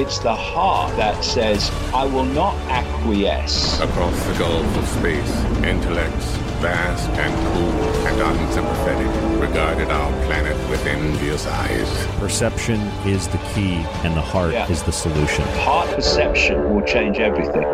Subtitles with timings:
[0.00, 3.78] It's the heart that says, I will not acquiesce.
[3.80, 6.24] Across the gulf of space, intellects,
[6.62, 12.06] vast and cool and unsympathetic, regarded our planet with envious eyes.
[12.18, 14.70] Perception is the key, and the heart Yeah.
[14.70, 15.44] is the solution.
[15.58, 17.66] Heart perception will change everything.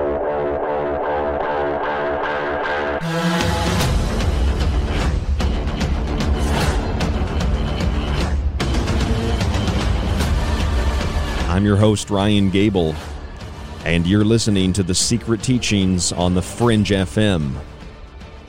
[11.56, 12.94] I'm your host, Ryan Gable,
[13.86, 17.54] and you're listening to The Secret Teachings on the Fringe FM.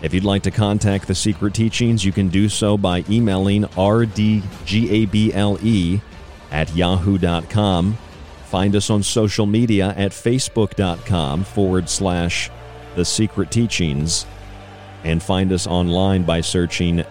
[0.02, 4.42] If you'd like to contact The Secret Teachings, you can do so by emailing rdgable
[6.52, 7.98] at yahoo.com.
[8.44, 12.50] Find us on social media at facebook.com forward slash
[12.98, 14.26] The Secret Teachings.
[15.06, 17.06] And find us online by searching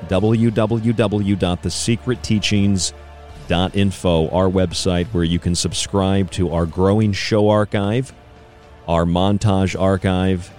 [3.46, 8.12] www.thesecretteachings.info, our website where you can subscribe to our growing show archive,
[8.88, 10.52] our montage archive,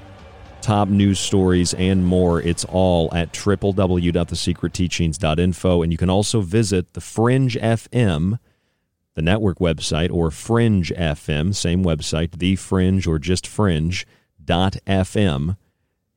[0.61, 2.41] top news stories, and more.
[2.41, 5.81] It's all at www.thesecretteachings.info.
[5.81, 8.37] And you can also visit the Fringe FM
[9.15, 14.05] the network website, or Fringe FM, same website, The Fringe or just Fringe.fm.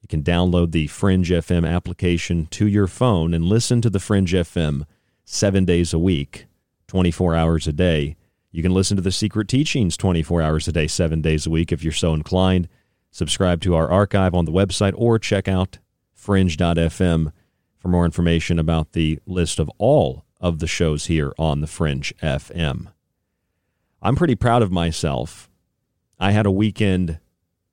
[0.03, 4.35] You can download the Fringe FM application to your phone and listen to the Fringe
[4.35, 4.85] FM
[5.25, 6.45] seven days a week,
[6.91, 8.17] 24 hours a day.
[8.51, 11.71] You can listen to the Secret Teachings 24 hours a day, seven days a week
[11.71, 12.69] if you're so inclined.
[13.13, 15.79] Subscribe to our archive on the website or check out
[16.13, 17.33] fringe.fm
[17.79, 22.13] for more information about the list of all of the shows here on the Fringe
[22.21, 22.89] FM.
[24.03, 25.49] I'm pretty proud of myself.
[26.19, 27.21] I had a weekend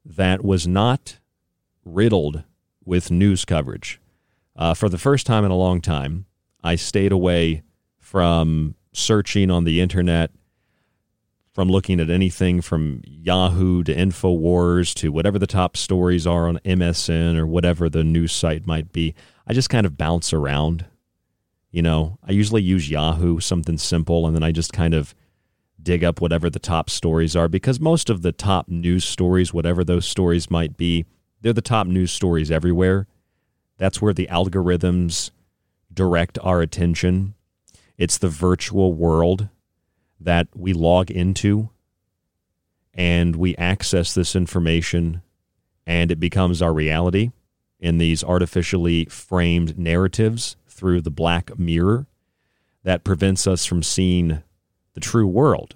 [0.06, 1.18] that was not
[1.84, 2.44] riddled
[2.86, 4.00] with news coverage.
[4.56, 6.28] Uh, for the first time in a long time,
[6.64, 7.64] I stayed away
[7.98, 10.31] from searching on the internet,
[11.53, 16.59] from looking at anything from Yahoo to InfoWars to whatever the top stories are on
[16.59, 19.15] MSN or whatever the news site might be.
[19.47, 20.85] I just kind of bounce around.
[21.71, 25.15] You know, I usually use Yahoo, something simple, and then I just kind of
[25.81, 29.83] dig up whatever the top stories are because most of the top news stories, whatever
[29.83, 31.05] those stories might be,
[31.41, 33.07] they're the top news stories everywhere.
[33.77, 35.31] That's where the algorithms
[35.94, 37.35] direct our attention.
[37.97, 39.49] It's the virtual world
[40.19, 41.69] that we log into
[42.94, 45.21] and we access this information
[45.85, 47.31] and it becomes our reality
[47.79, 52.07] in these artificially framed narratives through the black mirror
[52.83, 54.44] that prevents us from seeing
[54.94, 55.75] the true world.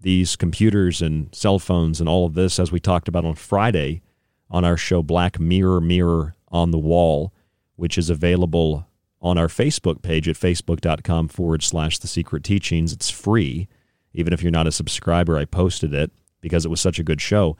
[0.00, 4.02] These computers and cell phones and all of this, as we talked about on Friday
[4.50, 7.32] on our show Black Mirror Mirror on the Wall,
[7.76, 8.86] which is available
[9.20, 12.92] on our Facebook page at facebook.com forward slash the secret teachings.
[12.92, 13.68] It's free.
[14.12, 17.20] Even if you're not a subscriber, I posted it because it was such a good
[17.20, 17.56] show.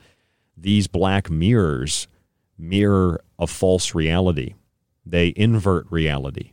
[0.57, 2.07] These black mirrors
[2.57, 4.53] mirror a false reality,
[5.05, 6.51] they invert reality.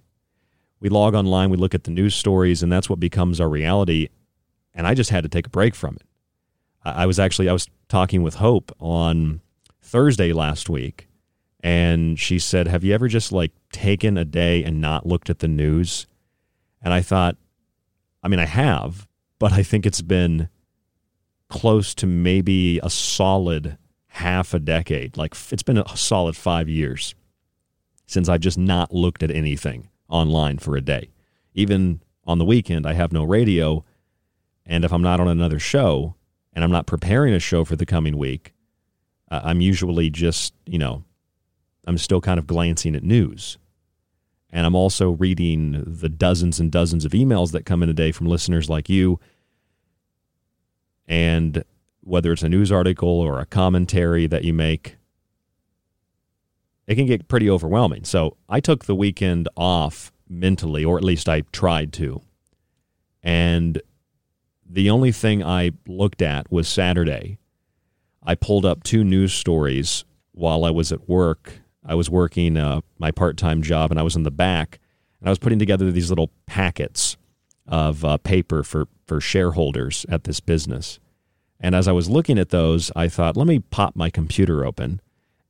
[0.81, 4.09] We log online, we look at the news stories, and that's what becomes our reality.
[4.75, 6.03] And I just had to take a break from it.
[6.85, 9.41] I was actually I was talking with Hope on
[9.83, 11.09] Thursday last week,
[11.61, 15.41] and she said, "Have you ever just like taken a day and not looked at
[15.41, 16.07] the news?"
[16.81, 17.37] And I thought,
[18.23, 19.07] I mean, I have,
[19.39, 20.49] but I think it's been
[21.49, 23.79] close to maybe a solid
[24.09, 25.17] half a decade.
[25.17, 27.15] Like it's been a solid five years
[28.07, 31.11] since I've just not looked at anything online for a day.
[31.55, 33.85] Even on the weekend, I have no radio.
[34.67, 36.15] And if I'm not on another show
[36.53, 38.55] and I'm not preparing a show for the coming week,
[39.31, 41.05] uh, I'm usually just, you know,
[41.89, 43.57] I'm still kind of glancing at news.
[44.51, 48.13] And I'm also reading the dozens and dozens of emails that come in a day
[48.13, 49.19] from listeners like you.
[51.07, 51.65] And
[52.03, 54.97] whether it's a news article or a commentary that you make,
[56.87, 58.05] it can get pretty overwhelming.
[58.05, 62.21] So I took the weekend off mentally, or at least I tried to.
[63.23, 63.81] And
[64.69, 67.39] the only thing I looked at was Saturday.
[68.23, 71.61] I pulled up two news stories while I was at work.
[71.85, 74.79] I was working uh, my part time job and I was in the back
[75.21, 77.17] and I was putting together these little packets
[77.67, 80.99] of uh, paper for, for shareholders at this business.
[81.61, 85.01] And as I was looking at those, I thought, let me pop my computer open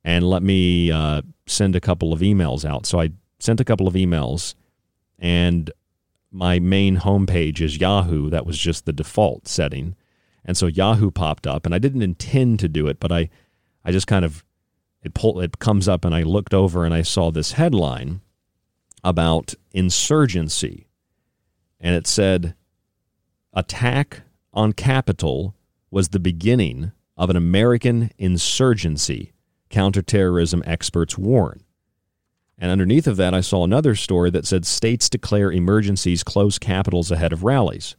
[0.03, 2.85] and let me uh, send a couple of emails out.
[2.85, 4.55] So I sent a couple of emails,
[5.17, 5.71] and
[6.31, 8.29] my main homepage is Yahoo.
[8.29, 9.95] That was just the default setting.
[10.45, 13.29] And so Yahoo popped up, and I didn't intend to do it, but I,
[13.83, 14.43] I just kind of
[15.03, 18.21] it pull it comes up, and I looked over and I saw this headline
[19.03, 20.87] about insurgency,
[21.79, 22.55] and it said,
[23.53, 25.55] "Attack on Capitol
[25.91, 29.33] was the beginning of an American insurgency,
[29.69, 31.61] counterterrorism experts warn.
[32.57, 37.11] And underneath of that, I saw another story that said states declare emergencies, close capitals
[37.11, 37.95] ahead of rallies.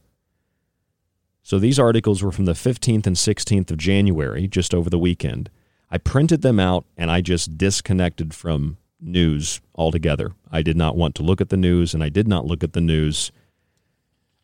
[1.43, 5.49] So these articles were from the 15th and 16th of January, just over the weekend.
[5.91, 10.31] I printed them out and I just disconnected from news altogether.
[10.49, 12.73] I did not want to look at the news and I did not look at
[12.73, 13.31] the news.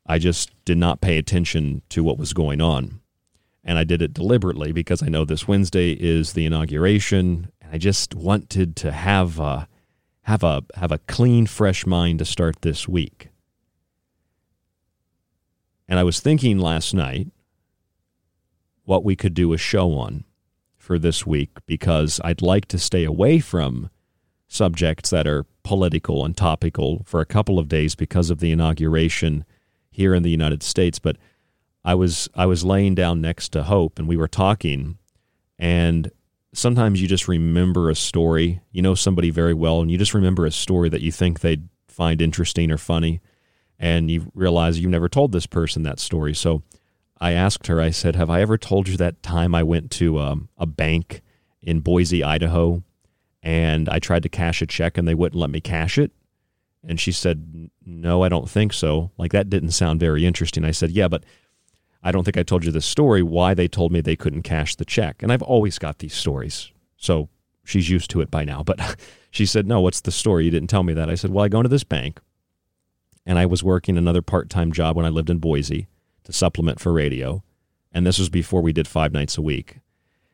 [0.06, 3.00] I just did not pay attention to what was going on
[3.68, 7.78] and I did it deliberately because I know this Wednesday is the inauguration, and I
[7.78, 9.68] just wanted to have a,
[10.22, 13.28] have a have a clean, fresh mind to start this week.
[15.90, 17.28] And I was thinking last night
[18.86, 20.24] what we could do a show on
[20.88, 23.90] for this week because I'd like to stay away from
[24.48, 29.44] subjects that are political and topical for a couple of days because of the inauguration
[29.92, 31.18] here in the United States, but
[31.84, 34.98] I was I was laying down next to Hope and we were talking
[35.60, 36.10] and
[36.54, 38.62] sometimes you just remember a story.
[38.72, 41.68] You know somebody very well and you just remember a story that you think they'd
[41.90, 43.20] find interesting or funny
[43.78, 46.34] and you realize you've never told this person that story.
[46.34, 46.64] So
[47.20, 50.20] I asked her, I said, Have I ever told you that time I went to
[50.20, 51.22] um, a bank
[51.62, 52.84] in Boise, Idaho,
[53.42, 56.12] and I tried to cash a check and they wouldn't let me cash it?
[56.84, 59.12] And she said, No, I don't think so.
[59.18, 60.64] Like, that didn't sound very interesting.
[60.64, 61.24] I said, Yeah, but
[62.04, 64.76] I don't think I told you the story why they told me they couldn't cash
[64.76, 65.24] the check.
[65.24, 66.72] And I've always got these stories.
[66.98, 67.30] So
[67.66, 68.64] she's used to it by now.
[68.64, 68.98] But
[69.32, 70.46] she said, No, what's the story?
[70.46, 71.10] You didn't tell me that.
[71.10, 72.20] I said, Well, I go into this bank
[73.26, 75.88] and I was working another part time job when I lived in Boise
[76.28, 77.42] to supplement for radio.
[77.94, 79.80] And this was before we did five nights a week.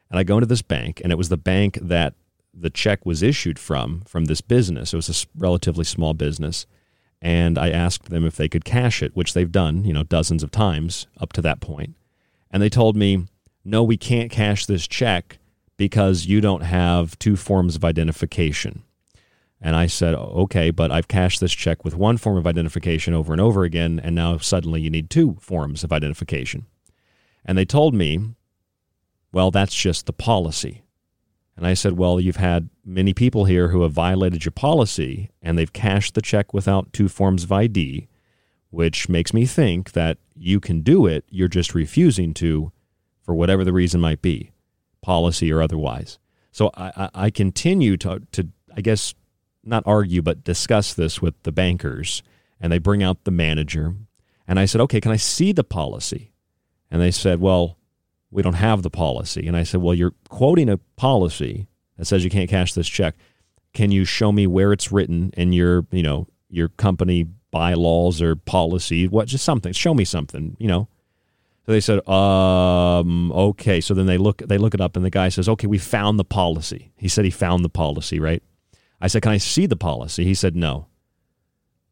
[0.10, 2.16] And I go into this bank, and it was the bank that
[2.52, 4.92] the check was issued from, from this business.
[4.92, 6.66] It was a relatively small business.
[7.22, 10.42] And I asked them if they could cash it, which they've done, you know, dozens
[10.42, 11.96] of times up to that point.
[12.50, 13.28] And they told me,
[13.64, 15.38] no, we can't cash this check
[15.78, 18.82] because you don't have two forms of identification.
[19.66, 23.32] And I said, okay, but I've cashed this check with one form of identification over
[23.32, 26.66] and over again, and now suddenly you need two forms of identification.
[27.46, 28.36] And they told me,
[29.32, 30.84] well, that's just the policy.
[31.56, 35.58] And I said, well, you've had many people here who have violated your policy, and
[35.58, 38.10] they've cashed the check without two forms of ID,
[38.70, 41.24] which makes me think that you can do it.
[41.30, 42.74] You're just refusing to
[43.22, 44.52] for whatever the reason might be,
[45.02, 46.20] policy or otherwise.
[46.52, 49.14] So I, I, continue to, to, I guess,
[49.64, 52.24] not argue, but discuss this with the bankers.
[52.60, 53.96] And they bring out the manager.
[54.48, 56.32] And I said, okay, can I see the policy?
[56.92, 57.78] And they said, well,
[58.32, 59.48] we don't have the policy.
[59.48, 61.68] And I said, well, you're quoting a policy
[61.98, 63.16] that says you can't cash this check.
[63.74, 68.36] Can you show me where it's written in your, you know, your company bylaws or
[68.36, 69.08] policy?
[69.08, 69.74] What, just something.
[69.74, 70.88] Show me something, you know.
[71.66, 73.80] So they said, um, okay.
[73.80, 76.20] So then they look, they look it up, and the guy says, okay, we found
[76.20, 76.92] the policy.
[76.98, 78.44] He said he found the policy, right?
[79.04, 80.24] I said, Can I see the policy?
[80.24, 80.88] He said, No.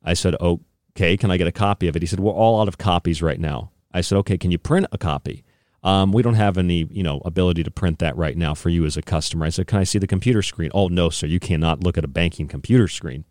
[0.01, 2.01] I said, Okay, can I get a copy of it?
[2.01, 3.71] He said, We're all out of copies right now.
[3.91, 5.43] I said, Okay, can you print a copy?
[5.83, 8.85] Um, we don't have any, you know, ability to print that right now for you
[8.85, 9.45] as a customer.
[9.45, 10.71] I said, Can I see the computer screen?
[10.73, 13.25] Oh, no, sir, you cannot look at a banking computer screen.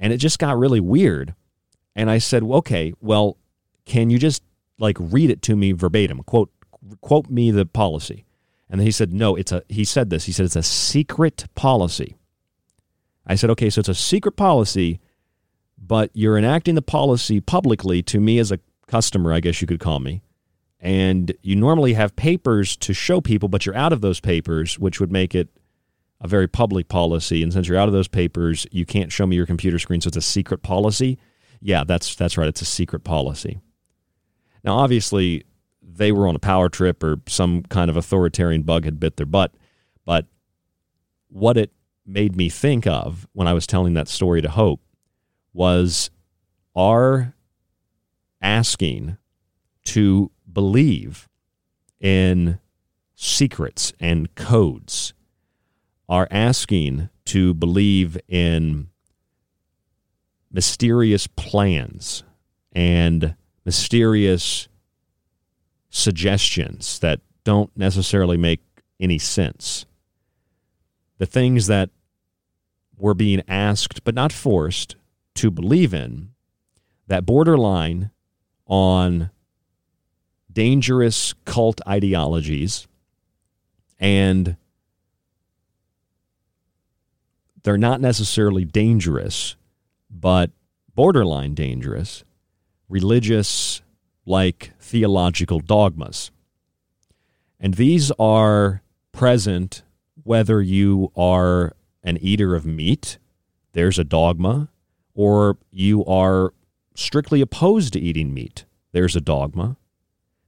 [0.00, 1.36] And it just got really weird.
[1.94, 3.38] And I said, well, Okay, well,
[3.86, 4.42] can you just
[4.78, 6.20] like read it to me verbatim?
[6.24, 6.50] Quote,
[7.00, 8.24] quote me the policy.
[8.68, 10.24] And then he said, No, it's a, he said this.
[10.24, 12.16] He said, It's a secret policy.
[13.26, 15.00] I said, okay, so it's a secret policy,
[15.78, 19.80] but you're enacting the policy publicly to me as a customer, I guess you could
[19.80, 20.22] call me.
[20.80, 24.98] And you normally have papers to show people, but you're out of those papers, which
[24.98, 25.48] would make it
[26.20, 27.42] a very public policy.
[27.42, 30.08] And since you're out of those papers, you can't show me your computer screen, so
[30.08, 31.18] it's a secret policy.
[31.60, 32.48] Yeah, that's that's right.
[32.48, 33.60] It's a secret policy.
[34.64, 35.44] Now, obviously,
[35.80, 39.26] they were on a power trip or some kind of authoritarian bug had bit their
[39.26, 39.52] butt,
[40.04, 40.26] but
[41.28, 41.70] what it
[42.12, 44.80] made me think of when I was telling that story to Hope
[45.52, 46.10] was
[46.76, 47.34] our
[48.40, 49.16] asking
[49.84, 51.28] to believe
[52.00, 52.58] in
[53.14, 55.14] secrets and codes,
[56.08, 58.88] are asking to believe in
[60.50, 62.24] mysterious plans
[62.72, 64.68] and mysterious
[65.88, 68.60] suggestions that don't necessarily make
[69.00, 69.86] any sense.
[71.18, 71.90] The things that
[73.02, 74.94] we're being asked, but not forced,
[75.34, 76.28] to believe in
[77.08, 78.12] that borderline
[78.64, 79.28] on
[80.52, 82.86] dangerous cult ideologies
[83.98, 84.56] and
[87.64, 89.56] they're not necessarily dangerous,
[90.08, 90.52] but
[90.94, 92.22] borderline dangerous,
[92.88, 93.82] religious,
[94.24, 96.30] like theological dogmas.
[97.58, 99.82] And these are present
[100.22, 103.18] whether you are an eater of meat,
[103.72, 104.68] there's a dogma,
[105.14, 106.52] or you are
[106.94, 109.76] strictly opposed to eating meat, there's a dogma.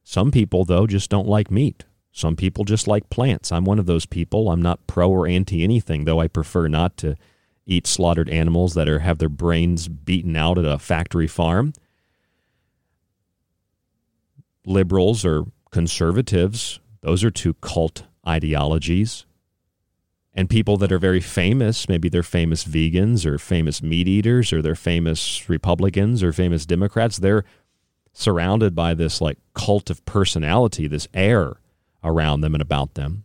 [0.03, 1.85] Some people, though, just don't like meat.
[2.13, 3.51] Some people just like plants.
[3.51, 4.51] I'm one of those people.
[4.51, 7.17] I'm not pro or anti anything, though I prefer not to
[7.67, 11.73] eat slaughtered animals that are have their brains beaten out at a factory farm.
[14.67, 19.25] Liberals or conservatives, those are two cult ideologies
[20.35, 24.61] and people that are very famous, maybe they're famous vegans or famous meat eaters or
[24.61, 27.45] they're famous Republicans or famous Democrats, they're
[28.13, 31.55] surrounded by this like cult of personality, this air
[32.03, 33.25] around them and about them.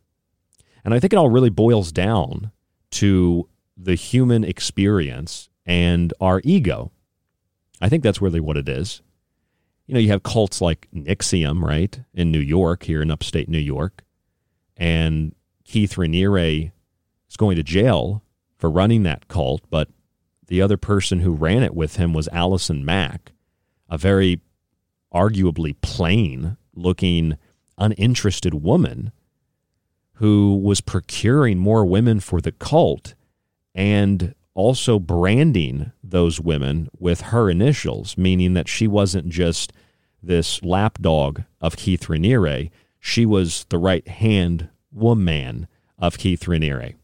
[0.85, 2.51] And I think it all really boils down
[2.91, 6.91] to the human experience and our ego.
[7.81, 9.01] I think that's really what it is.
[9.87, 13.57] You know, you have cults like NXIVM, right, in New York, here in upstate New
[13.57, 14.03] York,
[14.77, 16.71] and Keith Raniere
[17.29, 18.23] is going to jail
[18.57, 19.89] for running that cult, but
[20.47, 23.31] the other person who ran it with him was Allison Mack,
[23.89, 24.41] a very
[25.13, 27.37] arguably plain looking,
[27.77, 29.11] uninterested woman
[30.15, 33.13] who was procuring more women for the cult
[33.73, 39.71] and also branding those women with her initials, meaning that she wasn't just
[40.21, 42.69] this lapdog of Keith Raniere,
[42.99, 45.67] she was the right hand woman
[45.97, 46.95] of Keith Raniere.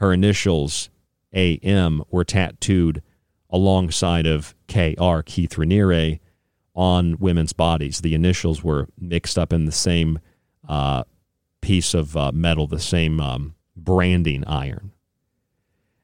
[0.00, 0.88] Her initials,
[1.34, 3.02] AM, were tattooed
[3.50, 6.20] alongside of KR, Keith Raniere,
[6.74, 8.00] on women's bodies.
[8.00, 10.18] The initials were mixed up in the same
[10.66, 11.04] uh,
[11.60, 14.92] piece of uh, metal, the same um, branding iron.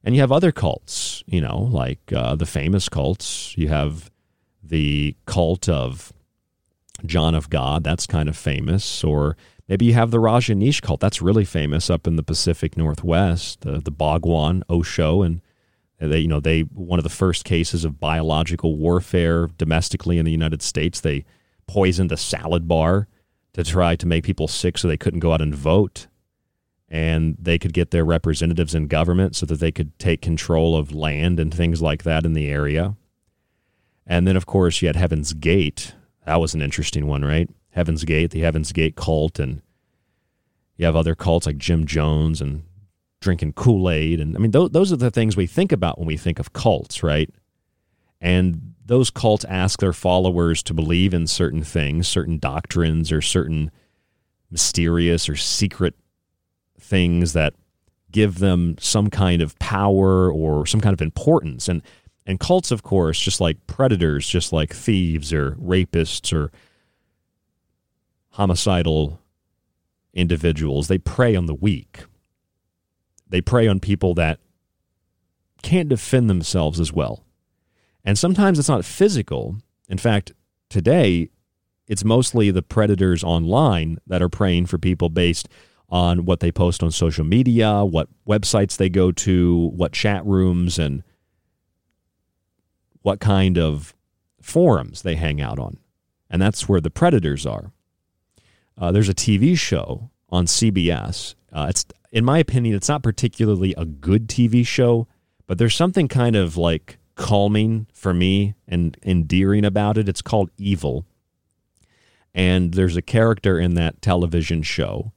[0.05, 3.57] And you have other cults, you know, like uh, the famous cults.
[3.57, 4.11] You have
[4.62, 6.12] the cult of
[7.07, 9.03] John of God, that's kind of famous.
[9.03, 9.38] Or
[9.69, 13.81] maybe you have the Rajneesh cult, that's really famous up in the Pacific Northwest, the,
[13.81, 15.41] the Bhagwan, Osho, and
[15.99, 20.31] they, you know, they one of the first cases of biological warfare domestically in the
[20.31, 21.01] United States.
[21.01, 21.25] They
[21.67, 23.09] poisoned a salad bar
[23.55, 26.07] to try to make people sick so they couldn't go out and vote
[26.89, 30.95] and they could get their representatives in government so that they could take control of
[30.95, 32.95] land and things like that in the area.
[34.07, 35.95] And then, of course, you had Heaven's Gate.
[36.27, 37.51] That was an interesting one, right?
[37.76, 39.61] Heaven's Gate, the Heaven's Gate cult, and
[40.78, 42.62] you have other cults like Jim Jones and
[43.21, 44.18] drinking Kool Aid.
[44.18, 46.54] And I mean, th- those are the things we think about when we think of
[46.54, 47.28] cults, right?
[48.18, 53.71] And those cults ask their followers to believe in certain things, certain doctrines, or certain
[54.50, 55.95] mysterious or secret
[56.80, 57.52] things that
[58.11, 61.68] give them some kind of power or some kind of importance.
[61.68, 61.83] And
[62.25, 66.50] and cults, of course, just like predators, just like thieves or rapists or
[68.37, 69.19] homicidal
[70.12, 72.05] individuals, they prey on the weak.
[73.26, 74.40] They prey on people that
[75.62, 77.25] can't defend themselves as well.
[78.05, 79.57] And sometimes it's not physical.
[79.88, 80.33] In fact,
[80.69, 81.31] today,
[81.88, 85.49] it's mostly the predators online that are preying for people based
[85.89, 90.78] on what they post on social media, what websites they go to, what chat rooms,
[90.78, 91.02] and
[93.00, 93.95] what kind of
[94.43, 95.78] forums they hang out on.
[96.28, 97.73] And that's where the predators are.
[98.78, 101.34] Uh, there's a TV show on CBS.
[101.52, 105.08] Uh, it's, in my opinion, it's not particularly a good TV show,
[105.47, 110.08] but there's something kind of like calming for me and endearing about it.
[110.08, 111.06] It's called Evil.
[112.34, 115.12] And there's a character in that television show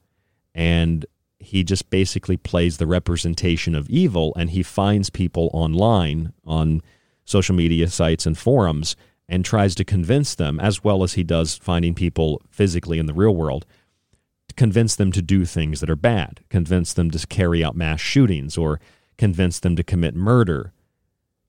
[0.54, 1.06] and
[1.38, 6.82] he just basically plays the representation of evil and he finds people online on
[7.24, 8.96] social media sites and forums
[9.30, 13.14] and tries to convince them as well as he does finding people physically in the
[13.14, 13.64] real world
[14.48, 18.00] to convince them to do things that are bad convince them to carry out mass
[18.00, 18.80] shootings or
[19.16, 20.72] convince them to commit murder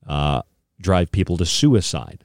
[0.08, 0.41] uh,
[0.80, 2.24] drive people to suicide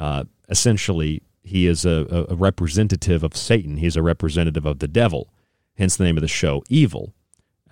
[0.00, 5.28] uh, essentially he is a, a representative of satan he's a representative of the devil
[5.76, 7.14] hence the name of the show, Evil,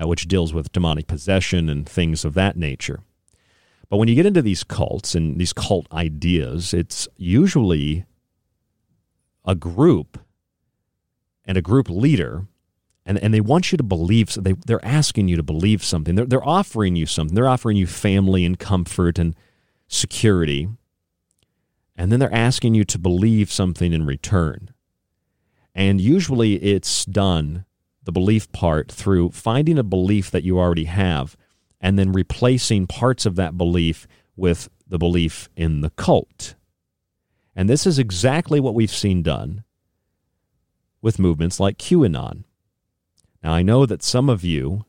[0.01, 3.01] uh, which deals with demonic possession and things of that nature.
[3.91, 8.07] But when you get into these cults and these cult ideas, it's usually
[9.45, 10.19] a group
[11.45, 12.47] and a group leader,
[13.05, 16.15] and, and they want you to believe, they, they're asking you to believe something.
[16.15, 17.35] They're, they're offering you something.
[17.35, 19.35] They're offering you family and comfort and
[19.89, 20.69] security.
[21.97, 24.71] And then they're asking you to believe something in return.
[25.75, 27.65] And usually it's done
[28.05, 31.37] the belief part through finding a belief that you already have
[31.81, 36.55] and then replacing parts of that belief with the belief in the cult.
[37.55, 39.65] And this is exactly what we've seen done
[41.03, 42.45] with movements like QAnon.
[43.43, 44.85] Now, I know that some of you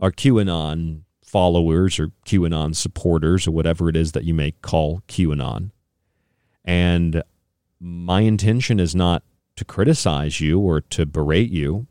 [0.00, 5.70] are QAnon followers or QAnon supporters or whatever it is that you may call QAnon.
[6.64, 7.22] And
[7.80, 9.22] my intention is not
[9.56, 11.86] to criticize you or to berate you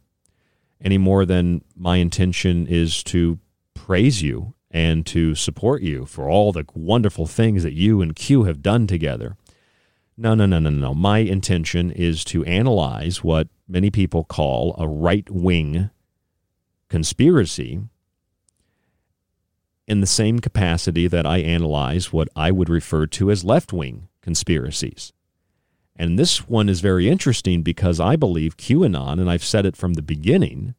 [0.81, 3.39] any more than my intention is to
[3.77, 8.43] praise you and to support you for all the wonderful things that you and Q
[8.43, 9.37] have done together.
[10.17, 10.93] No, no, no, no, no.
[10.93, 15.89] My intention is to analyze what many people call a right wing
[16.89, 17.81] conspiracy
[19.87, 24.07] in the same capacity that I analyze what I would refer to as left wing
[24.21, 25.13] conspiracies.
[25.95, 29.93] And this one is very interesting because I believe QAnon, and I've said it from
[29.93, 30.75] the beginning,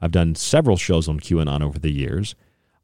[0.00, 2.34] I've done several shows on QAnon over the years.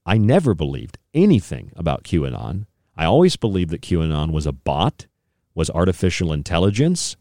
[0.06, 2.66] I never believed anything about QAnon.
[2.96, 5.06] I always believed that QAnon was a bot,
[5.54, 7.16] was artificial intelligence.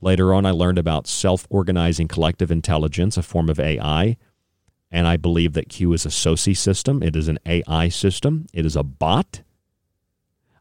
[0.00, 4.16] Later on, I learned about self organizing collective intelligence, a form of AI.
[4.90, 7.02] And I believe that Q is a SOCI system.
[7.02, 8.46] It is an AI system.
[8.52, 9.42] It is a bot.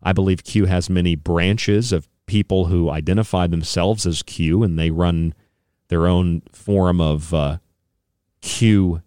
[0.01, 4.89] I believe Q has many branches of people who identify themselves as Q and they
[4.89, 5.33] run
[5.89, 7.57] their own form of uh,
[8.41, 9.01] Q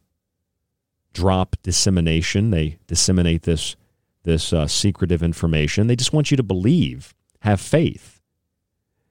[1.13, 2.51] drop dissemination.
[2.51, 3.77] They disseminate this
[4.25, 5.87] this uh, secretive information.
[5.87, 8.21] They just want you to believe, have faith.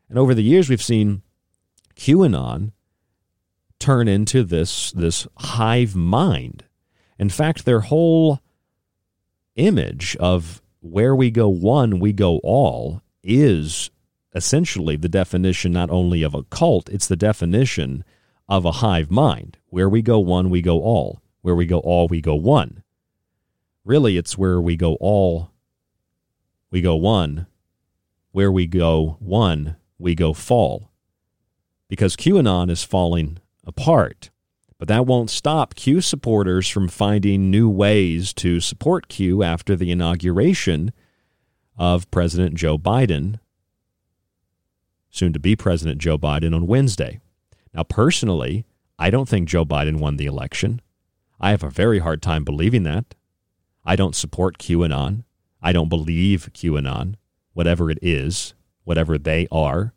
[0.10, 1.22] And over the years, we've seen
[1.96, 2.72] QAnon
[3.80, 6.66] turn into this this hive mind.
[7.20, 8.40] In fact, their whole
[9.56, 13.92] image of where we go one, we go all is
[14.36, 18.04] essentially the definition not only of a cult, it's the definition
[18.48, 19.58] of a hive mind.
[19.68, 21.22] Where we go one, we go all.
[21.42, 22.84] Where we go all, we go one.
[23.86, 25.52] Really, it's where we go all,
[26.72, 27.48] we go one.
[28.32, 30.90] Where we go one, we go fall.
[31.88, 34.32] Because QAnon is falling apart.
[34.80, 39.92] But that won't stop Q supporters from finding new ways to support Q after the
[39.92, 40.92] inauguration
[41.78, 43.40] of President Joe Biden,
[45.10, 47.20] soon to be President Joe Biden, on Wednesday.
[47.74, 48.66] Now, personally,
[49.00, 50.82] I don't think Joe Biden won the election.
[51.40, 53.16] I have a very hard time believing that.
[53.84, 55.24] I don't support QAnon.
[55.62, 57.16] I don't believe QAnon,
[57.54, 59.94] whatever it is, whatever they are.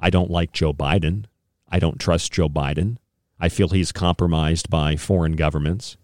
[0.00, 1.26] I don't like Joe Biden.
[1.68, 2.96] I don't trust Joe Biden.
[3.38, 5.96] I feel he's compromised by foreign governments.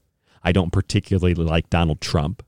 [0.43, 2.43] I don't particularly like Donald Trump.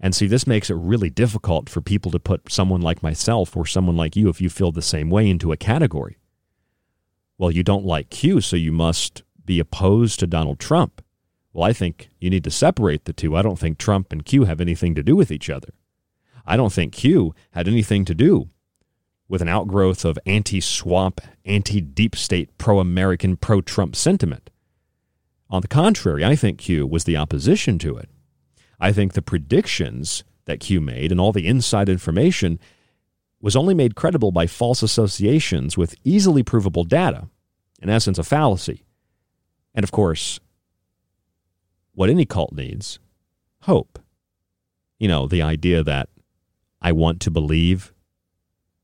[0.00, 3.66] And see, this makes it really difficult for people to put someone like myself or
[3.66, 6.16] someone like you, if you feel the same way, into a category.
[7.40, 11.02] Well, you don't like Q, so you must be opposed to Donald Trump.
[11.54, 13.34] Well, I think you need to separate the two.
[13.34, 15.70] I don't think Trump and Q have anything to do with each other.
[16.44, 18.50] I don't think Q had anything to do
[19.26, 24.50] with an outgrowth of anti swamp, anti deep state, pro American, pro Trump sentiment.
[25.48, 28.10] On the contrary, I think Q was the opposition to it.
[28.78, 32.60] I think the predictions that Q made and all the inside information
[33.40, 37.28] was only made credible by false associations with easily provable data,
[37.80, 38.84] in essence, a fallacy.
[39.74, 40.40] And of course,
[41.94, 42.98] what any cult needs
[43.62, 43.98] hope.
[44.98, 46.08] You know, the idea that
[46.82, 47.92] I want to believe.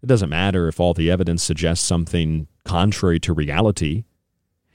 [0.02, 4.04] It doesn't matter if all the evidence suggests something contrary to reality.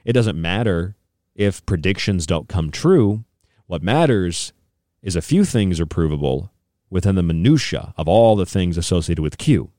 [0.03, 0.95] It doesn't matter
[1.35, 3.23] if predictions don't come true.
[3.67, 4.53] What matters
[5.01, 6.51] is a few things are provable
[6.91, 9.71] within the minutiae of all the things associated with Q.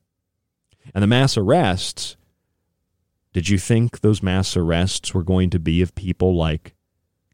[0.93, 2.17] And the mass arrests,
[3.33, 6.75] did you think those mass arrests were going to be of people like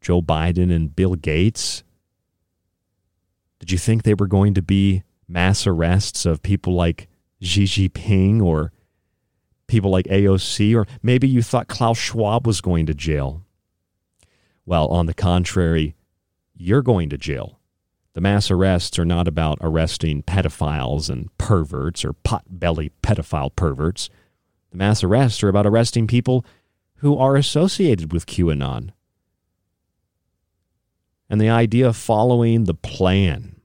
[0.01, 1.83] Joe Biden and Bill Gates?
[3.59, 7.07] Did you think they were going to be mass arrests of people like
[7.41, 8.71] Xi Jinping or
[9.67, 10.75] people like AOC?
[10.75, 13.43] Or maybe you thought Klaus Schwab was going to jail?
[14.65, 15.95] Well, on the contrary,
[16.53, 17.58] you're going to jail
[18.19, 24.09] the mass arrests are not about arresting pedophiles and perverts or pot-belly pedophile perverts.
[24.71, 26.45] The mass arrests are about arresting people
[26.95, 28.89] who are associated with QAnon.
[31.29, 33.61] And the idea of following the plan.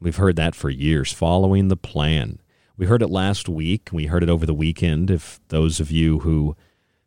[0.00, 2.40] We've heard that for years, following the plan.
[2.76, 3.88] We heard it last week.
[3.90, 5.10] We heard it over the weekend.
[5.10, 6.56] If those of you who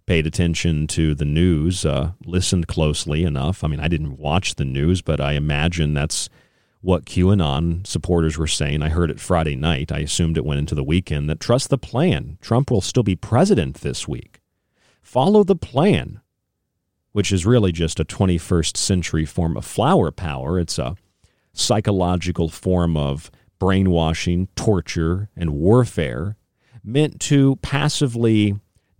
[0.09, 3.63] paid attention to the news, uh, listened closely enough.
[3.63, 6.29] I mean, I didn't watch the news, but I imagine that's
[6.81, 8.81] what QAnon supporters were saying.
[8.81, 9.91] I heard it Friday night.
[9.91, 12.39] I assumed it went into the weekend that trust the plan.
[12.41, 14.39] Trump will still be president this week.
[15.03, 16.21] Follow the plan,
[17.11, 20.59] which is really just a 21st century form of flower power.
[20.59, 20.95] It's a
[21.53, 26.35] psychological form of brainwashing, torture, and warfare
[26.83, 28.59] meant to passively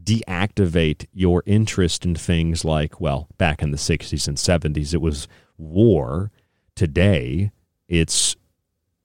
[0.10, 5.28] deactivate your interest in things like, well, back in the 60s and 70s, it was
[5.56, 6.32] war.
[6.76, 7.52] Today,
[7.88, 8.36] it's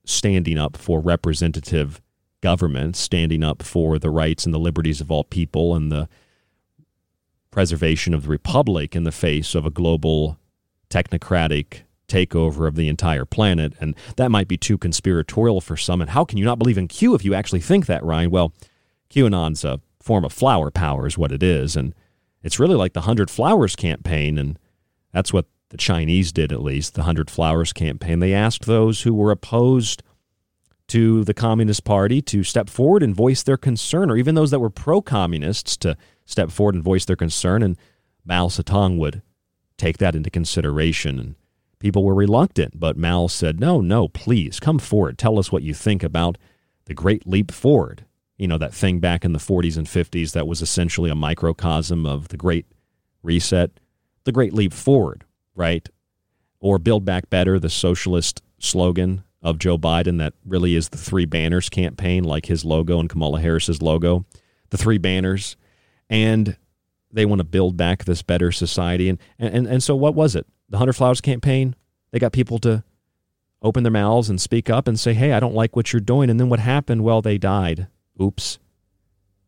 [0.06, 2.00] standing up for representative
[2.40, 6.08] government, standing up for the rights and the liberties of all people and the
[7.50, 10.38] preservation of the republic in the face of a global
[10.88, 13.74] technocratic takeover of the entire planet.
[13.78, 16.00] And that might be too conspiratorial for some.
[16.00, 18.30] And how can you not believe in Q if you actually think that, Ryan?
[18.30, 18.54] Well,
[19.10, 21.76] QAnon's a form of flower power is what it is.
[21.76, 21.94] And
[22.42, 24.38] it's really like the Hundred Flowers campaign.
[24.38, 24.58] And
[25.12, 28.20] that's what the Chinese did, at least, the Hundred Flowers campaign.
[28.20, 30.02] They asked those who were opposed
[30.88, 34.60] to the Communist Party to step forward and voice their concern, or even those that
[34.60, 37.62] were pro communists to step forward and voice their concern.
[37.62, 37.78] And
[38.26, 39.22] Mao Zedong would
[39.78, 41.18] take that into consideration.
[41.18, 41.34] And
[41.78, 45.16] people were reluctant, but Mao said, no, no, please come forward.
[45.16, 46.36] Tell us what you think about
[46.84, 48.04] the Great Leap Forward
[48.36, 52.06] you know, that thing back in the 40s and 50s that was essentially a microcosm
[52.06, 52.66] of the Great
[53.22, 53.70] Reset,
[54.24, 55.88] the Great Leap Forward, right?
[56.60, 61.26] Or Build Back Better, the socialist slogan of Joe Biden that really is the Three
[61.26, 64.24] Banners campaign, like his logo and Kamala Harris's logo.
[64.70, 65.56] The Three Banners.
[66.10, 66.56] and
[67.14, 69.08] they want to build back this better society.
[69.08, 70.46] And, and, and so, what was it?
[70.68, 71.76] The Hunter Flowers campaign?
[72.10, 72.82] They got people to
[73.62, 76.28] open their mouths and speak up and say, hey, I don't like what you're doing.
[76.28, 77.04] And then what happened?
[77.04, 77.86] Well, they died.
[78.20, 78.58] Oops.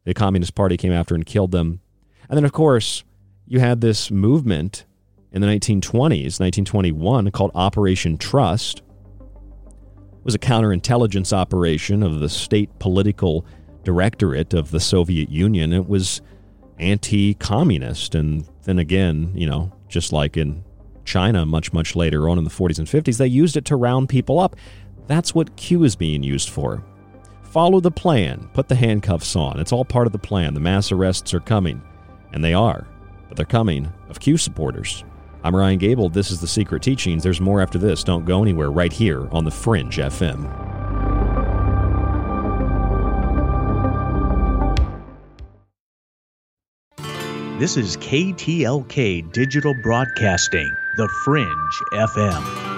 [0.05, 1.81] The Communist Party came after and killed them.
[2.29, 3.05] And then, of course,
[3.47, 4.85] you had this movement
[5.33, 8.79] in the 1920s, 1921, called Operation Trust.
[8.79, 13.45] It was a counterintelligence operation of the state political
[13.85, 15.73] directorate of the Soviet Union.
[15.73, 16.21] It was
[16.79, 18.15] anti communist.
[18.15, 20.65] And then again, you know, just like in
[21.05, 24.09] China much, much later on in the 40s and 50s, they used it to round
[24.09, 24.57] people up.
[25.07, 26.85] That's what Q is being used for.
[27.57, 29.59] Follow the plan, put the handcuffs on.
[29.59, 30.53] It's all part of the plan.
[30.53, 31.81] The mass arrests are coming,
[32.35, 32.87] and they are,
[33.29, 35.05] but they're coming of Q supporters.
[35.43, 36.11] I'm Ryan Gable.
[36.11, 37.23] This is The Secret Teachings.
[37.23, 38.05] There's more after this.
[38.05, 40.53] Don't go anywhere right here on The Fringe FM.
[47.59, 52.76] This is KTLK Digital Broadcasting, The Fringe FM.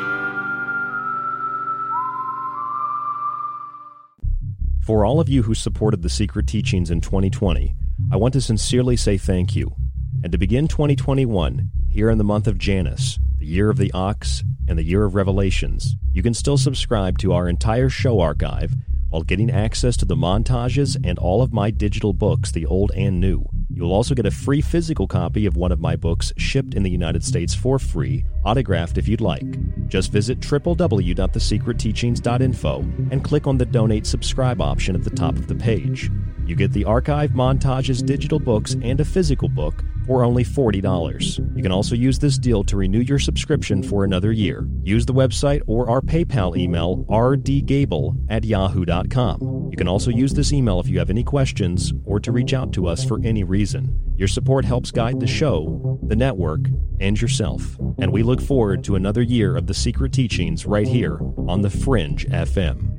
[4.88, 7.74] For all of you who supported the secret teachings in 2020,
[8.11, 9.74] I want to sincerely say thank you.
[10.22, 14.42] And to begin 2021, here in the month of Janus, the year of the ox,
[14.66, 18.77] and the year of revelations, you can still subscribe to our entire show archive
[19.11, 23.20] while getting access to the montages and all of my digital books, the old and
[23.20, 23.44] new.
[23.71, 26.91] You'll also get a free physical copy of one of my books shipped in the
[26.91, 29.45] United States for free, autographed if you'd like.
[29.89, 32.79] Just visit www.thesecretteachings.info
[33.11, 36.11] and click on the Donate Subscribe option at the top of the page.
[36.47, 41.57] You get the archive, montages, digital books, and a physical book for only $40.
[41.57, 44.66] You can also use this deal to renew your subscription for another year.
[44.83, 49.68] Use the website or our PayPal email, rdgable at yahoo.com.
[49.71, 52.73] You can also use this email if you have any questions or to reach out
[52.73, 53.97] to us for any reason.
[54.16, 56.62] Your support helps guide the show, the network,
[57.01, 57.79] and yourself.
[57.99, 61.71] And we look forward to another year of the secret teachings right here on The
[61.71, 62.99] Fringe FM.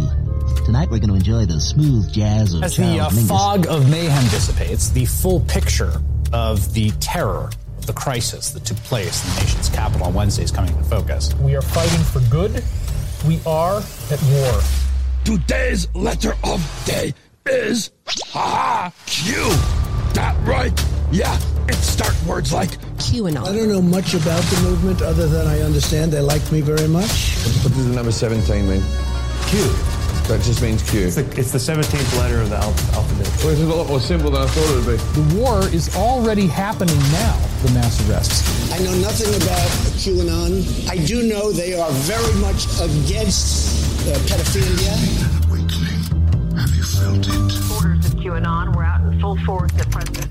[0.66, 3.29] Tonight we're going to enjoy the smooth jazz of As Charles the uh, Mingus.
[3.29, 8.77] fog of mayhem dissipates, the full picture of the terror of the crisis that took
[8.79, 11.35] place in the nation's capital on Wednesday is coming into focus.
[11.37, 12.62] We are fighting for good.
[13.27, 13.79] We are
[14.11, 14.61] at war.
[15.25, 17.14] Today's letter of day
[17.47, 19.94] is ha Q.
[20.14, 20.72] That right?
[21.12, 21.37] Yeah,
[21.68, 23.46] it start words like QAnon.
[23.46, 26.88] I don't know much about the movement other than I understand they like me very
[26.88, 27.35] much.
[27.62, 28.83] What does the number 17 mean?
[29.46, 29.61] Q.
[30.29, 31.07] That just means Q.
[31.07, 33.29] It's the, it's the 17th letter of the al- alphabet.
[33.44, 35.20] Well, it's a lot more simple than I thought it would be.
[35.20, 38.72] The war is already happening now, the mass arrests.
[38.72, 39.68] I know nothing about
[40.00, 40.88] QAnon.
[40.88, 45.94] I do know they are very much against uh, pedophilia.
[46.57, 47.51] Have you felt it?
[47.51, 50.29] Supporters of QAnon were out in full force at present.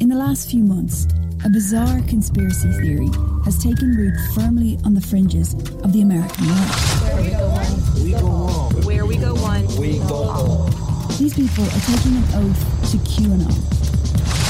[0.00, 1.06] In the last few months,
[1.44, 3.08] a bizarre conspiracy theory
[3.44, 7.02] has taken root firmly on the fringes of the American left.
[7.02, 8.72] Where we go one, we go on.
[8.84, 10.70] Where we go one, we go on.
[11.16, 13.89] These people are taking an oath to QAnon,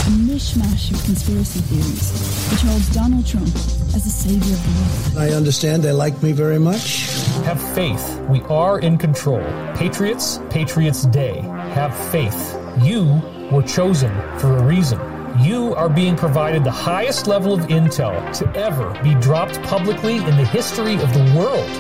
[0.01, 3.47] a mishmash of conspiracy theories which holds Donald Trump
[3.95, 5.31] as the savior of the world.
[5.31, 7.11] I understand they like me very much.
[7.45, 8.19] Have faith.
[8.29, 9.43] We are in control.
[9.75, 11.41] Patriots, Patriots Day.
[11.75, 12.57] Have faith.
[12.83, 13.21] You
[13.53, 14.99] were chosen for a reason.
[15.41, 20.37] You are being provided the highest level of intel to ever be dropped publicly in
[20.37, 21.71] the history of the world.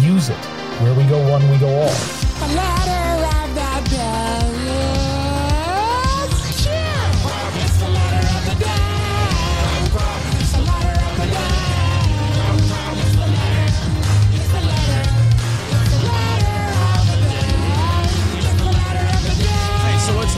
[0.00, 0.44] Use it.
[0.80, 2.97] Where we go one, we go all.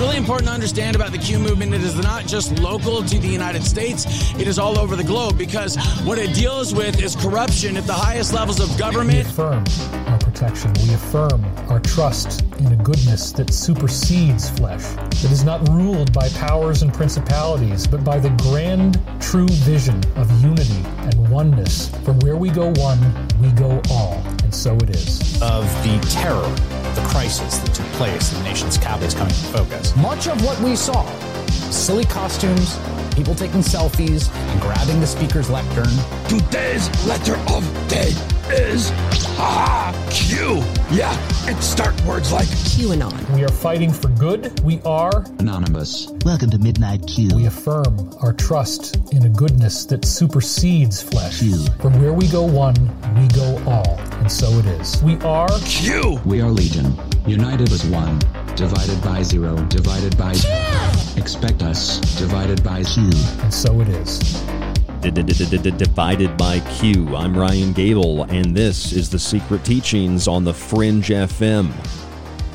[0.01, 3.29] Really important to understand about the Q movement, it is not just local to the
[3.29, 4.07] United States,
[4.41, 7.93] it is all over the globe because what it deals with is corruption at the
[7.93, 9.13] highest levels of government.
[9.13, 9.65] We affirm
[10.07, 10.73] our protection.
[10.87, 16.31] We affirm our trust in a goodness that supersedes flesh, that is not ruled by
[16.31, 21.91] powers and principalities, but by the grand, true vision of unity and oneness.
[22.05, 22.99] From where we go one,
[23.39, 24.15] we go all.
[24.45, 25.43] And so it is.
[25.43, 29.47] Of the terror the crisis that took place in the nation's capital is coming into
[29.47, 29.90] focus.
[29.97, 31.05] Much of what we saw
[31.71, 32.79] silly costumes,
[33.15, 35.91] people taking selfies, and grabbing the speaker's lectern.
[36.29, 38.13] Today's letter of day
[38.53, 38.91] is
[39.37, 40.63] ha Q.
[40.91, 41.15] Yeah,
[41.49, 43.35] it start words like QAnon.
[43.35, 44.61] We are fighting for good.
[44.61, 46.09] We are Anonymous.
[46.25, 47.31] Welcome to Midnight Q.
[47.35, 51.41] We affirm our trust in a goodness that supersedes flesh.
[51.41, 51.67] Q.
[51.81, 52.75] From where we go one,
[53.17, 53.99] we go all.
[54.21, 55.03] And so it is.
[55.03, 56.21] We are Q.
[56.25, 58.21] We are Legion, united as one,
[58.61, 60.33] divided by zero, divided by.
[61.17, 62.83] Expect us, divided by.
[62.83, 63.05] Q.
[63.05, 64.19] and so it is.
[65.01, 67.17] Divided by Q.
[67.17, 71.73] I'm Ryan Gable, and this is the Secret Teachings on the Fringe FM.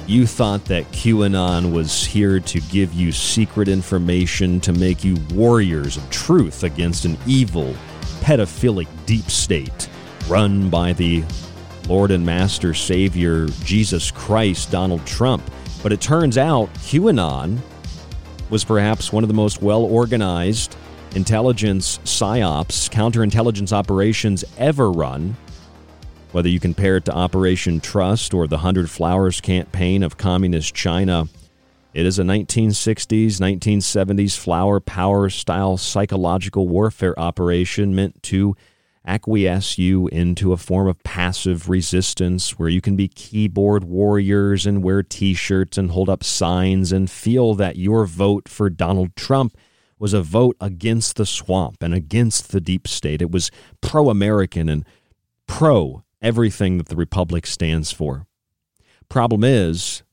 [0.06, 5.98] You thought that QAnon was here to give you secret information to make you warriors
[5.98, 7.74] of truth against an evil,
[8.22, 9.90] pedophilic deep state
[10.28, 11.24] run by the
[11.88, 15.42] Lord and Master Savior Jesus Christ, Donald Trump.
[15.86, 17.60] But it turns out QAnon
[18.50, 20.76] was perhaps one of the most well organized
[21.14, 25.38] intelligence psyops, counterintelligence operations ever run.
[26.32, 31.28] Whether you compare it to Operation Trust or the Hundred Flowers campaign of Communist China,
[31.94, 38.58] it is a 1960s, 1970s flower power style psychological warfare operation meant to
[39.06, 44.84] acquiesce you into a form of passive resistance where you can be keyboard warriors and
[44.84, 49.56] wear t shirts and hold up signs and feel that your vote for Donald Trump
[50.00, 53.22] was a vote against the swamp and against the deep state.
[53.22, 53.52] It was
[53.82, 54.86] pro American and
[55.48, 58.26] pro everything that the Republic stands for.
[59.10, 60.04] Problem is,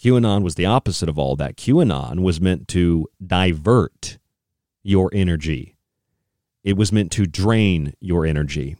[0.00, 1.56] QAnon was the opposite of all that.
[1.56, 4.18] QAnon was meant to divert
[4.82, 5.76] your energy,
[6.64, 8.76] it was meant to drain your energy,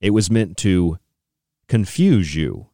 [0.00, 0.98] it was meant to
[1.68, 2.68] confuse you,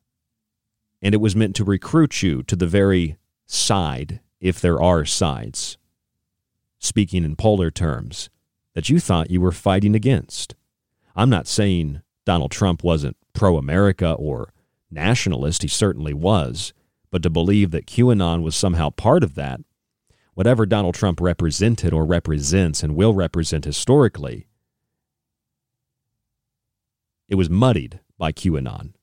[1.01, 5.77] and it was meant to recruit you to the very side, if there are sides,
[6.79, 8.31] speaking in polar terms,
[8.75, 10.55] that you thought you were fighting against.
[11.15, 14.53] I'm not saying Donald Trump wasn't pro America or
[14.91, 15.63] nationalist.
[15.63, 16.73] He certainly was.
[17.11, 19.61] But to believe that QAnon was somehow part of that,
[20.35, 24.47] whatever Donald Trump represented or represents and will represent historically,
[27.29, 28.95] it was muddied by QAnon.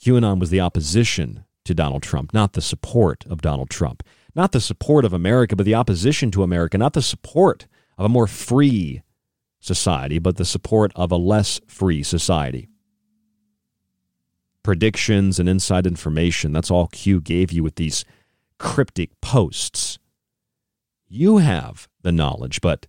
[0.00, 4.02] QAnon was the opposition to Donald Trump, not the support of Donald Trump.
[4.34, 6.78] Not the support of America, but the opposition to America.
[6.78, 7.66] Not the support
[7.98, 9.02] of a more free
[9.60, 12.68] society, but the support of a less free society.
[14.62, 18.04] Predictions and inside information, that's all Q gave you with these
[18.58, 19.98] cryptic posts.
[21.14, 22.86] You have the knowledge, but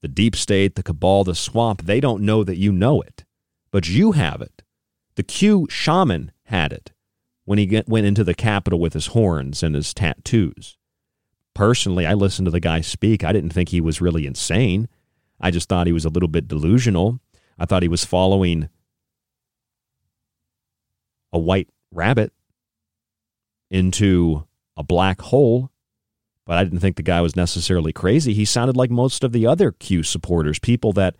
[0.00, 3.24] the deep state, the cabal, the swamp, they don't know that you know it.
[3.72, 4.62] But you have it.
[5.16, 6.92] The Q shaman had it
[7.44, 10.78] when he get, went into the Capitol with his horns and his tattoos.
[11.52, 13.24] Personally, I listened to the guy speak.
[13.24, 14.86] I didn't think he was really insane.
[15.40, 17.18] I just thought he was a little bit delusional.
[17.58, 18.68] I thought he was following
[21.32, 22.32] a white rabbit
[23.68, 25.72] into a black hole,
[26.52, 28.34] but I didn't think the guy was necessarily crazy.
[28.34, 31.16] He sounded like most of the other Q supporters, people that,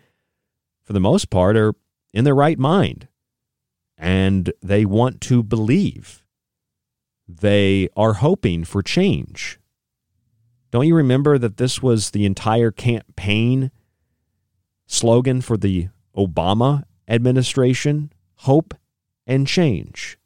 [0.83, 1.73] for the most part, are
[2.13, 3.09] in their right mind
[3.97, 6.23] and they want to believe.
[7.27, 9.59] They are hoping for change.
[10.71, 13.71] Don't you remember that this was the entire campaign
[14.87, 18.13] slogan for the Obama administration?
[18.35, 18.75] Hope
[19.27, 20.19] and change.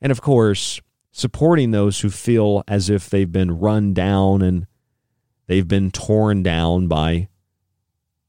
[0.00, 0.80] And of course,
[1.16, 4.66] supporting those who feel as if they've been run down and
[5.46, 7.28] they've been torn down by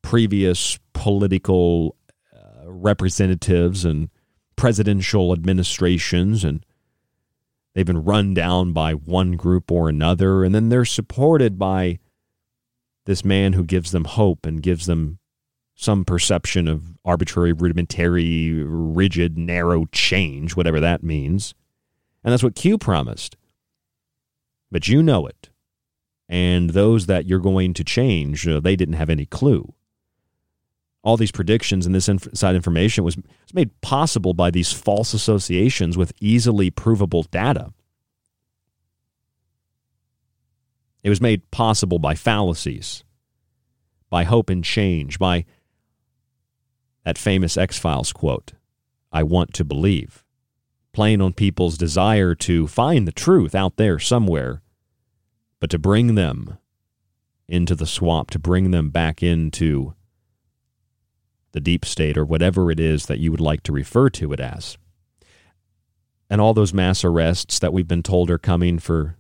[0.03, 1.95] previous political
[2.31, 4.07] uh, representatives and
[4.55, 6.63] presidential administrations and
[7.73, 11.97] they've been run down by one group or another and then they're supported by
[13.07, 15.17] this man who gives them hope and gives them
[15.73, 21.55] some perception of arbitrary, rudimentary, rigid, narrow change, whatever that means.
[22.25, 23.37] And that's what Q promised.
[24.71, 25.51] But you know it.
[26.27, 29.73] And those that you're going to change, uh, they didn't have any clue.
[31.03, 35.97] All these predictions and this inside information was, was made possible by these false associations
[35.97, 37.71] with easily provable data.
[41.03, 43.03] It was made possible by fallacies,
[44.09, 45.45] by hope and change, by
[47.03, 48.53] that famous X Files quote
[49.11, 50.24] I want to believe,
[50.95, 54.61] playing on people's desire to find the truth out there somewhere,
[55.59, 56.57] but to bring them
[57.49, 59.93] into the swamp, to bring them back into
[61.51, 64.39] the deep state or whatever it is that you would like to refer to it
[64.39, 64.77] as.
[66.29, 69.17] And all those mass arrests that we've been told are coming for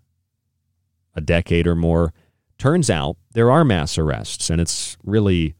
[1.13, 2.13] a decade or more.
[2.57, 5.55] Turns out there are mass arrests, and it's really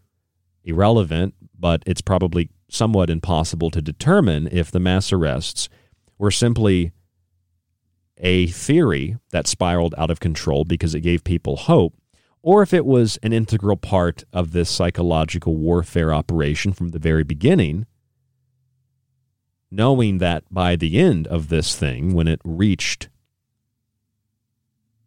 [0.63, 5.67] irrelevant, but it's probably somewhat impossible to determine if the mass arrests
[6.17, 6.91] were simply
[8.17, 11.93] a theory that spiraled out of control because it gave people hope,
[12.41, 17.23] or if it was an integral part of this psychological warfare operation from the very
[17.23, 17.85] beginning,
[19.69, 23.09] knowing that by the end of this thing, when it reached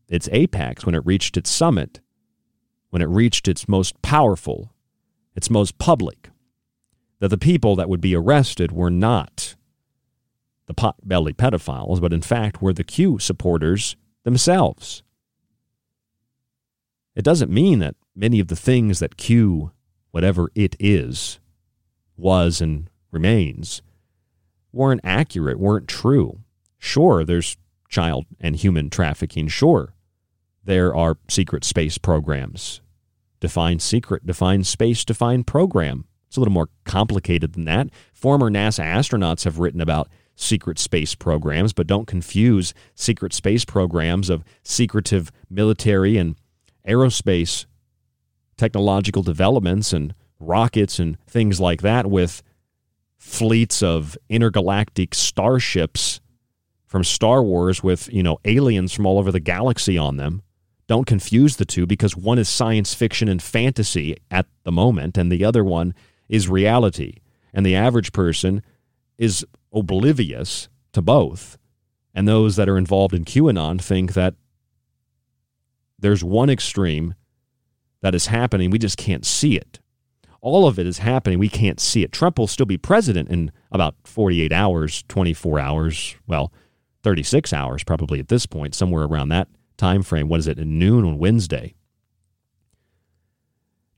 [0.08, 2.00] its apex, when it reached its summit,
[2.90, 4.72] when it reached its most powerful,
[5.34, 6.30] its most public,
[7.20, 9.54] that the people that would be arrested were not
[10.68, 15.02] the pot-bellied pedophiles, but in fact were the Q supporters themselves.
[17.16, 19.72] It doesn't mean that many of the things that Q,
[20.12, 21.40] whatever it is,
[22.16, 23.82] was and remains,
[24.72, 26.40] weren't accurate, weren't true.
[26.78, 27.56] Sure, there's
[27.88, 29.48] child and human trafficking.
[29.48, 29.94] Sure,
[30.62, 32.82] there are secret space programs.
[33.40, 36.04] Define secret, define space, define program.
[36.26, 37.88] It's a little more complicated than that.
[38.12, 40.08] Former NASA astronauts have written about
[40.38, 46.36] secret space programs, but don't confuse secret space programs of secretive military and
[46.86, 47.66] aerospace
[48.56, 52.42] technological developments and rockets and things like that with
[53.16, 56.20] fleets of intergalactic starships
[56.86, 60.42] from Star Wars with, you know, aliens from all over the galaxy on them.
[60.86, 65.30] Don't confuse the two because one is science fiction and fantasy at the moment, and
[65.30, 65.94] the other one
[66.28, 67.16] is reality.
[67.52, 68.62] And the average person
[69.18, 69.44] is
[69.78, 71.58] oblivious to both.
[72.14, 74.34] And those that are involved in QAnon think that
[75.98, 77.14] there's one extreme
[78.00, 79.80] that is happening, we just can't see it.
[80.40, 82.12] All of it is happening, we can't see it.
[82.12, 86.52] Trump will still be president in about 48 hours, 24 hours, well,
[87.02, 90.28] 36 hours probably at this point, somewhere around that time frame.
[90.28, 91.74] What is it, at noon on Wednesday?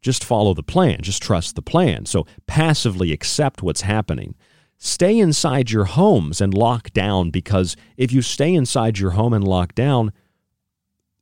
[0.01, 1.03] Just follow the plan.
[1.03, 2.07] Just trust the plan.
[2.07, 4.35] So passively accept what's happening.
[4.81, 9.47] Stay inside your homes and lock down because if you stay inside your home and
[9.47, 10.11] lock down,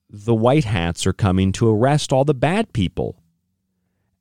[0.09, 3.21] the white hats are coming to arrest all the bad people.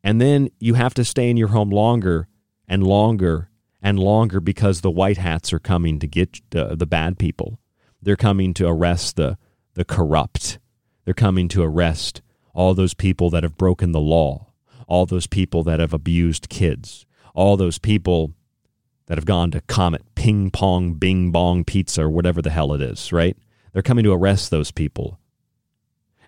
[0.04, 2.28] And then you have to stay in your home longer
[2.68, 7.20] and longer and longer because the white hats are coming to get the, the bad
[7.20, 7.60] people.
[8.02, 9.38] They're coming to arrest the,
[9.76, 10.58] the corrupt.
[11.06, 12.22] They're coming to arrest
[12.56, 14.48] all those people that have broken the law,
[14.88, 18.34] all those people that have abused kids, all those people
[19.08, 22.82] that have gone to Comet Ping Pong Bing Bong Pizza or whatever the hell it
[22.82, 23.36] is, right?
[23.74, 25.20] They're coming to arrest those people.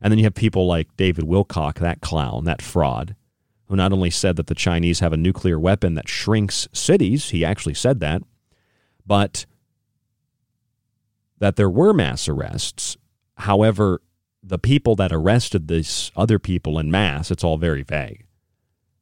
[0.02, 3.16] And then you have people like David Wilcock, that clown, that fraud,
[3.68, 7.44] who not only said that the Chinese have a nuclear weapon that shrinks cities, he
[7.44, 8.24] actually said that,
[9.06, 9.46] but
[11.40, 12.98] that there were mass arrests.
[13.36, 14.02] However,
[14.42, 18.26] the people that arrested these other people in mass, it's all very vague,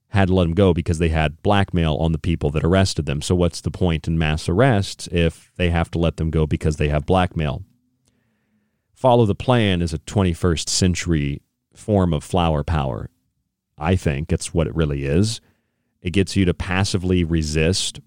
[0.09, 3.21] had to let them go because they had blackmail on the people that arrested them.
[3.21, 6.77] So, what's the point in mass arrests if they have to let them go because
[6.77, 7.63] they have blackmail?
[8.93, 11.41] Follow the plan is a 21st century
[11.73, 13.09] form of flower power.
[13.77, 15.39] I think it's what it really is.
[16.01, 17.99] It gets you to passively resist,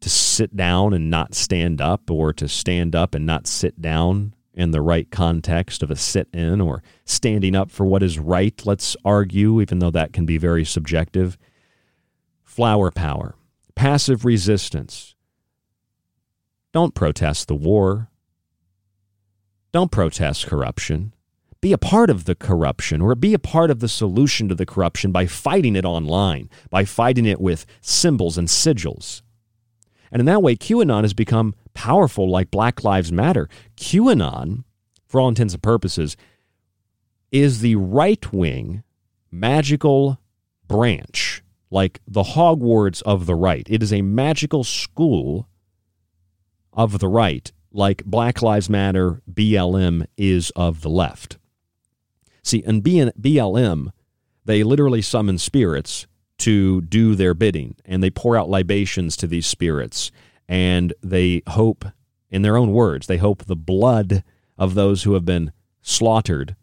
[0.00, 4.34] to sit down and not stand up, or to stand up and not sit down
[4.54, 8.60] in the right context of a sit in or standing up for what is right,
[8.64, 11.38] let's argue, even though that can be very subjective.
[12.44, 13.34] Flower power,
[13.74, 15.14] passive resistance.
[16.72, 18.08] Don't protest the war.
[19.72, 21.14] Don't protest corruption.
[21.60, 24.66] Be a part of the corruption or be a part of the solution to the
[24.66, 29.22] corruption by fighting it online, by fighting it with symbols and sigils.
[30.12, 33.48] And in that way, QAnon has become powerful like Black Lives Matter.
[33.76, 34.64] QAnon,
[35.08, 36.16] for all intents and purposes,
[37.32, 38.82] is the right wing
[39.30, 40.20] magical
[40.68, 43.66] branch, like the Hogwarts of the right.
[43.70, 45.48] It is a magical school
[46.74, 51.38] of the right, like Black Lives Matter, BLM is of the left.
[52.42, 53.92] See, in BLM,
[54.44, 56.06] they literally summon spirits
[56.38, 60.10] to do their bidding, and they pour out libations to these spirits,
[60.48, 61.84] and they hope,
[62.30, 64.24] in their own words, they hope the blood
[64.58, 65.52] of those who have been
[65.82, 66.56] slaughtered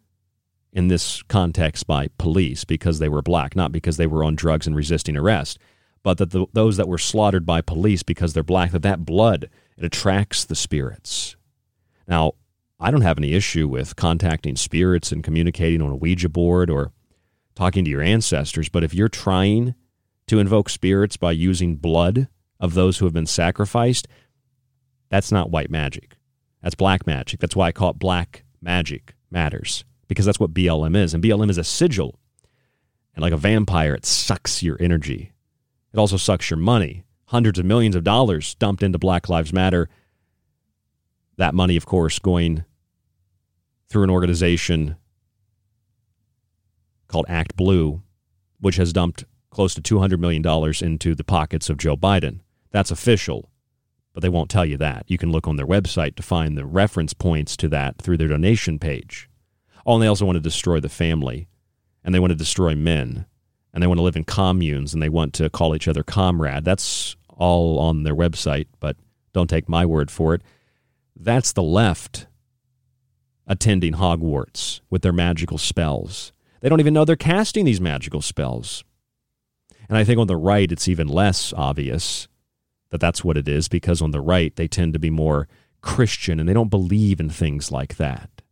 [0.72, 4.66] in this context by police because they were black, not because they were on drugs
[4.66, 5.58] and resisting arrest,
[6.02, 9.48] but that the, those that were slaughtered by police because they're black, that that blood
[9.76, 11.36] it attracts the spirits.
[12.06, 12.34] Now,
[12.78, 16.92] I don't have any issue with contacting spirits and communicating on a Ouija board or
[17.60, 19.74] talking to your ancestors, but if you're trying
[20.26, 22.26] to invoke spirits by using blood
[22.58, 24.08] of those who have been sacrificed,
[25.10, 26.16] that's not white magic.
[26.62, 27.38] That's black magic.
[27.38, 31.12] That's why I call it black magic matters, because that's what BLM is.
[31.12, 32.18] And BLM is a sigil.
[33.14, 35.32] And like a vampire, it sucks your energy.
[35.92, 37.04] It also sucks your money.
[37.26, 39.90] Hundreds of millions of dollars dumped into Black Lives Matter.
[41.36, 42.64] That money, of course, going
[43.90, 44.96] through an organization
[47.10, 48.02] called Act Blue,
[48.60, 50.44] which has dumped close to $200 million
[50.82, 52.40] into the pockets of Joe Biden.
[52.70, 53.50] That's official,
[54.12, 55.04] but they won't tell you that.
[55.08, 58.28] You can look on their website to find the reference points to that through their
[58.28, 59.28] donation page.
[59.84, 61.48] Oh, and they also want to destroy the family,
[62.04, 63.26] and they want to destroy men,
[63.74, 66.64] and they want to live in communes, and they want to call each other comrade.
[66.64, 68.96] That's all on their website, but
[69.32, 70.42] don't take my word for it.
[71.16, 72.26] That's the left
[73.46, 76.32] attending Hogwarts with their magical spells.
[76.60, 78.84] They don't even know they're casting these magical spells.
[79.88, 82.28] And I think on the right, it's even less obvious
[82.90, 85.48] that that's what it is because on the right, they tend to be more
[85.80, 88.42] Christian and they don't believe in things like that.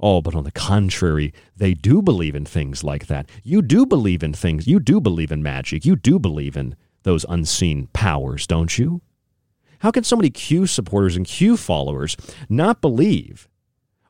[0.00, 3.28] Oh, but on the contrary, they do believe in things like that.
[3.42, 4.68] You do believe in things.
[4.68, 5.84] You do believe in magic.
[5.84, 9.00] You do believe in those unseen powers, don't you?
[9.80, 12.16] How can so many Q supporters and Q followers
[12.48, 13.48] not believe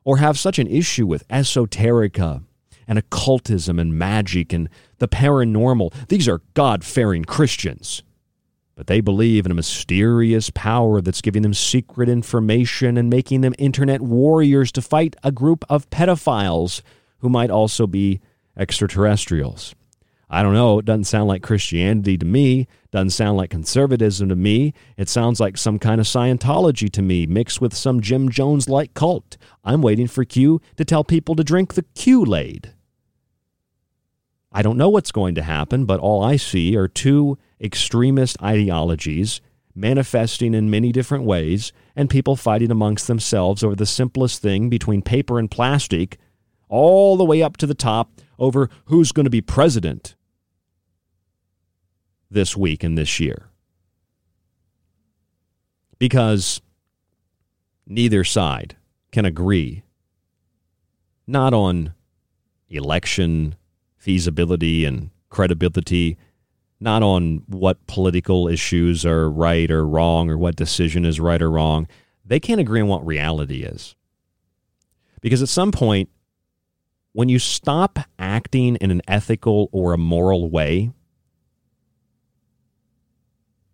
[0.03, 2.43] or have such an issue with esoterica
[2.89, 4.67] and occultism and magic and
[4.97, 5.93] the paranormal?
[6.09, 8.03] These are God fearing Christians.
[8.75, 13.53] But they believe in a mysterious power that's giving them secret information and making them
[13.57, 16.81] internet warriors to fight a group of pedophiles
[17.19, 18.21] who might also be
[18.57, 19.75] extraterrestrials.
[20.29, 20.77] I don't know.
[20.77, 22.67] It doesn't sound like Christianity to me.
[22.91, 24.73] Doesn't sound like conservatism to me.
[24.95, 28.93] It sounds like some kind of Scientology to me, mixed with some Jim Jones like
[28.93, 29.37] cult.
[29.63, 32.73] I'm waiting for Q to tell people to drink the Kool Aid.
[34.51, 39.41] I don't know what's going to happen, but all I see are two extremist ideologies
[39.75, 45.01] manifesting in many different ways and people fighting amongst themselves over the simplest thing between
[45.01, 46.17] paper and plastic,
[46.67, 50.15] all the way up to the top over who's going to be president
[52.31, 53.49] this week and this year.
[55.99, 56.61] because
[57.85, 58.75] neither side
[59.11, 59.83] can agree
[61.27, 61.93] not on
[62.69, 63.55] election
[63.99, 66.17] feasibility and credibility,
[66.79, 71.51] not on what political issues are right or wrong or what decision is right or
[71.51, 71.87] wrong.
[72.25, 73.95] They can't agree on what reality is.
[75.21, 76.09] Because at some point,
[77.11, 80.91] when you stop acting in an ethical or a moral way,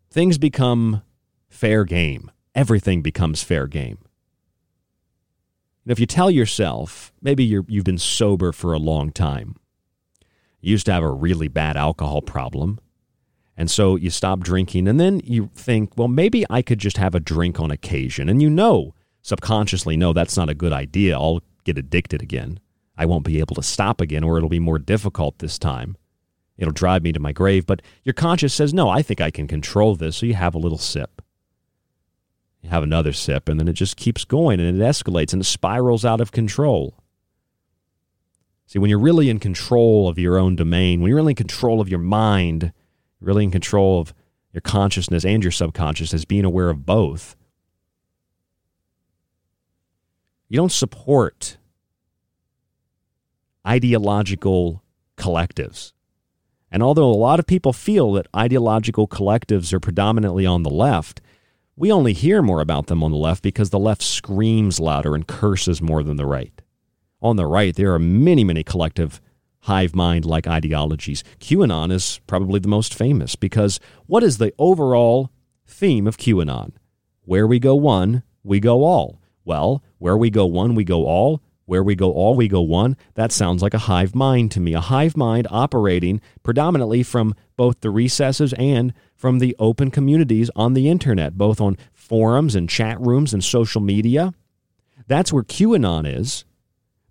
[0.10, 1.04] things become
[1.48, 2.32] fair game.
[2.56, 4.00] Everything becomes fair game.
[5.84, 9.56] And if you tell yourself, maybe you're, you've been sober for a long time,
[10.66, 12.80] you used to have a really bad alcohol problem,
[13.56, 17.14] and so you stop drinking, and then you think, well, maybe I could just have
[17.14, 18.28] a drink on occasion.
[18.30, 21.16] And you know, subconsciously, no, that's not a good idea.
[21.16, 22.60] I'll get addicted again.
[22.98, 25.98] I won't be able to stop again, or it'll be more difficult this time.
[26.58, 27.66] It'll drive me to my grave.
[27.66, 30.18] But your conscience says, no, I think I can control this.
[30.18, 31.22] So you have a little sip.
[32.62, 35.46] You have another sip, and then it just keeps going and it escalates and it
[35.46, 36.96] spirals out of control.
[38.68, 41.80] See, when you're really in control of your own domain, when you're really in control
[41.80, 42.74] of your mind,
[43.20, 44.14] really in control of
[44.54, 47.36] your consciousness and your subconsciousness, being aware of both,
[50.50, 51.58] you don't support
[53.68, 54.84] ideological
[55.18, 55.94] collectives.
[56.72, 61.22] And although a lot of people feel that ideological collectives are predominantly on the left,
[61.76, 65.28] we only hear more about them on the left because the left screams louder and
[65.28, 66.62] curses more than the right.
[67.26, 69.20] On the right, there are many, many collective
[69.62, 71.24] hive mind like ideologies.
[71.40, 75.32] QAnon is probably the most famous because what is the overall
[75.66, 76.74] theme of QAnon?
[77.24, 79.24] Where we go one, we go all.
[79.44, 81.42] Well, where we go one, we go all.
[81.66, 82.96] Where we go all, we go one.
[83.16, 84.76] That sounds like a hive mind to me.
[84.76, 90.76] A hive mind operating predominantly from both the recesses and from the open communities on
[90.76, 94.32] the internet, both on forums and chat rooms and social media.
[95.08, 96.46] That's where QAnon is.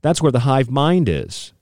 [0.04, 1.54] That's where the hive mind is.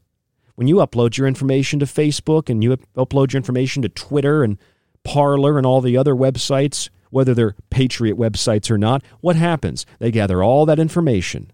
[0.57, 4.59] When you upload your information to Facebook and you upload your information to Twitter and
[5.05, 9.87] Parler and all the other websites, whether they're patriot websites or not, what happens?
[10.01, 11.53] They gather all that information.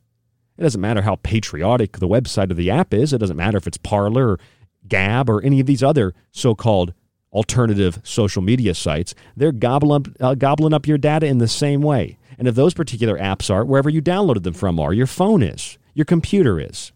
[0.57, 3.13] It doesn't matter how patriotic the website of the app is.
[3.13, 4.41] It doesn't matter if it's Parler or
[4.89, 6.95] Gab or any of these other so called
[7.35, 9.15] alternative social media sites.
[9.37, 12.17] They're gobbling up, uh, gobbling up your data in the same way.
[12.39, 15.77] And if those particular apps are, wherever you downloaded them from are, your phone is,
[15.99, 16.93] your computer is.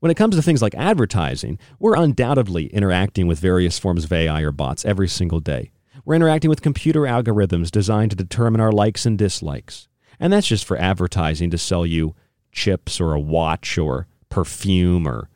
[0.00, 4.40] When it comes to things like advertising, we're undoubtedly interacting with various forms of AI
[4.40, 5.70] or bots every single day.
[6.04, 9.86] We're interacting with computer algorithms designed to determine our likes and dislikes.
[10.18, 12.16] And that's just for advertising to sell you
[12.50, 15.28] chips or a watch or perfume or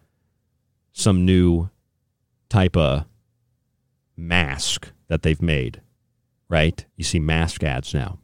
[0.93, 1.71] some new
[2.49, 3.05] type of
[4.17, 5.81] mask that they've made,
[6.49, 6.85] right?
[6.97, 8.19] You see mask ads now.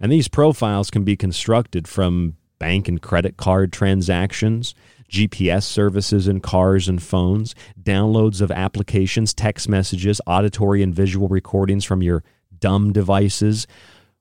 [0.00, 4.74] And these profiles can be constructed from bank and credit card transactions,
[5.08, 11.84] GPS services in cars and phones, downloads of applications, text messages, auditory and visual recordings
[11.84, 12.24] from your
[12.58, 13.66] dumb devices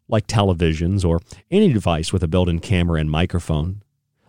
[0.08, 3.82] like televisions or any device with a built in camera and microphone,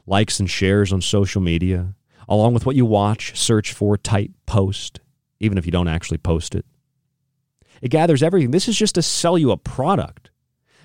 [0.07, 1.95] likes and shares on social media,
[2.29, 5.01] along with what you watch, search for, type, post,
[5.41, 6.65] even if you don't actually post it.
[7.83, 8.53] It gathers everything.
[8.53, 10.31] This is just to sell you a product.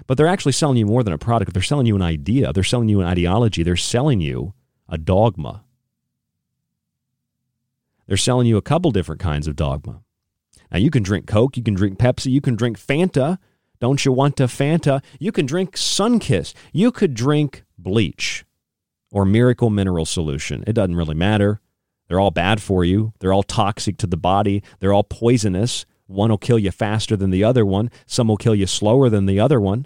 [0.07, 1.53] But they're actually selling you more than a product.
[1.53, 2.53] They're selling you an idea.
[2.53, 3.63] They're selling you an ideology.
[3.63, 4.53] They're selling you
[4.87, 5.63] a dogma.
[8.07, 10.01] They're selling you a couple different kinds of dogma.
[10.71, 13.37] Now, you can drink Coke, you can drink Pepsi, you can drink Fanta.
[13.79, 15.01] Don't you want a Fanta?
[15.19, 16.53] You can drink Sunkist.
[16.73, 18.45] You could drink bleach
[19.11, 20.63] or miracle mineral solution.
[20.67, 21.61] It doesn't really matter.
[22.07, 23.13] They're all bad for you.
[23.19, 24.63] They're all toxic to the body.
[24.79, 25.85] They're all poisonous.
[26.09, 27.91] One will kill you faster than the other one.
[28.07, 29.85] Some will kill you slower than the other one.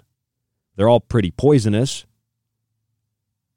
[0.74, 2.06] They're all pretty poisonous.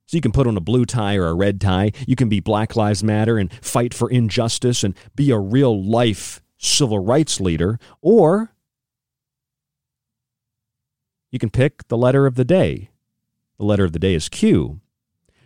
[0.05, 1.93] So you can put on a blue tie or a red tie.
[2.05, 6.41] You can be Black Lives Matter and fight for injustice and be a real life
[6.57, 7.80] civil rights leader.
[8.01, 8.51] Or
[11.32, 12.89] you can pick the letter of the day.
[13.57, 14.82] The letter of the day is Q.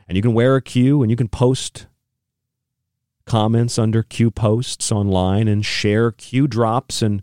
[0.08, 1.86] And you can wear a Q and you can post
[3.26, 7.22] comments under Q posts online and share Q drops and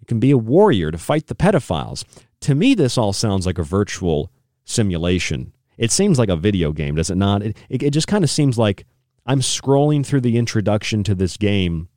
[0.00, 2.04] you can be a warrior to fight the pedophiles.
[2.40, 4.30] To me, this all sounds like a virtual
[4.64, 5.52] simulation.
[5.78, 7.42] It seems like a video game, does it not?
[7.42, 8.86] It, it, it just kind of seems like
[9.26, 11.88] I'm scrolling through the introduction to this game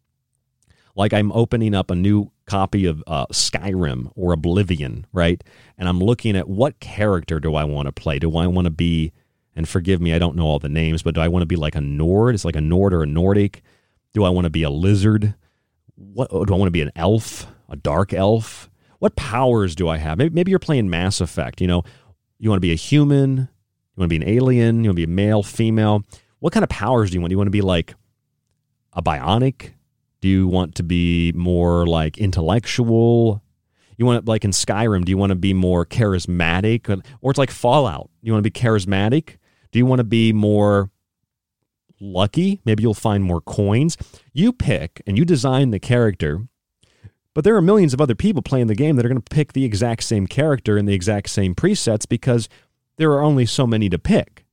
[0.99, 5.41] like I'm opening up a new copy of uh, Skyrim or Oblivion, right?
[5.77, 8.19] And I'm looking at what character do I want to play?
[8.19, 9.13] Do I want to be
[9.59, 11.55] and forgive me, I don't know all the names, but do I want to be
[11.55, 12.33] like a Nord?
[12.33, 13.61] It's like a Nord or a Nordic.
[14.13, 15.35] Do I want to be a lizard?
[15.95, 17.45] What oh, do I want to be an elf?
[17.69, 18.69] A dark elf?
[18.99, 20.17] what powers do I have?
[20.17, 21.59] Maybe, maybe you're playing Mass Effect.
[21.61, 21.83] You know,
[22.37, 23.47] you want to be a human, you
[23.97, 26.03] want to be an alien, you want to be a male, female.
[26.39, 27.29] What kind of powers do you want?
[27.29, 27.95] Do you want to be like
[28.93, 29.71] a bionic?
[30.21, 33.41] Do you want to be more like intellectual?
[33.97, 36.89] You want to, like in Skyrim, do you want to be more charismatic?
[37.21, 38.09] Or it's like Fallout.
[38.21, 39.37] You want to be charismatic?
[39.71, 40.89] Do you want to be more
[41.99, 42.61] lucky?
[42.65, 43.97] Maybe you'll find more coins.
[44.33, 46.47] You pick and you design the character,
[47.33, 49.53] but there are millions of other people playing the game that are going to pick
[49.53, 52.49] the exact same character and the exact same presets because
[52.97, 54.45] there are only so many to pick.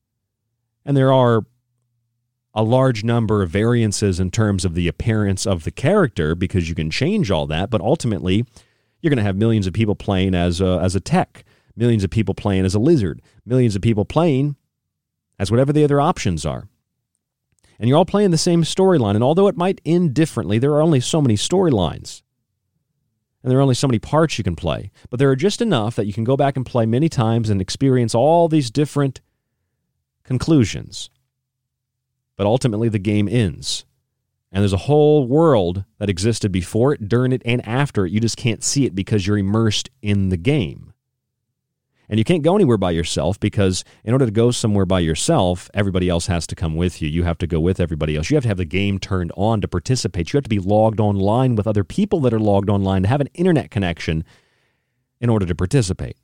[0.84, 1.44] And there are
[2.54, 6.74] a large number of variances in terms of the appearance of the character because you
[6.74, 8.46] can change all that, but ultimately
[9.00, 11.44] you're going to have millions of people playing as a, as a tech,
[11.76, 14.56] millions of people playing as a lizard, millions of people playing
[15.38, 16.68] as whatever the other options are.
[17.78, 19.14] And you're all playing the same storyline.
[19.14, 22.22] And although it might end differently, there are only so many storylines.
[23.42, 24.90] And there are only so many parts you can play.
[25.10, 27.60] But there are just enough that you can go back and play many times and
[27.60, 29.20] experience all these different
[30.24, 31.10] conclusions.
[32.36, 33.84] But ultimately, the game ends.
[34.50, 38.12] And there's a whole world that existed before it, during it, and after it.
[38.12, 40.92] You just can't see it because you're immersed in the game.
[42.08, 45.68] And you can't go anywhere by yourself because in order to go somewhere by yourself,
[45.74, 47.08] everybody else has to come with you.
[47.08, 48.30] You have to go with everybody else.
[48.30, 50.32] You have to have the game turned on to participate.
[50.32, 53.20] You have to be logged online with other people that are logged online to have
[53.20, 54.24] an internet connection
[55.20, 56.16] in order to participate.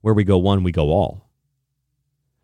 [0.00, 1.28] Where we go one, we go all.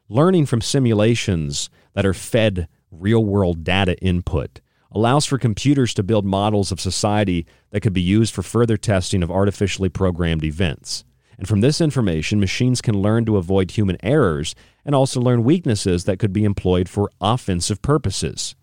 [0.08, 4.60] Learning from simulations that are fed real world data input
[4.92, 9.22] allows for computers to build models of society that could be used for further testing
[9.22, 11.04] of artificially programmed events.
[11.40, 16.04] And from this information, machines can learn to avoid human errors and also learn weaknesses
[16.04, 18.54] that could be employed for offensive purposes.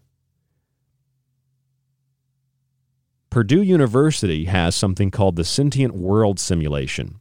[3.32, 7.19] Purdue University has something called the Sentient World Simulation.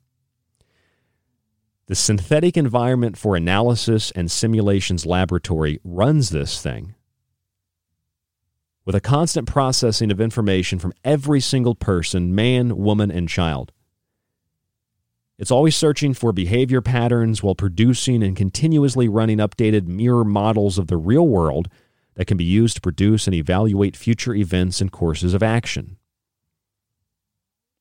[1.86, 6.94] The Synthetic Environment for Analysis and Simulations Laboratory runs this thing.
[8.84, 13.72] With a constant processing of information from every single person, man, woman, and child.
[15.38, 20.86] It's always searching for behavior patterns while producing and continuously running updated mirror models of
[20.86, 21.68] the real world
[22.14, 25.98] that can be used to produce and evaluate future events and courses of action.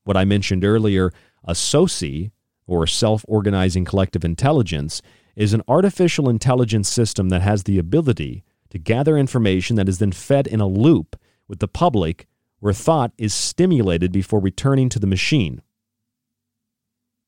[0.04, 1.14] What I mentioned earlier,
[1.46, 2.32] a SOCI,
[2.68, 5.02] or self organizing collective intelligence,
[5.36, 10.12] is an artificial intelligence system that has the ability to gather information that is then
[10.12, 11.16] fed in a loop
[11.48, 12.28] with the public
[12.60, 15.62] where thought is stimulated before returning to the machine.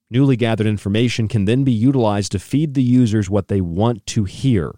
[0.09, 4.23] Newly gathered information can then be utilized to feed the users what they want to
[4.23, 4.73] hear,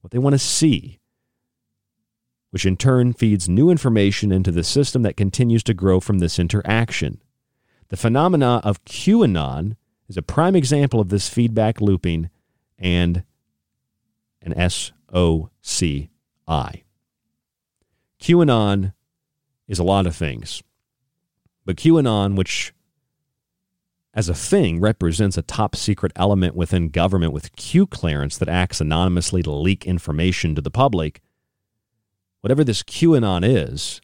[0.00, 1.00] what they want to see,
[2.50, 6.38] which in turn feeds new information into the system that continues to grow from this
[6.38, 7.20] interaction.
[7.88, 9.76] The phenomena of QAnon
[10.08, 12.30] is a prime example of this feedback looping
[12.78, 13.24] and
[14.40, 16.08] an SOCI.
[18.20, 18.92] QAnon
[19.66, 20.62] is a lot of things,
[21.64, 22.72] but QAnon, which
[24.18, 28.80] as a thing represents a top secret element within government with Q clearance that acts
[28.80, 31.20] anonymously to leak information to the public.
[32.40, 34.00] Whatever this QAnon is,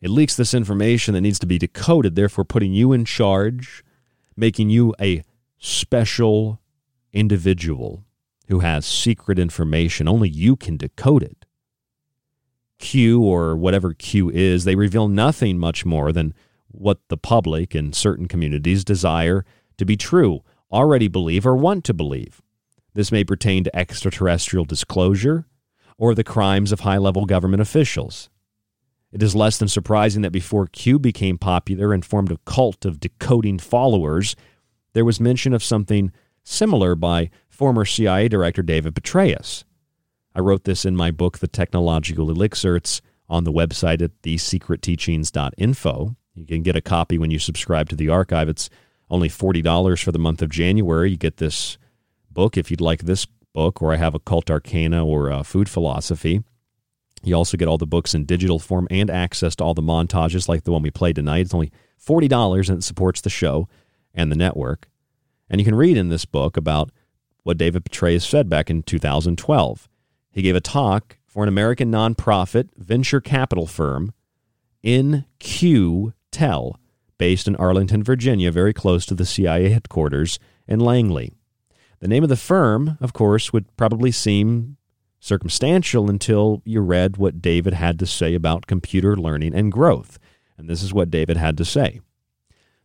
[0.00, 3.82] it leaks this information that needs to be decoded, therefore putting you in charge,
[4.36, 5.24] making you a
[5.58, 6.60] special
[7.12, 8.04] individual
[8.46, 10.06] who has secret information.
[10.06, 11.44] Only you can decode it.
[12.78, 16.34] Q, or whatever Q is, they reveal nothing much more than
[16.78, 19.44] what the public in certain communities desire
[19.78, 22.42] to be true, already believe, or want to believe.
[22.94, 25.46] This may pertain to extraterrestrial disclosure
[25.98, 28.30] or the crimes of high level government officials.
[29.12, 33.00] It is less than surprising that before Q became popular and formed a cult of
[33.00, 34.36] decoding followers,
[34.92, 36.12] there was mention of something
[36.42, 39.64] similar by former CIA Director David Petraeus.
[40.34, 42.76] I wrote this in my book, The Technological Elixir.
[42.76, 46.16] It's on the website at thesecretteachings.info.
[46.36, 48.48] You can get a copy when you subscribe to the archive.
[48.48, 48.70] It's
[49.10, 51.10] only $40 for the month of January.
[51.10, 51.78] You get this
[52.30, 56.44] book if you'd like this book, or I have Occult Arcana or Food Philosophy.
[57.22, 60.48] You also get all the books in digital form and access to all the montages
[60.48, 61.40] like the one we played tonight.
[61.40, 61.72] It's only
[62.04, 63.68] $40 and it supports the show
[64.14, 64.88] and the network.
[65.48, 66.90] And you can read in this book about
[67.44, 69.88] what David Petraeus said back in 2012.
[70.30, 74.12] He gave a talk for an American nonprofit venture capital firm,
[76.36, 76.78] In-Q-Tel,
[77.16, 81.32] based in Arlington, Virginia, very close to the CIA headquarters in Langley.
[82.00, 84.76] The name of the firm, of course, would probably seem
[85.18, 90.18] circumstantial until you read what David had to say about computer learning and growth.
[90.58, 92.00] And this is what David had to say.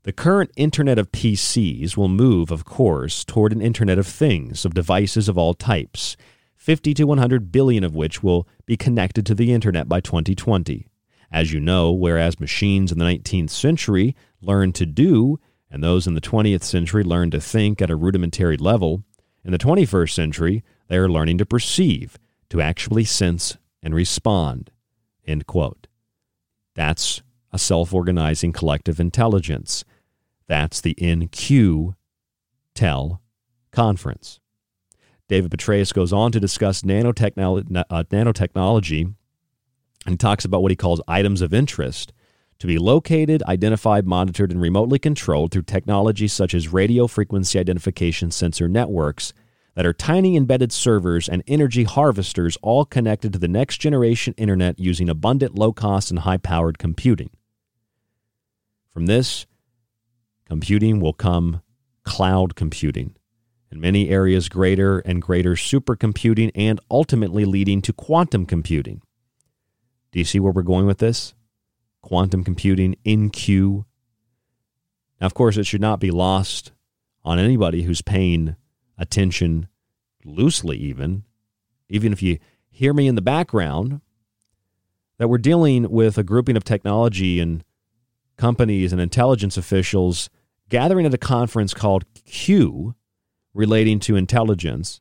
[0.04, 4.74] The current Internet of PCs will move, of course, toward an Internet of Things, of
[4.74, 6.16] devices of all types,
[6.56, 10.88] 50 to 100 billion of which will be connected to the Internet by 2020.
[11.32, 16.14] As you know, whereas machines in the 19th century learned to do, and those in
[16.14, 19.04] the 20th century learned to think at a rudimentary level,
[19.44, 22.18] in the 21st century, they are learning to perceive,
[22.50, 24.72] to actually sense and respond.
[25.26, 25.88] End quote.
[26.76, 27.22] That's
[27.52, 29.86] a self organizing collective intelligence.
[30.48, 31.96] That's the NQ
[32.76, 33.22] Tel
[33.72, 34.40] conference.
[35.28, 39.16] David Petraeus goes on to discuss uh, nanotechnology
[40.06, 42.14] and he talks about what he calls items of interest
[42.60, 48.30] to be located, identified, monitored, and remotely controlled through technologies such as radio frequency identification
[48.30, 49.34] sensor networks
[49.76, 54.80] that are tiny embedded servers and energy harvesters all connected to the next generation internet
[54.80, 57.30] using abundant low cost and high powered computing.
[58.94, 59.46] From this,
[60.48, 61.62] computing will come
[62.04, 63.16] cloud computing,
[63.72, 69.02] in many areas, greater and greater supercomputing, and ultimately leading to quantum computing.
[70.12, 71.34] Do you see where we're going with this?
[72.02, 73.86] Quantum computing in Q.
[75.20, 76.72] Now, of course, it should not be lost
[77.24, 78.56] on anybody who's paying
[78.98, 79.68] attention
[80.26, 81.24] loosely, even,
[81.90, 82.40] even if you
[82.70, 84.02] hear me in the background,
[85.18, 87.64] that we're dealing with a grouping of technology and
[88.38, 90.30] companies and intelligence officials
[90.68, 92.96] gathering at a conference called Q
[93.54, 95.00] relating to intelligence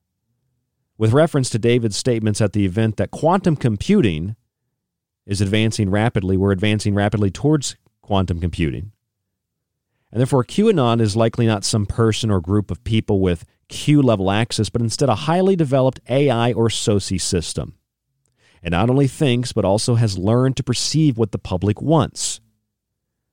[0.99, 4.37] with reference to David's statements at the event that quantum computing
[5.31, 6.37] is advancing rapidly.
[6.37, 8.91] We're advancing rapidly towards quantum computing.
[10.11, 14.29] And therefore, QAnon is likely not some person or group of people with Q level
[14.29, 17.77] access, but instead a highly developed AI or SOCI system.
[18.61, 22.41] It not only thinks, but also has learned to perceive what the public wants,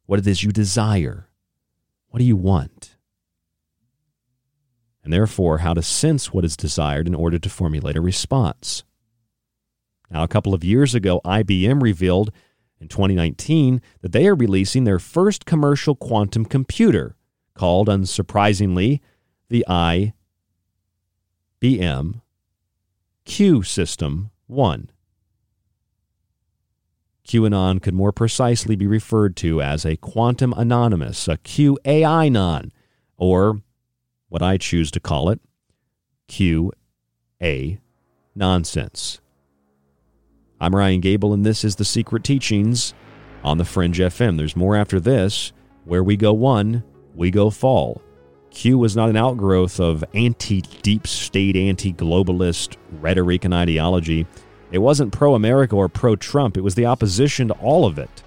[0.06, 1.28] what it is you desire.
[2.10, 2.96] What do you want?
[5.04, 8.84] And therefore, how to sense what is desired in order to formulate a response.
[10.10, 12.32] Now, a couple of years ago, IBM revealed
[12.80, 17.16] in 2019 that they are releasing their first commercial quantum computer
[17.54, 19.02] called, unsurprisingly,
[19.50, 19.66] the
[21.62, 22.22] IBM
[23.26, 24.90] Q System 1.
[27.28, 32.72] QAnon could more precisely be referred to as a quantum anonymous, a QAI non,
[33.18, 33.62] or
[34.30, 35.42] what I choose to call it,
[36.30, 37.80] QA
[38.34, 39.20] nonsense.
[40.60, 42.96] I'm Ryan Gable, and this is The Secret Teachings
[43.44, 44.38] on the Fringe FM.
[44.38, 45.54] There's more after this.
[45.86, 46.84] Where we go one,
[47.14, 48.02] we go fall.
[48.50, 54.26] Q was not an outgrowth of anti deep state, anti globalist rhetoric and ideology.
[54.72, 58.24] It wasn't pro America or pro Trump, it was the opposition to all of it.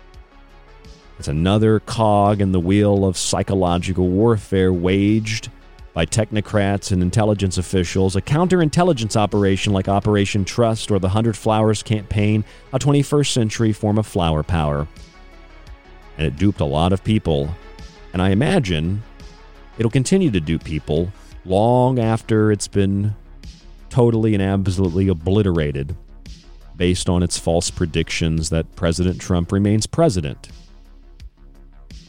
[1.19, 5.51] It's another cog in the wheel of psychological warfare waged
[5.93, 11.83] by technocrats and intelligence officials, a counterintelligence operation like Operation Trust or the Hundred Flowers
[11.83, 14.87] campaign, a 21st century form of flower power.
[16.17, 17.55] And it duped a lot of people.
[18.13, 19.03] And I imagine
[19.79, 21.13] it'll continue to dupe people
[21.45, 23.15] long after it's been
[23.89, 25.97] totally and absolutely obliterated
[26.77, 30.51] based on its false predictions that President Trump remains president.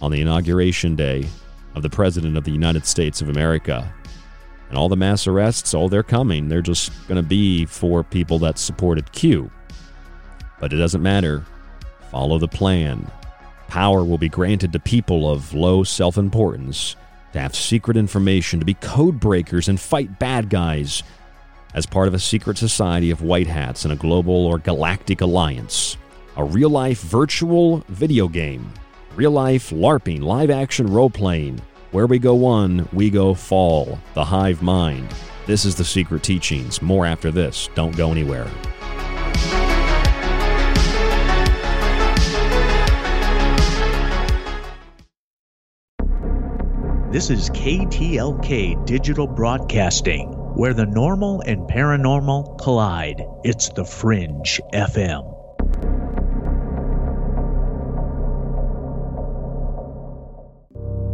[0.01, 1.27] On the inauguration day,
[1.75, 3.93] of the President of the United States of America.
[4.69, 6.47] And all the mass arrests, oh, they're coming.
[6.47, 9.51] They're just going to be for people that supported Q.
[10.59, 11.45] But it doesn't matter.
[12.09, 13.09] Follow the plan.
[13.67, 16.95] Power will be granted to people of low self importance
[17.33, 21.03] to have secret information, to be code breakers and fight bad guys
[21.73, 25.97] as part of a secret society of white hats in a global or galactic alliance.
[26.37, 28.71] A real life virtual video game
[29.15, 31.61] real life LARPing, live action role playing.
[31.91, 33.99] Where we go one, we go fall.
[34.13, 35.13] The hive mind.
[35.45, 36.81] This is the secret teachings.
[36.81, 37.69] More after this.
[37.75, 38.47] Don't go anywhere.
[47.11, 53.21] This is KTLK Digital Broadcasting, where the normal and paranormal collide.
[53.43, 55.40] It's the Fringe FM.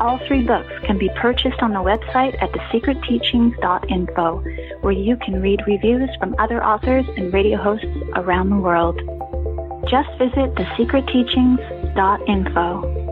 [0.00, 4.44] All three books can be purchased on the website at thesecretteachings.info,
[4.80, 7.86] where you can read reviews from other authors and radio hosts
[8.16, 9.00] around the world.
[9.88, 13.11] Just visit thesecretteachings.info.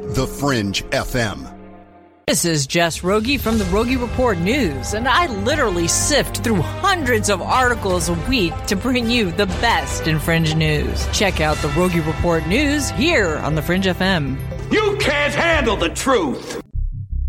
[0.00, 1.52] the Fringe FM.
[2.26, 7.30] This is Jess Rogie from the Rogie Report News, and I literally sift through hundreds
[7.30, 11.06] of articles a week to bring you the best in Fringe news.
[11.12, 14.36] Check out the Rogie Report News here on the Fringe FM.
[14.72, 16.60] You can't handle the truth!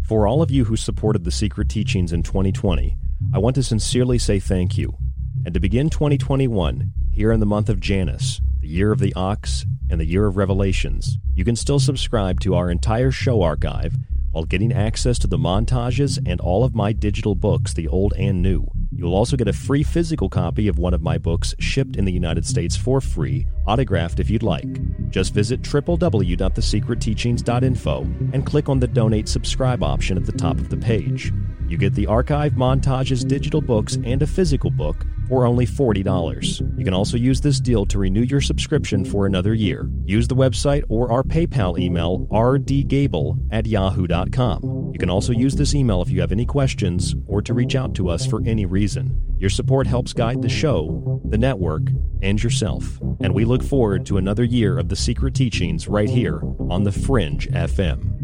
[0.01, 2.97] For all of you who supported the secret teachings in 2020,
[3.33, 4.97] I want to sincerely say thank you.
[5.45, 9.99] And to begin 2021, here in the month of Janus, year of the ox, and
[9.99, 13.95] the year of revelations, you can still subscribe to our entire show archive
[14.31, 18.41] while getting access to the montages and all of my digital books, the old and
[18.41, 18.67] new.
[18.91, 22.11] You'll also get a free physical copy of one of my books shipped in the
[22.11, 24.67] United States for free, autographed if you'd like.
[25.09, 28.01] Just visit www.thesecretteachings.info
[28.33, 31.33] and click on the Donate Subscribe option at the top of the page.
[31.67, 36.77] You get the archive montages digital books and a physical book for only $40.
[36.77, 39.89] You can also use this deal to renew your subscription for another year.
[40.05, 44.91] Use the website or our PayPal email rdgable at yahoo.com.
[44.93, 47.93] You can also use this email if you have any questions or to reach out
[47.95, 49.21] to us for any reason.
[49.37, 51.83] Your support helps guide the show, the network,
[52.21, 52.99] and yourself.
[53.19, 56.91] And we look forward to another year of the secret teachings right here on the
[56.91, 58.17] Fringe FM.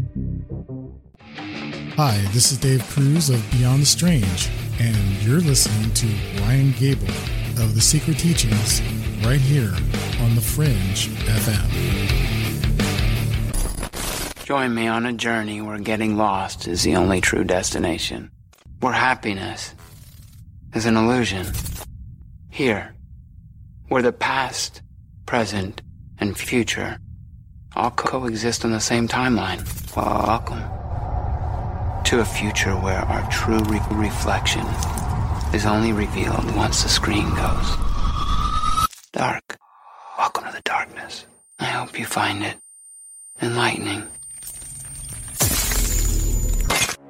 [1.96, 6.06] Hi, this is Dave Cruz of Beyond the Strange, and you're listening to
[6.42, 7.06] Ryan Gable
[7.62, 8.82] of The Secret Teachings
[9.24, 9.72] right here
[10.20, 12.24] on The Fringe FM.
[14.44, 18.30] Join me on a journey where getting lost is the only true destination,
[18.80, 19.74] where happiness
[20.74, 21.46] is an illusion.
[22.50, 22.94] Here,
[23.88, 24.82] where the past,
[25.26, 25.82] present,
[26.18, 26.98] and future
[27.76, 29.60] all coexist on the same timeline.
[29.96, 30.62] Welcome
[32.04, 34.64] to a future where our true re- reflection
[35.52, 37.76] is only revealed once the screen goes
[39.12, 39.56] dark.
[40.18, 41.26] Welcome to the darkness.
[41.58, 42.56] I hope you find it
[43.40, 44.06] enlightening.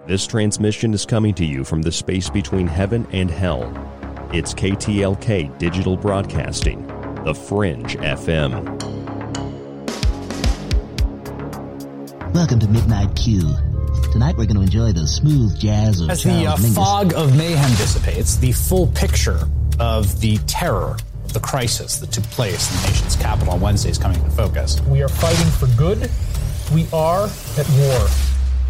[0.06, 3.62] This transmission is coming to you from the space between heaven and hell.
[4.34, 6.86] It's KTLK Digital Broadcasting,
[7.24, 8.52] The Fringe FM.
[12.34, 13.40] Welcome to Midnight Q.
[14.12, 16.74] Tonight we're going to enjoy the smooth jazz of As the Charles uh, Mingus.
[16.74, 19.40] fog of mayhem dissipates, the full picture
[19.80, 23.90] of the terror, of the crisis that took place in the nation's capital on Wednesday
[23.90, 24.80] is coming into focus.
[24.82, 26.10] We are fighting for good.
[26.74, 27.24] We are
[27.58, 28.06] at war.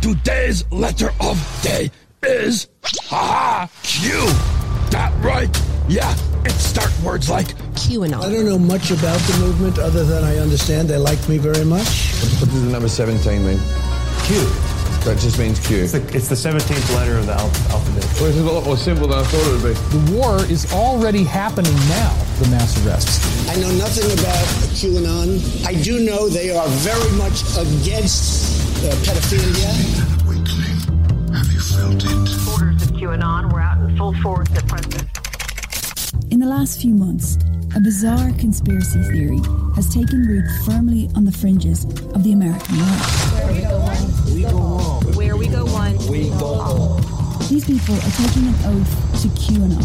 [0.01, 1.91] Today's letter of day
[2.23, 2.69] is
[3.03, 4.64] ha Q.
[4.95, 5.51] That right?
[5.89, 6.15] Yeah,
[6.45, 8.23] it start words like QAnon.
[8.23, 11.65] I don't know much about the movement other than I understand they like me very
[11.65, 12.15] much.
[12.39, 13.59] What does the number 17 mean?
[14.23, 14.39] Q.
[15.03, 15.83] That just means Q.
[15.83, 18.05] It's the, it's the 17th letter of the al- alphabet.
[18.21, 19.99] Well, it's a lot more simple than I thought it would be.
[19.99, 23.19] The war is already happening now, the mass arrests.
[23.51, 24.47] I know nothing about
[24.79, 25.67] QAnon.
[25.67, 30.24] I do know they are very much against uh, pedophilia.
[31.35, 32.49] Have you felt it?
[32.49, 35.03] Orders of QAnon were out in full force at present.
[36.31, 37.39] In the last few months,
[37.75, 39.41] a bizarre conspiracy theory
[39.75, 43.01] has taken root firmly on the fringes of the American right.
[43.35, 45.37] Where we go one.
[45.37, 45.99] We go one.
[46.07, 47.01] We go home.
[47.49, 49.83] These people are taking an oath to QAnon,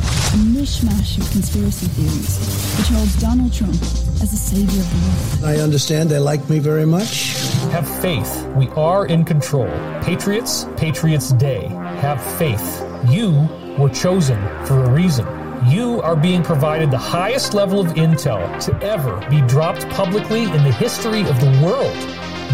[0.00, 2.38] a mishmash of conspiracy theories
[2.78, 3.74] which holds Donald Trump
[4.22, 5.58] as the savior of the world.
[5.58, 7.34] I understand they like me very much.
[7.72, 8.46] Have faith.
[8.56, 9.68] We are in control.
[10.02, 11.66] Patriots, Patriots Day.
[12.00, 12.84] Have faith.
[13.08, 13.48] You
[13.78, 15.26] were chosen for a reason.
[15.66, 20.64] You are being provided the highest level of intel to ever be dropped publicly in
[20.64, 21.96] the history of the world.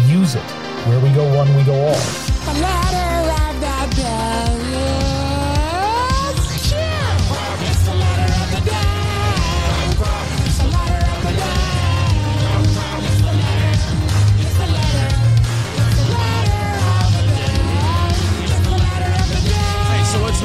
[0.09, 0.43] Use it.
[0.87, 2.01] Where we go one, we go all.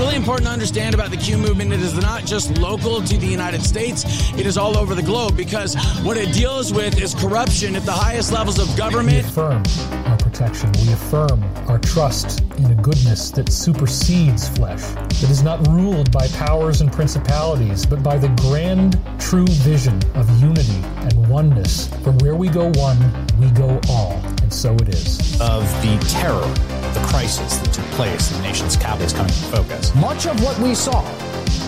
[0.03, 3.27] Really important to understand about the Q movement, it is not just local to the
[3.27, 4.05] United States,
[4.37, 7.93] it is all over the globe because what it deals with is corruption at the
[7.93, 9.23] highest levels of government.
[9.23, 9.63] We affirm
[10.07, 10.73] our protection.
[10.85, 16.27] We affirm our trust in a goodness that supersedes flesh, that is not ruled by
[16.29, 21.87] powers and principalities, but by the grand, true vision of unity and oneness.
[22.03, 22.99] For where we go one,
[23.39, 24.15] we go all.
[24.43, 25.41] And so it is.
[25.41, 26.55] of the terror,
[26.95, 29.95] the crisis that took place, in the nation's capital is coming into focus.
[29.95, 31.03] Much of what we saw,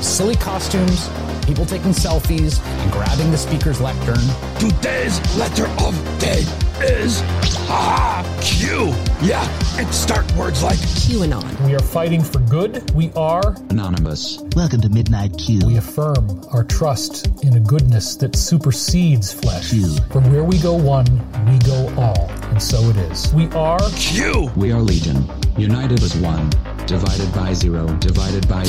[0.02, 1.08] silly costumes,
[1.46, 4.22] people taking selfies and grabbing the speaker's lectern.
[4.58, 6.44] Today's letter of day
[6.82, 7.20] is
[7.66, 8.92] ha Q.
[9.26, 9.46] Yeah,
[9.78, 11.66] and start words like QAnon.
[11.66, 12.90] We are fighting for good.
[12.92, 14.40] We are Anonymous.
[14.56, 15.60] Welcome to Midnight Q.
[15.66, 19.70] We affirm our trust in a goodness that supersedes flesh.
[19.70, 19.96] Q.
[20.10, 21.06] For where we go one,
[21.46, 22.28] we go all.
[22.50, 23.32] And so it is.
[23.32, 24.50] We are Q.
[24.56, 25.24] We are Legion.
[25.56, 26.50] United as one.
[26.86, 27.86] Divided by zero.
[27.96, 28.62] Divided by.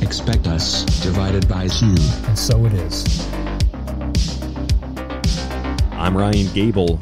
[0.00, 0.84] Expect us.
[1.02, 1.88] Divided by Q.
[2.26, 3.04] And so it is.
[5.92, 7.00] I'm Ryan Gable,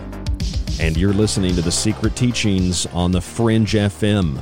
[0.78, 4.38] and you're listening to the Secret Teachings on the Fringe FM.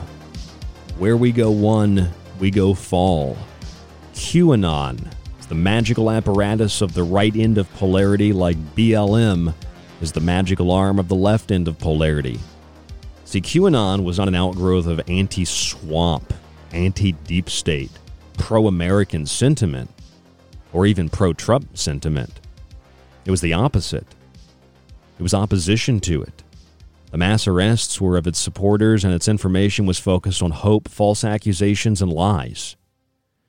[0.98, 2.10] Where we go one,
[2.40, 3.36] we go fall.
[4.14, 9.54] QAnon is the magical apparatus of the right end of polarity, like BLM
[10.00, 12.40] is the magical arm of the left end of polarity.
[13.24, 16.34] See, QAnon was not an outgrowth of anti swamp,
[16.72, 17.92] anti deep state,
[18.38, 19.90] pro American sentiment,
[20.72, 22.40] or even pro Trump sentiment.
[23.24, 24.06] It was the opposite.
[25.18, 26.42] It was opposition to it.
[27.10, 31.22] The mass arrests were of its supporters, and its information was focused on hope, false
[31.22, 32.74] accusations, and lies.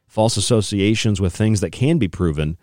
[0.08, 2.58] False associations with things that can be proven,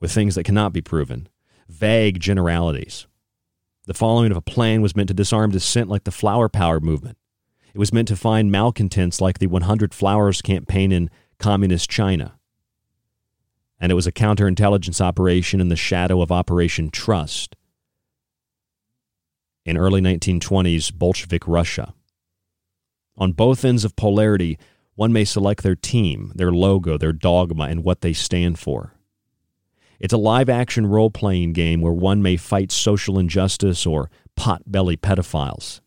[0.00, 1.28] with things that cannot be proven.
[1.68, 3.06] Vague generalities.
[3.86, 7.16] The following of a plan was meant to disarm dissent like the flower power movement.
[7.72, 12.38] It was meant to find malcontents like the 100 Flowers campaign in communist China.
[13.80, 17.56] And it was a counterintelligence operation in the shadow of Operation Trust
[19.64, 21.94] in early 1920s Bolshevik Russia.
[23.16, 24.58] On both ends of polarity,
[24.94, 28.94] one may select their team, their logo, their dogma, and what they stand for.
[29.98, 34.62] It's a live action role playing game where one may fight social injustice or pot
[34.66, 35.80] belly pedophiles.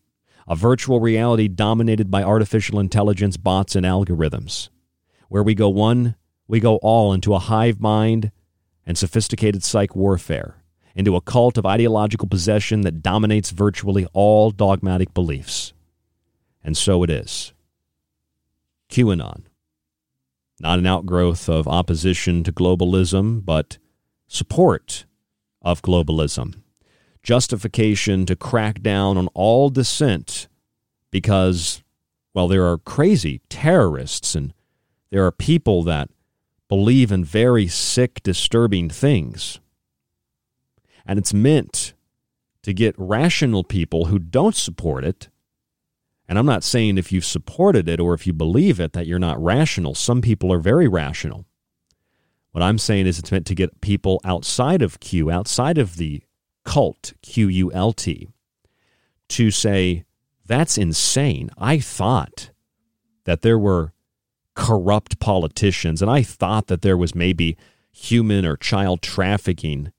[0.48, 4.70] A virtual reality dominated by artificial intelligence, bots, and algorithms.
[5.28, 6.16] Where we go one,
[6.46, 8.32] we go all into a hive mind
[8.86, 10.56] and sophisticated psych warfare,
[10.94, 15.72] into a cult of ideological possession that dominates virtually all dogmatic beliefs.
[16.62, 17.52] And so it is.
[18.90, 19.42] QAnon.
[20.60, 23.78] Not an outgrowth of opposition to globalism, but
[24.26, 25.04] support
[25.62, 26.62] of globalism.
[27.22, 30.48] Justification to crack down on all dissent
[31.10, 31.82] because,
[32.34, 34.52] well, there are crazy terrorists and
[35.10, 36.10] there are people that
[36.68, 39.60] believe in very sick, disturbing things.
[41.08, 41.94] And it's meant
[42.62, 45.28] to get rational people who don't support it.
[46.28, 49.18] And I'm not saying if you've supported it or if you believe it that you're
[49.18, 49.94] not rational.
[49.94, 51.46] Some people are very rational.
[52.52, 56.22] What I'm saying is it's meant to get people outside of Q, outside of the
[56.64, 58.28] cult, Q U L T,
[59.30, 60.04] to say,
[60.44, 61.50] that's insane.
[61.56, 62.50] I thought
[63.24, 63.92] that there were
[64.54, 67.56] corrupt politicians, and I thought that there was maybe
[67.92, 69.92] human or child trafficking,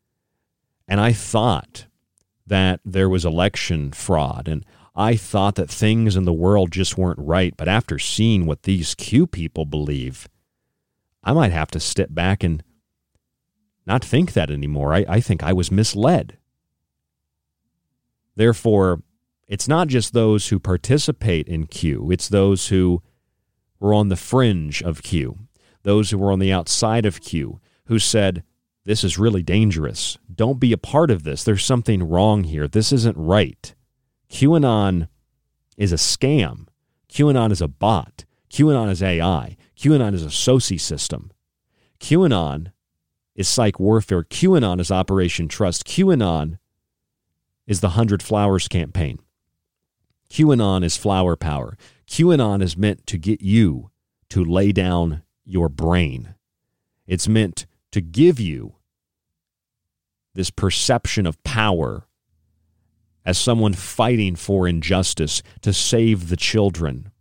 [0.89, 1.85] and I thought
[2.47, 7.19] that there was election fraud, and I thought that things in the world just weren't
[7.19, 7.55] right.
[7.55, 10.27] But after seeing what these Q people believe,
[11.23, 12.63] I might have to step back and
[13.85, 14.93] not think that anymore.
[14.93, 16.37] I, I think I was misled.
[18.35, 19.03] Therefore,
[19.47, 23.03] it's not just those who participate in Q, it's those who
[23.79, 25.37] were on the fringe of Q,
[25.83, 28.43] those who were on the outside of Q, who said,
[28.89, 30.17] This is really dangerous.
[30.33, 31.43] Don't be a part of this.
[31.43, 32.67] There's something wrong here.
[32.67, 33.75] This isn't right.
[34.31, 35.09] QAnon
[35.77, 36.65] is a scam.
[37.07, 38.25] QAnon is a bot.
[38.49, 39.57] QAnon is AI.
[39.77, 41.31] QAnon is a soci system.
[41.99, 42.71] QAnon
[43.35, 44.23] is psych warfare.
[44.23, 45.85] QAnon is Operation Trust.
[45.85, 46.57] QAnon
[47.67, 49.19] is the Hundred Flowers campaign.
[50.31, 51.77] QAnon is flower power.
[52.07, 53.91] QAnon is meant to get you
[54.29, 56.33] to lay down your brain.
[57.05, 58.77] It's meant to give you
[60.33, 62.05] this perception of power
[63.25, 67.11] as someone fighting for injustice to save the children,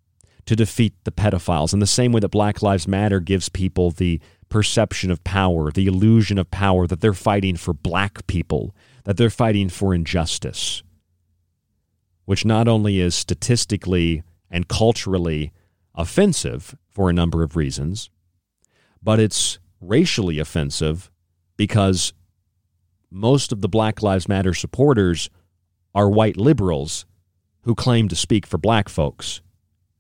[0.47, 4.21] to defeat the pedophiles, in the same way that Black Lives Matter gives people the
[4.49, 8.75] perception of power, the illusion of power that they're fighting for black people,
[9.05, 10.83] that they're fighting for injustice,
[12.25, 15.53] which not only is statistically and culturally
[15.95, 18.09] offensive for a number of reasons,
[19.03, 21.11] but it's racially offensive
[21.57, 22.13] because
[23.11, 25.31] most of the Black Lives Matter supporters
[25.95, 27.07] are white liberals
[27.63, 29.41] who claim to speak for black folks.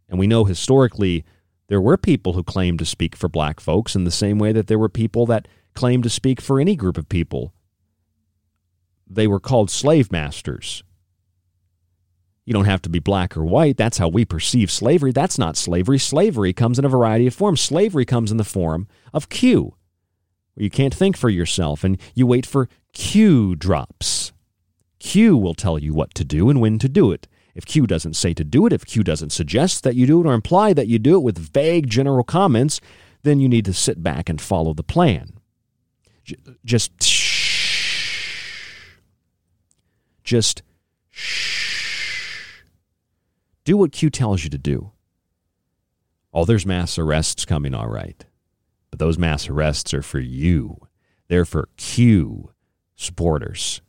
[0.09, 1.25] And we know historically
[1.69, 4.67] there were people who claimed to speak for black folks in the same way that
[4.67, 7.53] there were people that claimed to speak for any group of people.
[9.07, 10.83] They were called slave masters.
[12.45, 13.77] You don't have to be black or white.
[13.77, 15.13] That's how we perceive slavery.
[15.13, 15.99] That's not slavery.
[15.99, 17.61] Slavery comes in a variety of forms.
[17.61, 19.75] Slavery comes in the form of Q,
[20.61, 24.33] you can't think for yourself and you wait for Q drops.
[24.99, 27.29] Q will tell you what to do and when to do it.
[27.55, 30.27] If Q doesn't say to do it, if Q doesn't suggest that you do it
[30.27, 32.81] or imply that you do it with vague general comments,
[33.23, 35.33] then you need to sit back and follow the plan.
[36.65, 38.99] Just shh.
[40.23, 40.63] Just
[41.11, 42.63] shh.
[43.65, 44.93] Do what Q tells you to do.
[46.33, 48.25] Oh, there's mass arrests coming, all right.
[48.91, 50.79] But those mass arrests are for you.
[51.29, 52.53] They're for Q
[52.97, 53.81] supporters.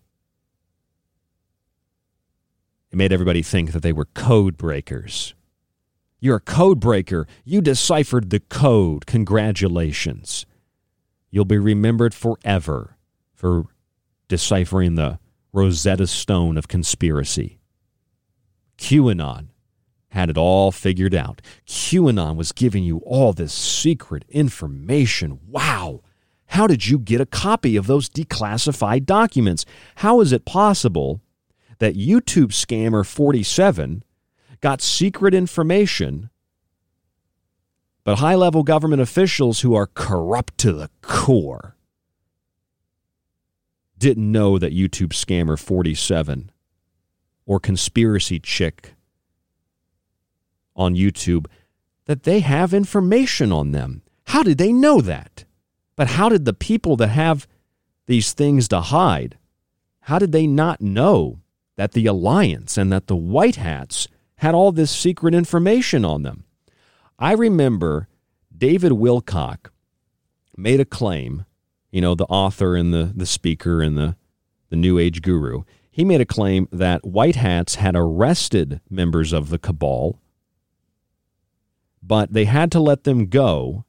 [2.91, 5.35] It made everybody think that they were code breakers.
[6.19, 7.27] You're a code breaker.
[7.45, 9.05] You deciphered the code.
[9.05, 10.45] Congratulations.
[11.31, 12.97] You'll be remembered forever
[13.33, 13.65] for
[14.27, 15.19] deciphering the
[15.53, 17.59] Rosetta Stone of conspiracy.
[18.77, 19.47] QAnon
[20.09, 21.41] had it all figured out.
[21.67, 25.39] QAnon was giving you all this secret information.
[25.47, 26.01] Wow.
[26.47, 29.65] How did you get a copy of those declassified documents?
[29.97, 31.21] How is it possible
[31.77, 34.03] that YouTube scammer 47
[34.61, 36.29] got secret information,
[38.03, 41.75] but high level government officials who are corrupt to the core
[43.97, 46.51] didn't know that YouTube scammer 47
[47.45, 48.93] or conspiracy chick
[50.79, 51.45] on YouTube
[52.05, 54.01] that they have information on them.
[54.25, 55.45] How did they know that?
[55.95, 57.47] But how did the people that have
[58.09, 59.37] these things to hide,
[60.01, 61.39] how did they not know
[61.75, 64.07] that the alliance and that the white hats
[64.37, 66.43] had all this secret information on them?
[67.19, 68.07] I remember
[68.57, 69.69] David Wilcock
[70.57, 71.45] made a claim,
[71.91, 74.15] you know, the author and the, the speaker and the,
[74.69, 75.61] the New Age guru.
[75.91, 80.19] He made a claim that white hats had arrested members of the cabal,
[82.01, 83.85] but they had to let them go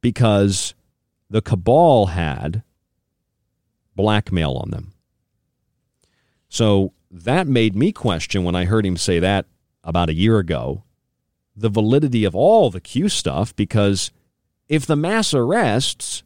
[0.00, 0.74] because
[1.30, 2.62] the cabal had
[3.94, 4.92] blackmail on them.
[6.48, 9.46] So that made me question when I heard him say that
[9.84, 10.84] about a year ago
[11.54, 14.10] the validity of all the Q stuff because
[14.68, 16.22] if the mass arrests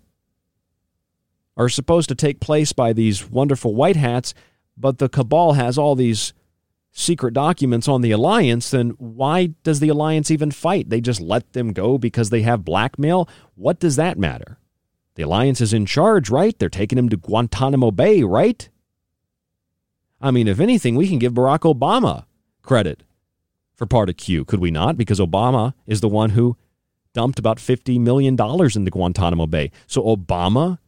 [1.57, 4.35] are supposed to take place by these wonderful white hats,
[4.77, 6.33] but the cabal has all these
[6.99, 10.89] secret documents on the alliance, then why does the alliance even fight?
[10.89, 13.29] They just let them go because they have blackmail?
[13.55, 14.59] What does that matter?
[15.15, 16.59] The alliance is in charge, right?
[16.59, 18.67] They're taking him to Guantanamo Bay, right?
[20.23, 22.25] I mean, if anything, we can give Barack Obama
[22.63, 23.03] credit
[23.75, 24.97] for part of Q, could we not?
[24.97, 26.57] Because Obama is the one who
[27.13, 29.71] dumped about $50 million into Guantanamo Bay.
[29.87, 30.79] So Obama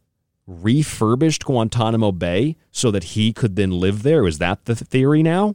[0.47, 4.26] refurbished Guantanamo Bay so that he could then live there.
[4.26, 5.55] Is that the theory now?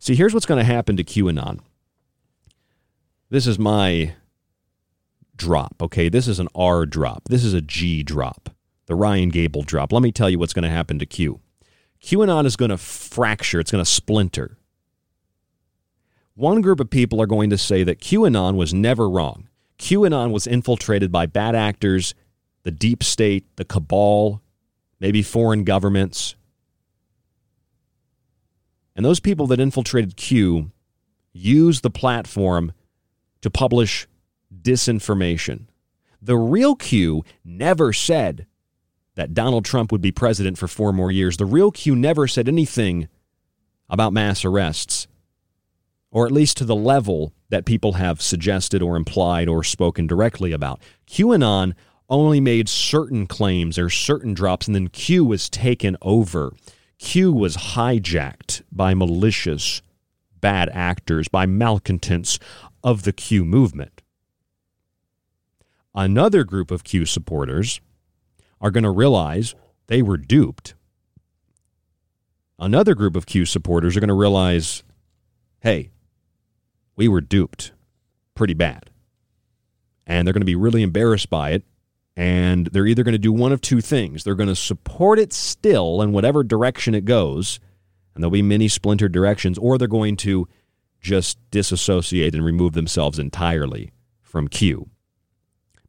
[0.00, 1.60] See, here's what's going to happen to QAnon.
[3.28, 4.14] This is my
[5.36, 6.08] drop, okay?
[6.08, 7.28] This is an R drop.
[7.28, 8.48] This is a G drop,
[8.86, 9.92] the Ryan Gable drop.
[9.92, 11.40] Let me tell you what's going to happen to Q.
[12.02, 14.56] QAnon is going to fracture, it's going to splinter.
[16.34, 19.48] One group of people are going to say that QAnon was never wrong.
[19.78, 22.14] QAnon was infiltrated by bad actors,
[22.62, 24.40] the deep state, the cabal,
[24.98, 26.36] maybe foreign governments.
[28.96, 30.70] And those people that infiltrated Q
[31.32, 32.72] used the platform
[33.40, 34.06] to publish
[34.54, 35.66] disinformation.
[36.20, 38.46] The real Q never said
[39.14, 41.36] that Donald Trump would be president for four more years.
[41.36, 43.08] The real Q never said anything
[43.88, 45.06] about mass arrests
[46.10, 50.52] or at least to the level that people have suggested or implied or spoken directly
[50.52, 50.80] about.
[51.06, 51.74] QAnon
[52.08, 56.52] only made certain claims or certain drops, and then Q was taken over.
[57.00, 59.82] Q was hijacked by malicious,
[60.40, 62.38] bad actors, by malcontents
[62.84, 64.02] of the Q movement.
[65.94, 67.80] Another group of Q supporters
[68.60, 69.54] are going to realize
[69.86, 70.74] they were duped.
[72.58, 74.84] Another group of Q supporters are going to realize
[75.60, 75.90] hey,
[76.96, 77.72] we were duped
[78.34, 78.90] pretty bad.
[80.06, 81.64] And they're going to be really embarrassed by it.
[82.16, 84.24] And they're either going to do one of two things.
[84.24, 87.60] They're going to support it still in whatever direction it goes,
[88.14, 90.48] and there'll be many splintered directions, or they're going to
[91.00, 94.90] just disassociate and remove themselves entirely from Q.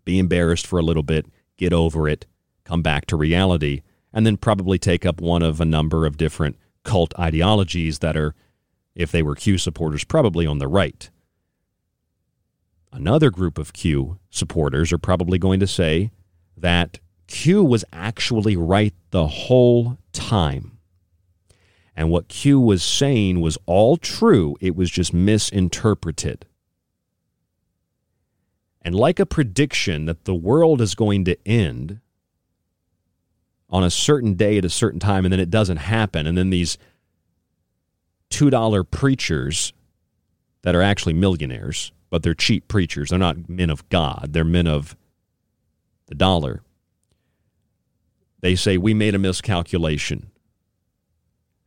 [0.06, 1.26] Be embarrassed for a little bit,
[1.58, 2.26] get over it,
[2.64, 3.82] come back to reality,
[4.14, 8.34] and then probably take up one of a number of different cult ideologies that are,
[8.96, 11.10] if they were Q supporters, probably on the right.
[12.94, 16.12] Another group of Q supporters are probably going to say
[16.58, 20.78] that Q was actually right the whole time.
[21.96, 26.46] And what Q was saying was all true, it was just misinterpreted.
[28.82, 32.00] And like a prediction that the world is going to end
[33.70, 36.50] on a certain day at a certain time, and then it doesn't happen, and then
[36.50, 36.78] these
[38.32, 39.72] $2 preachers
[40.64, 44.68] that are actually millionaires, but they're cheap preachers, they're not men of God, they're men
[44.68, 44.96] of
[46.06, 46.62] the dollar.
[48.42, 50.30] They say, We made a miscalculation.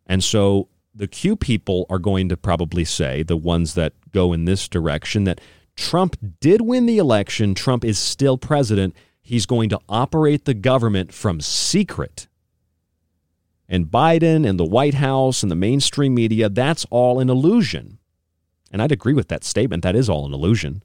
[0.06, 4.44] And so the Q people are going to probably say, the ones that go in
[4.44, 5.40] this direction, that
[5.76, 7.54] Trump did win the election.
[7.54, 8.94] Trump is still president.
[9.20, 12.28] He's going to operate the government from secret.
[13.68, 17.98] And Biden and the White House and the mainstream media, that's all an illusion.
[18.74, 19.84] And I'd agree with that statement.
[19.84, 20.82] That is all an illusion.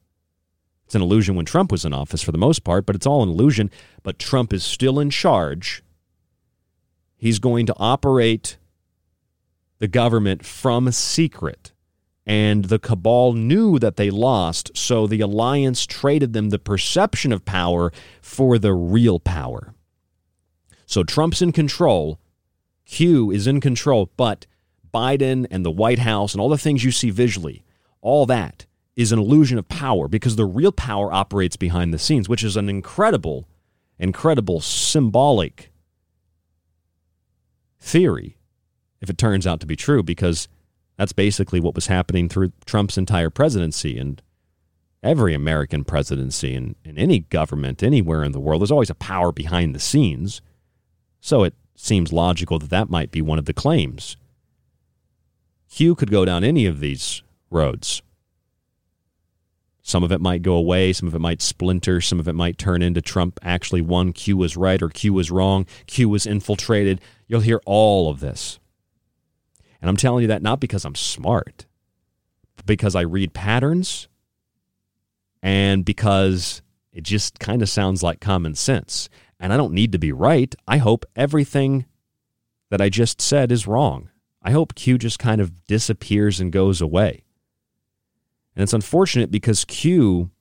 [0.85, 3.23] It's an illusion when Trump was in office for the most part, but it's all
[3.23, 3.71] an illusion.
[4.03, 5.81] But Trump is still in charge.
[7.17, 8.57] He's going to operate
[9.79, 11.71] the government from secret.
[12.27, 17.43] And the cabal knew that they lost, so the alliance traded them the perception of
[17.43, 17.91] power
[18.21, 19.73] for the real power.
[20.85, 22.19] So Trump's in control,
[22.85, 24.45] Q is in control, but
[24.93, 27.63] Biden and the White House and all the things you see visually,
[28.01, 28.65] all that
[28.95, 32.57] is an illusion of power because the real power operates behind the scenes, which is
[32.57, 33.47] an incredible,
[33.97, 35.71] incredible symbolic
[37.79, 38.37] theory
[39.01, 40.49] if it turns out to be true, because
[40.97, 44.21] that's basically what was happening through Trump's entire presidency and
[45.01, 48.61] every American presidency and in any government anywhere in the world.
[48.61, 50.41] There's always a power behind the scenes.
[51.21, 54.17] So it seems logical that that might be one of the claims.
[55.69, 58.01] Q could go down any of these roads.
[59.81, 62.59] Some of it might go away, some of it might splinter, some of it might
[62.59, 67.01] turn into Trump actually won, Q was right or Q was wrong, Q was infiltrated.
[67.27, 68.59] You'll hear all of this.
[69.81, 71.65] And I'm telling you that not because I'm smart,
[72.55, 74.07] but because I read patterns
[75.41, 76.61] and because
[76.91, 79.09] it just kind of sounds like common sense.
[79.39, 80.53] And I don't need to be right.
[80.67, 81.85] I hope everything
[82.69, 84.09] that I just said is wrong.
[84.43, 87.23] I hope Q just kind of disappears and goes away.
[88.55, 90.31] And it's unfortunate because Q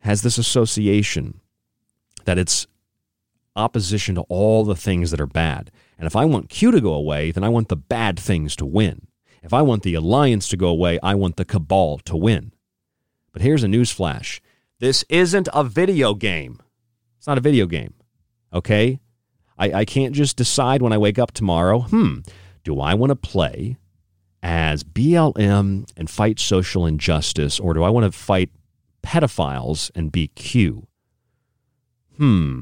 [0.00, 1.40] has this association
[2.24, 2.66] that it's
[3.56, 5.70] opposition to all the things that are bad.
[5.98, 8.66] And if I want Q to go away, then I want the bad things to
[8.66, 9.08] win.
[9.42, 12.52] If I want the alliance to go away, I want the cabal to win.
[13.32, 14.40] But here's a news flash
[14.80, 16.60] this isn't a video game.
[17.18, 17.94] It's not a video game.
[18.52, 19.00] Okay?
[19.58, 22.18] I, I can't just decide when I wake up tomorrow, hmm,
[22.62, 23.76] do I want to play
[24.42, 28.50] as BLM and fight social injustice, or do I want to fight
[29.02, 30.86] pedophiles and be Q?
[32.16, 32.60] Hmm.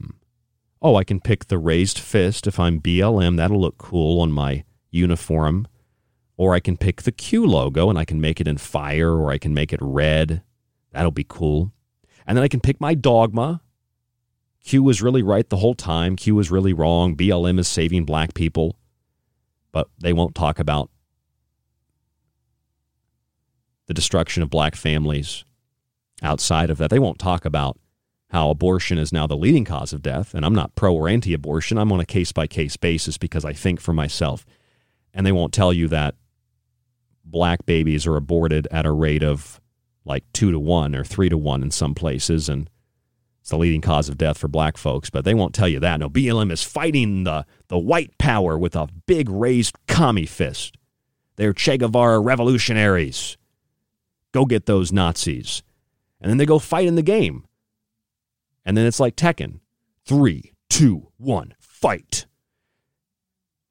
[0.82, 3.36] Oh, I can pick the raised fist if I'm BLM.
[3.36, 5.66] That'll look cool on my uniform.
[6.36, 9.30] Or I can pick the Q logo and I can make it in fire or
[9.30, 10.42] I can make it red.
[10.92, 11.72] That'll be cool.
[12.26, 13.62] And then I can pick my dogma.
[14.62, 16.16] Q was really right the whole time.
[16.16, 17.16] Q was really wrong.
[17.16, 18.76] BLM is saving black people.
[19.72, 20.90] But they won't talk about
[23.86, 25.44] the destruction of black families
[26.22, 26.90] outside of that.
[26.90, 27.78] They won't talk about
[28.30, 30.34] how abortion is now the leading cause of death.
[30.34, 31.78] And I'm not pro or anti abortion.
[31.78, 34.44] I'm on a case by case basis because I think for myself.
[35.14, 36.16] And they won't tell you that
[37.24, 39.60] black babies are aborted at a rate of
[40.04, 42.48] like two to one or three to one in some places.
[42.48, 42.68] And
[43.40, 45.08] it's the leading cause of death for black folks.
[45.08, 46.00] But they won't tell you that.
[46.00, 50.76] No, BLM is fighting the, the white power with a big raised commie fist.
[51.36, 53.36] They're Che Guevara revolutionaries.
[54.36, 55.62] Go get those Nazis.
[56.20, 57.46] And then they go fight in the game.
[58.66, 59.60] And then it's like Tekken
[60.04, 62.26] three, two, one, fight.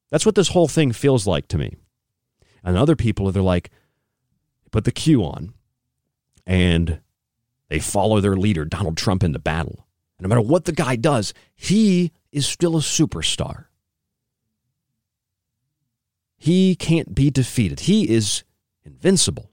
[0.09, 1.75] That's what this whole thing feels like to me.
[2.63, 3.69] And other people, they're like,
[4.71, 5.53] put the Q on
[6.47, 6.99] and
[7.69, 9.85] they follow their leader, Donald Trump, into battle.
[10.19, 13.65] No matter what the guy does, he is still a superstar.
[16.37, 17.81] He can't be defeated.
[17.81, 18.43] He is
[18.83, 19.51] invincible.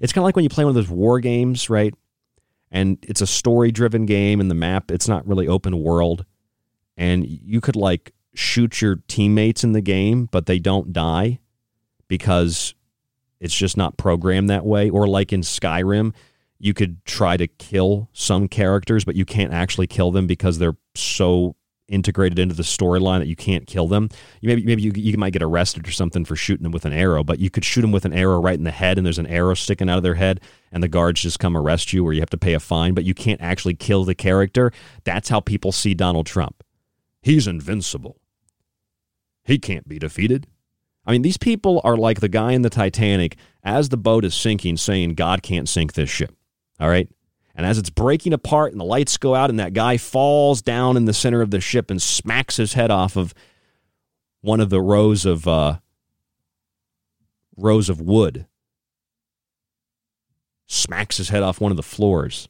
[0.00, 1.94] It's kind of like when you play one of those war games, right?
[2.70, 6.24] And it's a story driven game, and the map, it's not really open world.
[6.96, 11.40] And you could like shoot your teammates in the game, but they don't die
[12.08, 12.74] because
[13.40, 14.90] it's just not programmed that way.
[14.90, 16.14] Or like in Skyrim,
[16.58, 20.76] you could try to kill some characters, but you can't actually kill them because they're
[20.94, 21.54] so
[21.88, 24.08] integrated into the storyline that you can't kill them.
[24.40, 26.92] You maybe maybe you, you might get arrested or something for shooting them with an
[26.92, 29.18] arrow, but you could shoot them with an arrow right in the head, and there's
[29.18, 30.40] an arrow sticking out of their head,
[30.70, 33.04] and the guards just come arrest you, or you have to pay a fine, but
[33.04, 34.72] you can't actually kill the character.
[35.04, 36.62] That's how people see Donald Trump.
[37.22, 38.20] He's invincible.
[39.44, 40.46] He can't be defeated.
[41.06, 44.34] I mean, these people are like the guy in the Titanic as the boat is
[44.34, 46.36] sinking, saying, God can't sink this ship.
[46.78, 47.08] All right.
[47.58, 50.96] And as it's breaking apart and the lights go out, and that guy falls down
[50.96, 53.34] in the center of the ship and smacks his head off of
[54.42, 55.78] one of the rows of uh,
[57.56, 58.46] rows of wood,
[60.68, 62.48] smacks his head off one of the floors.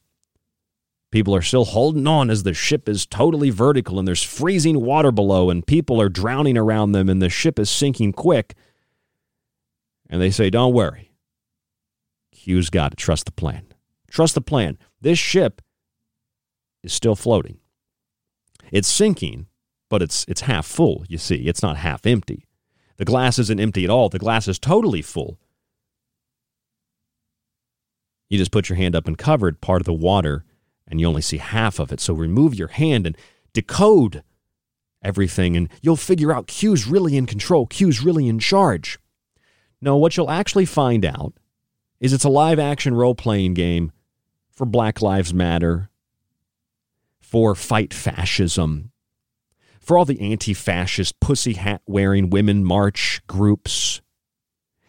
[1.09, 5.11] People are still holding on as the ship is totally vertical and there's freezing water
[5.11, 8.53] below, and people are drowning around them, and the ship is sinking quick.
[10.07, 11.13] And they say, Don't worry.
[12.31, 13.65] Q's got to trust the plan.
[14.11, 14.77] Trust the plan.
[15.01, 15.61] This ship
[16.83, 17.59] is still floating.
[18.71, 19.47] It's sinking,
[19.89, 21.47] but it's it's half full, you see.
[21.47, 22.45] It's not half empty.
[22.97, 24.09] The glass isn't empty at all.
[24.09, 25.39] The glass is totally full.
[28.29, 30.43] You just put your hand up and covered part of the water
[30.87, 31.99] and you only see half of it.
[31.99, 33.17] So remove your hand and
[33.53, 34.23] decode
[35.01, 37.65] everything and you'll figure out Q's really in control.
[37.65, 38.99] Q's really in charge.
[39.81, 41.33] No, what you'll actually find out
[41.99, 43.91] is it's a live action role playing game
[44.59, 45.89] for Black Lives Matter,
[47.21, 48.91] for fight fascism,
[49.79, 54.01] for all the anti fascist pussy hat wearing women march groups.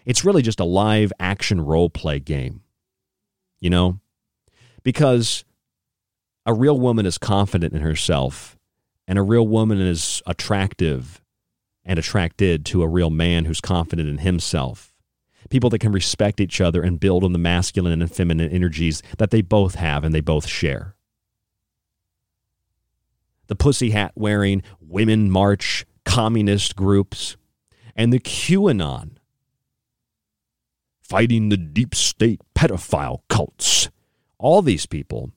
[0.05, 2.63] It's really just a live action role play game,
[3.61, 4.01] you know?
[4.83, 5.45] Because
[6.45, 8.59] a real woman is confident in herself,
[9.07, 11.23] and a real woman is attractive
[11.85, 14.90] and attracted to a real man who's confident in himself
[15.51, 19.31] people that can respect each other and build on the masculine and feminine energies that
[19.31, 20.95] they both have and they both share.
[23.49, 27.37] The pussy hat wearing women march communist groups
[27.97, 29.17] and the QAnon
[31.03, 33.91] fighting the deep state pedophile cults.
[34.39, 35.33] All these people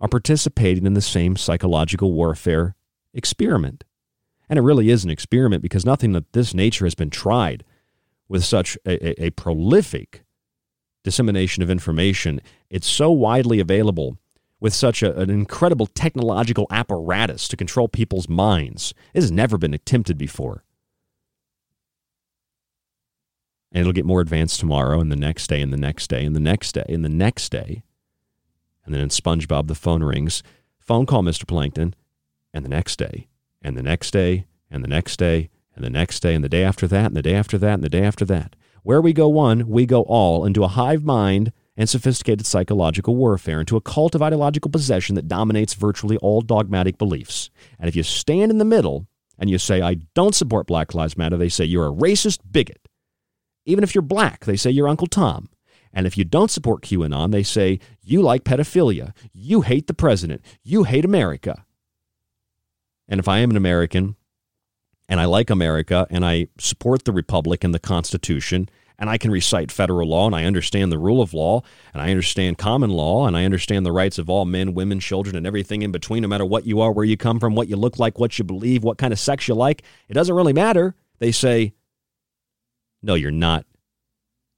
[0.00, 2.74] are participating in the same psychological warfare
[3.14, 3.84] experiment.
[4.48, 7.64] And it really is an experiment because nothing of this nature has been tried
[8.34, 10.24] with such a, a, a prolific
[11.04, 12.40] dissemination of information.
[12.68, 14.18] It's so widely available
[14.58, 18.92] with such a, an incredible technological apparatus to control people's minds.
[19.14, 20.64] It has never been attempted before.
[23.70, 26.34] And it'll get more advanced tomorrow, and the next day, and the next day, and
[26.34, 27.84] the next day, and the next day.
[28.84, 30.42] And then in SpongeBob, the phone rings.
[30.80, 31.46] Phone call, Mr.
[31.46, 31.94] Plankton.
[32.52, 33.28] And the next day,
[33.62, 36.62] and the next day, and the next day, and the next day, and the day
[36.62, 38.56] after that, and the day after that, and the day after that.
[38.82, 43.60] Where we go one, we go all into a hive mind and sophisticated psychological warfare,
[43.60, 47.50] into a cult of ideological possession that dominates virtually all dogmatic beliefs.
[47.78, 49.06] And if you stand in the middle
[49.38, 52.88] and you say, I don't support Black Lives Matter, they say you're a racist bigot.
[53.66, 55.48] Even if you're black, they say you're Uncle Tom.
[55.92, 60.42] And if you don't support QAnon, they say you like pedophilia, you hate the president,
[60.62, 61.64] you hate America.
[63.08, 64.16] And if I am an American
[65.08, 68.68] and I like America and I support the Republic and the Constitution
[68.98, 71.62] and I can recite federal law and I understand the rule of law
[71.92, 75.36] and I understand common law and I understand the rights of all men, women, children,
[75.36, 77.76] and everything in between, no matter what you are, where you come from, what you
[77.76, 79.82] look like, what you believe, what kind of sex you like.
[80.08, 80.94] It doesn't really matter.
[81.18, 81.74] They say,
[83.02, 83.66] no, you're not.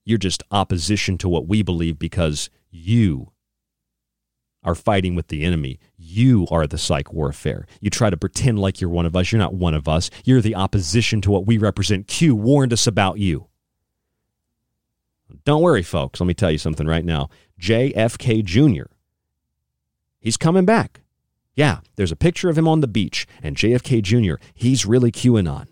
[0.05, 3.32] You're just opposition to what we believe because you
[4.66, 5.78] are fighting with the enemy.
[5.97, 7.66] You are the psych warfare.
[7.80, 9.30] You try to pretend like you're one of us.
[9.30, 10.10] You're not one of us.
[10.24, 12.09] You're the opposition to what we represent.
[12.09, 13.47] Q warned us about you.
[15.44, 16.20] Don't worry, folks.
[16.20, 17.30] Let me tell you something right now.
[17.60, 18.90] JFK Jr.,
[20.18, 21.01] he's coming back.
[21.55, 25.68] Yeah, there's a picture of him on the beach, and JFK Jr., he's really QAnon.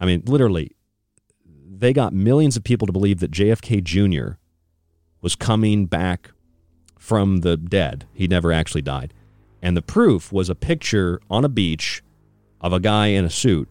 [0.00, 0.72] I mean, literally,
[1.44, 4.36] they got millions of people to believe that JFK Jr.
[5.20, 6.30] was coming back
[7.04, 8.06] from the dead.
[8.14, 9.12] He never actually died.
[9.60, 12.02] And the proof was a picture on a beach
[12.62, 13.68] of a guy in a suit.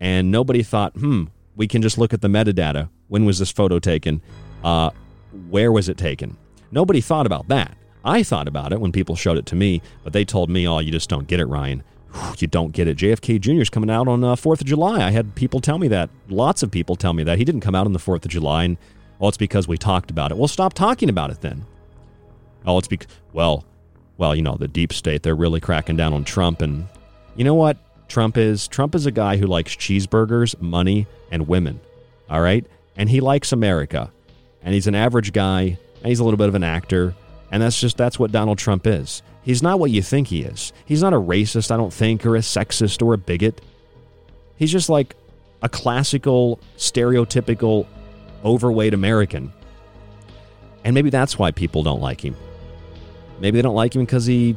[0.00, 2.88] And nobody thought, hmm, we can just look at the metadata.
[3.06, 4.20] When was this photo taken?
[4.64, 4.90] Uh,
[5.48, 6.36] where was it taken?
[6.72, 7.76] Nobody thought about that.
[8.04, 10.80] I thought about it when people showed it to me, but they told me, oh,
[10.80, 11.84] you just don't get it, Ryan.
[12.38, 12.98] You don't get it.
[12.98, 13.62] JFK Jr.
[13.62, 15.06] is coming out on uh, 4th of July.
[15.06, 16.10] I had people tell me that.
[16.28, 17.38] Lots of people tell me that.
[17.38, 18.76] He didn't come out on the 4th of July, and,
[19.20, 20.36] well, it's because we talked about it.
[20.36, 21.64] Well, stop talking about it then.
[22.66, 23.64] Oh, it's because, well,
[24.18, 26.62] well, you know, the deep state, they're really cracking down on Trump.
[26.62, 26.86] And
[27.34, 27.76] you know what
[28.08, 28.68] Trump is?
[28.68, 31.80] Trump is a guy who likes cheeseburgers, money, and women.
[32.28, 32.64] All right?
[32.96, 34.12] And he likes America.
[34.62, 37.14] And he's an average guy, and he's a little bit of an actor.
[37.50, 39.22] And that's just, that's what Donald Trump is.
[39.42, 40.72] He's not what you think he is.
[40.84, 43.60] He's not a racist, I don't think, or a sexist or a bigot.
[44.56, 45.16] He's just like
[45.62, 47.86] a classical, stereotypical,
[48.44, 49.52] overweight American.
[50.84, 52.36] And maybe that's why people don't like him.
[53.42, 54.56] Maybe they don't like him because he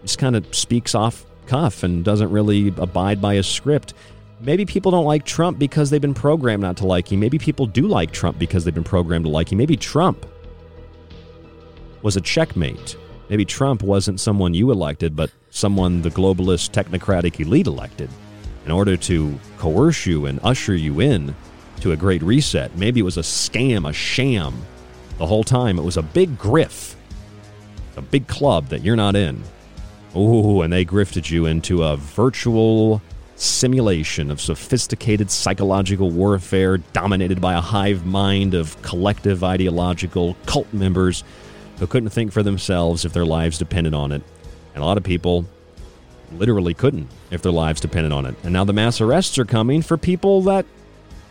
[0.00, 3.92] just kind of speaks off cuff and doesn't really abide by his script.
[4.40, 7.20] Maybe people don't like Trump because they've been programmed not to like him.
[7.20, 9.58] Maybe people do like Trump because they've been programmed to like him.
[9.58, 10.24] Maybe Trump
[12.00, 12.96] was a checkmate.
[13.28, 18.08] Maybe Trump wasn't someone you elected, but someone the globalist technocratic elite elected
[18.64, 21.36] in order to coerce you and usher you in
[21.80, 22.74] to a great reset.
[22.74, 24.54] Maybe it was a scam, a sham.
[25.18, 26.93] The whole time it was a big griff,
[27.96, 29.42] a big club that you're not in.
[30.14, 33.02] Oh, and they grifted you into a virtual
[33.36, 41.24] simulation of sophisticated psychological warfare dominated by a hive mind of collective ideological cult members
[41.78, 44.22] who couldn't think for themselves if their lives depended on it.
[44.74, 45.46] And a lot of people
[46.32, 48.36] literally couldn't if their lives depended on it.
[48.44, 50.66] And now the mass arrests are coming for people that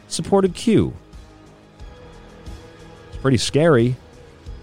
[0.08, 0.94] supported Q.
[3.10, 3.96] It's pretty scary.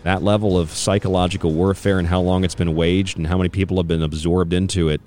[0.02, 3.76] That level of psychological warfare and how long it's been waged and how many people
[3.76, 5.00] have been absorbed into it.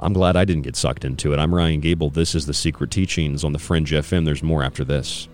[0.00, 1.38] I'm glad I didn't get sucked into it.
[1.38, 2.10] I'm Ryan Gable.
[2.10, 4.24] This is The Secret Teachings on the Fringe FM.
[4.24, 5.28] There's more after this.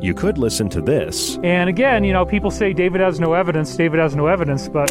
[0.00, 1.38] You could listen to this.
[1.42, 4.90] And again, you know, people say David has no evidence, David has no evidence, but.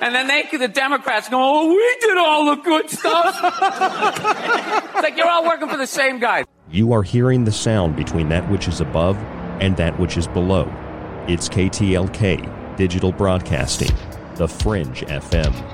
[0.00, 3.38] And then they, the Democrats go, oh, we did all the good stuff.
[3.42, 6.44] it's like you're all working for the same guy.
[6.70, 9.16] You are hearing the sound between that which is above
[9.60, 10.72] and that which is below.
[11.28, 13.92] It's KTLK, Digital Broadcasting,
[14.36, 15.73] The Fringe FM.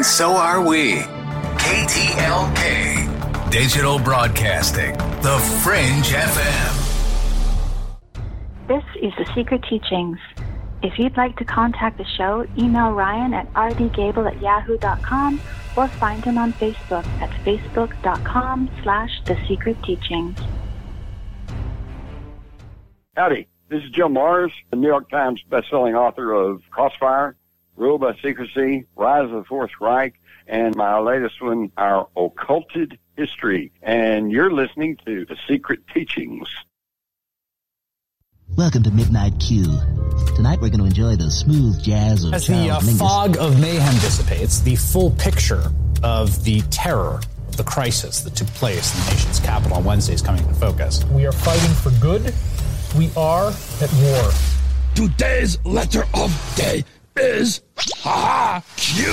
[0.00, 1.00] And so are we.
[1.60, 6.72] KTLK, Digital Broadcasting, The Fringe FM.
[8.66, 10.18] This is The Secret Teachings.
[10.82, 15.38] If you'd like to contact the show, email Ryan at rdgable at yahoo.com
[15.76, 20.38] or find him on Facebook at facebook.com slash The Secret Teachings.
[23.18, 27.36] Howdy, this is Jim Marrs, the New York Times bestselling author of Crossfire,
[27.80, 33.72] Ruled by Secrecy, Rise of the Fourth Reich, and my latest one, Our Occulted History.
[33.80, 36.46] And you're listening to The Secret Teachings.
[38.54, 39.64] Welcome to Midnight Q.
[40.36, 42.98] Tonight we're going to enjoy the smooth jazz of As the uh, Mingus.
[42.98, 48.48] fog of mayhem dissipates, the full picture of the terror of the crisis that took
[48.48, 51.02] place in the nation's capital on Wednesday is coming into focus.
[51.06, 52.34] We are fighting for good.
[52.94, 54.32] We are at war.
[54.94, 56.84] Today's letter of day
[57.20, 57.60] is
[57.96, 59.04] ha Q.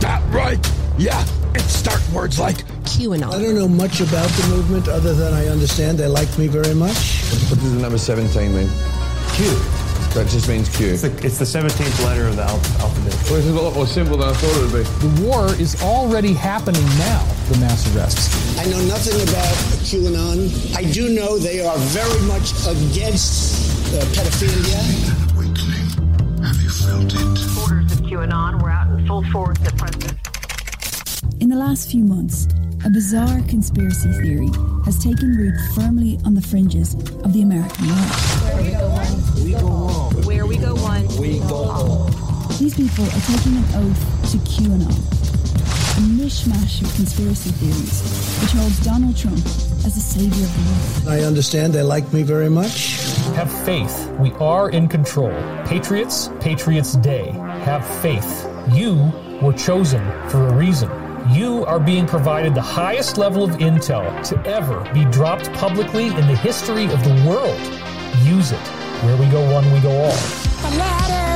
[0.00, 0.60] That right?
[0.98, 1.22] Yeah,
[1.54, 3.32] it start words like QAnon.
[3.34, 6.74] I don't know much about the movement other than I understand they like me very
[6.74, 6.96] much.
[7.50, 8.68] What does the number 17 mean?
[9.34, 9.44] Q.
[10.14, 10.88] That just means Q.
[10.94, 13.12] It's the, it's the 17th letter of the al- alphabet.
[13.28, 15.06] Well, this is a lot more simple than I thought it would be.
[15.06, 17.20] The war is already happening now,
[17.52, 18.32] the mass arrests.
[18.58, 19.52] I know nothing about
[19.84, 20.74] QAnon.
[20.74, 25.35] I do know they are very much against uh, pedophilia.
[26.42, 27.58] Have you felt it?
[27.58, 30.14] Orders of QAnon were out in full force at present.
[31.40, 32.46] In the last few months,
[32.84, 34.50] a bizarre conspiracy theory
[34.84, 38.12] has taken root firmly on the fringes of the American right.
[38.54, 40.10] Where we go one, we go all.
[40.24, 42.04] Where we go one, we go all.
[42.58, 45.15] These people are taking an oath to QAnon,
[45.96, 48.02] a mishmash of conspiracy theories
[48.42, 49.38] which holds Donald Trump
[49.86, 51.18] as a savior of the world.
[51.18, 52.96] I understand they like me very much.
[53.34, 54.10] Have faith.
[54.18, 55.32] We are in control.
[55.64, 57.30] Patriots, Patriots Day.
[57.64, 58.46] Have faith.
[58.72, 59.10] You
[59.40, 60.90] were chosen for a reason.
[61.30, 66.26] You are being provided the highest level of intel to ever be dropped publicly in
[66.26, 67.58] the history of the world.
[68.22, 68.66] Use it.
[69.02, 71.35] Where we go one, we go all.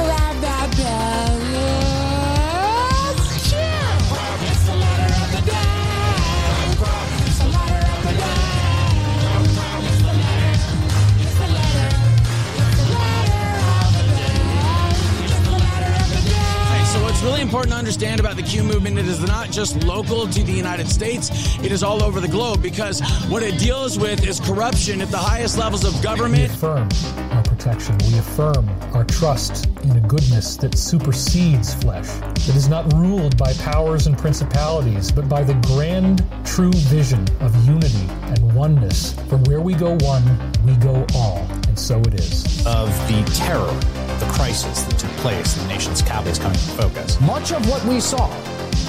[17.21, 20.43] What's really important to understand about the Q movement it is not just local to
[20.43, 21.29] the United States,
[21.63, 25.19] it is all over the globe because what it deals with is corruption at the
[25.19, 26.49] highest levels of government.
[26.49, 26.89] We affirm
[27.33, 27.99] our protection.
[28.11, 33.53] We affirm our trust in a goodness that supersedes flesh, that is not ruled by
[33.55, 39.13] powers and principalities, but by the grand, true vision of unity and oneness.
[39.29, 40.25] For where we go one,
[40.65, 41.47] we go all.
[41.69, 42.67] And so it is.
[42.67, 43.79] Of the terror,
[44.21, 47.10] the crisis that took place in the nation's capital is coming to focus.
[47.19, 48.31] Much of what we saw,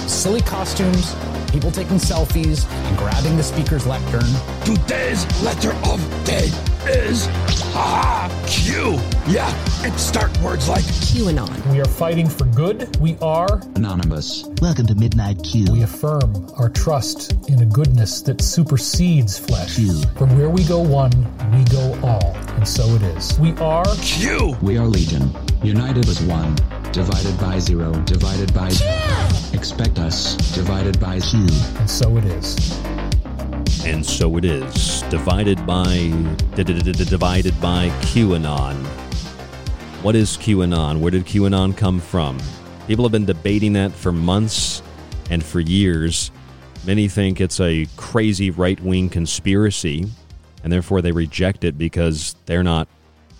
[0.06, 1.14] silly costumes,
[1.50, 4.24] people taking selfies and grabbing the speaker's lectern.
[4.64, 6.50] Today's letter of day
[6.86, 7.26] is
[7.72, 8.98] ha Q.
[9.30, 9.48] Yeah,
[9.86, 11.72] it start words like QAnon.
[11.72, 12.96] We are fighting for good.
[12.98, 14.44] We are Anonymous.
[14.60, 15.66] Welcome to Midnight Q.
[15.70, 19.76] We affirm our trust in a goodness that supersedes flesh.
[19.76, 20.02] Q.
[20.16, 21.12] From where we go one,
[21.56, 22.34] we go all.
[22.56, 23.38] And so it is.
[23.38, 24.56] We are Q.
[24.62, 25.30] We are Legion.
[25.62, 26.56] United as one.
[26.92, 27.90] Divided by zero.
[28.02, 28.68] Divided by.
[29.54, 30.36] Expect us.
[30.54, 31.20] Divided by.
[31.20, 31.46] Q.
[31.78, 32.78] And so it is.
[33.86, 35.00] And so it is.
[35.08, 36.12] Divided by
[36.54, 38.76] divided by QAnon.
[40.02, 41.00] What is QAnon?
[41.00, 42.38] Where did QAnon come from?
[42.86, 44.82] People have been debating that for months
[45.30, 46.30] and for years.
[46.86, 50.10] Many think it's a crazy right-wing conspiracy
[50.62, 52.86] and therefore they reject it because they're not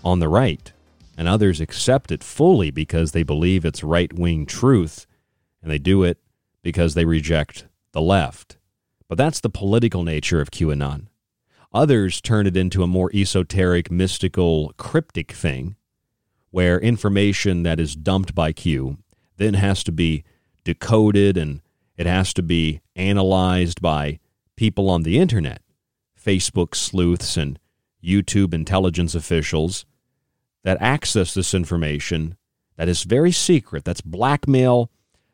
[0.03, 0.72] on the right.
[1.17, 5.05] And others accept it fully because they believe it's right-wing truth
[5.61, 6.17] and they do it
[6.61, 8.57] because they reject the left.
[9.07, 11.07] But that's the political nature of QAnon.
[11.73, 15.75] Others turn it into a more esoteric, mystical, cryptic thing
[16.51, 18.97] where information that is dumped by Q
[19.37, 20.23] then has to be
[20.63, 21.61] decoded and
[21.97, 24.19] it has to be analyzed by
[24.55, 25.61] people on the internet,
[26.19, 27.59] Facebook sleuths and
[28.03, 29.85] YouTube intelligence officials
[30.63, 32.35] that access this information
[32.77, 34.89] that is very secret, that's blackmail,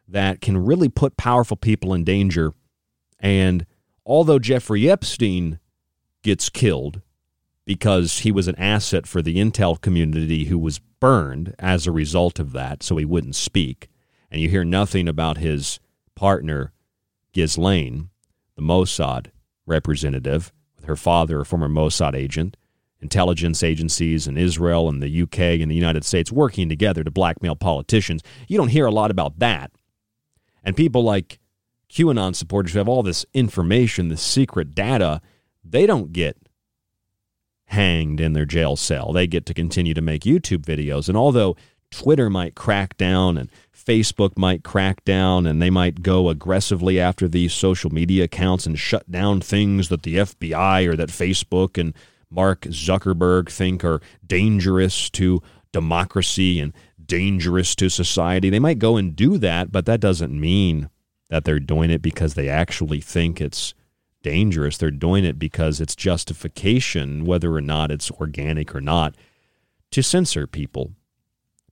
[0.08, 2.54] that can really put powerful people in danger.
[3.20, 3.66] And
[4.06, 5.60] although Jeffrey Epstein
[6.24, 7.02] gets killed
[7.66, 12.40] because he was an asset for the intel community who was burned as a result
[12.40, 13.90] of that, so he wouldn't speak,
[14.32, 15.80] and you hear nothing about his
[16.16, 16.74] partner,
[17.32, 18.10] Ghislaine,
[18.56, 19.28] the Mossad
[19.66, 22.58] representative, with her father, a former Mossad agent,
[23.02, 27.56] intelligence agencies in Israel and the UK and the United States working together to blackmail
[27.56, 28.22] politicians.
[28.48, 29.72] You don't hear a lot about that.
[30.64, 31.40] And people like
[31.90, 35.22] QAnon supporters who have all this information, this secret data,
[35.64, 36.38] they don't get
[37.66, 39.14] hanged in their jail cell.
[39.14, 41.08] They get to continue to make YouTube videos.
[41.08, 41.56] And although
[41.92, 47.28] Twitter might crack down and Facebook might crack down and they might go aggressively after
[47.28, 51.94] these social media accounts and shut down things that the FBI or that Facebook and
[52.32, 55.42] Mark Zuckerberg think are dangerous to
[55.72, 56.74] democracy and
[57.04, 58.50] dangerous to society.
[58.50, 60.90] They might go and do that, but that doesn't mean
[61.30, 63.74] that they're doing it because they actually think it's
[64.22, 64.78] dangerous.
[64.78, 69.16] They're doing it because it's justification, whether or not it's organic or not,
[69.92, 70.94] to censor people.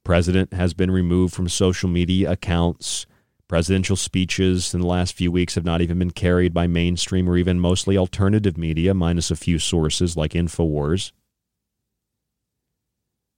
[0.03, 3.05] President has been removed from social media accounts.
[3.47, 7.37] Presidential speeches in the last few weeks have not even been carried by mainstream or
[7.37, 11.13] even mostly alternative media, minus a few sources like InfoWars.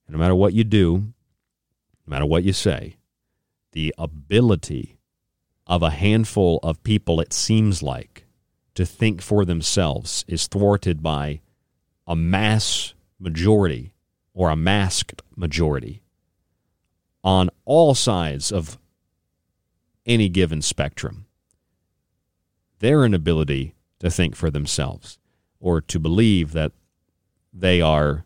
[0.08, 1.14] And no matter what you do,
[2.08, 2.96] no matter what you say,
[3.74, 4.98] the ability
[5.68, 8.26] of a handful of people, it seems like,
[8.74, 11.42] to think for themselves is thwarted by
[12.08, 13.94] a mass majority
[14.34, 16.02] or a masked majority
[17.24, 18.80] on all sides of
[20.10, 21.28] any given spectrum.
[22.80, 25.20] Their inability to think for themselves
[25.60, 26.72] or to believe that
[27.54, 28.26] they are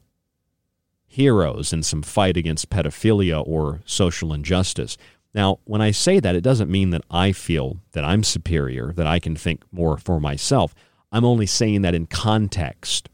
[1.06, 4.98] heroes in some fight against pedophilia or social injustice.
[5.34, 9.08] Now, when I say that, it doesn't mean that I feel that I'm superior, that
[9.08, 10.74] I can think more for myself.
[11.12, 13.10] I'm only saying that in context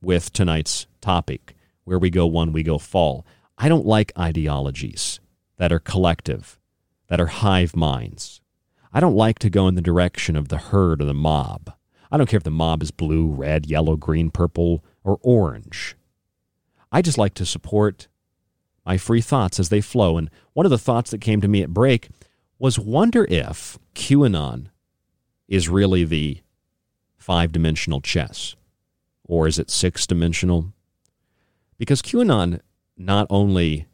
[0.00, 1.54] with tonight's topic.
[1.84, 3.24] Where we go one, we go fall.
[3.56, 5.20] I don't like ideologies
[5.56, 6.58] that are collective,
[7.08, 8.40] that are hive minds.
[8.92, 11.72] I don't like to go in the direction of the herd or the mob.
[12.10, 15.96] I don't care if the mob is blue, red, yellow, green, purple, or orange.
[16.90, 18.08] I just like to support
[18.86, 20.16] my free thoughts as they flow.
[20.16, 22.08] And one of the thoughts that came to me at break
[22.58, 24.68] was wonder if QAnon
[25.46, 26.40] is really the
[27.16, 28.56] five dimensional chess,
[29.24, 30.72] or is it six dimensional?
[31.76, 32.60] Because QAnon
[32.96, 33.86] not only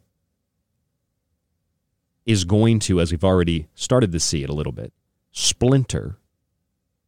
[2.25, 4.91] is going to, as we've already started to see it a little bit,
[5.31, 6.17] splinter.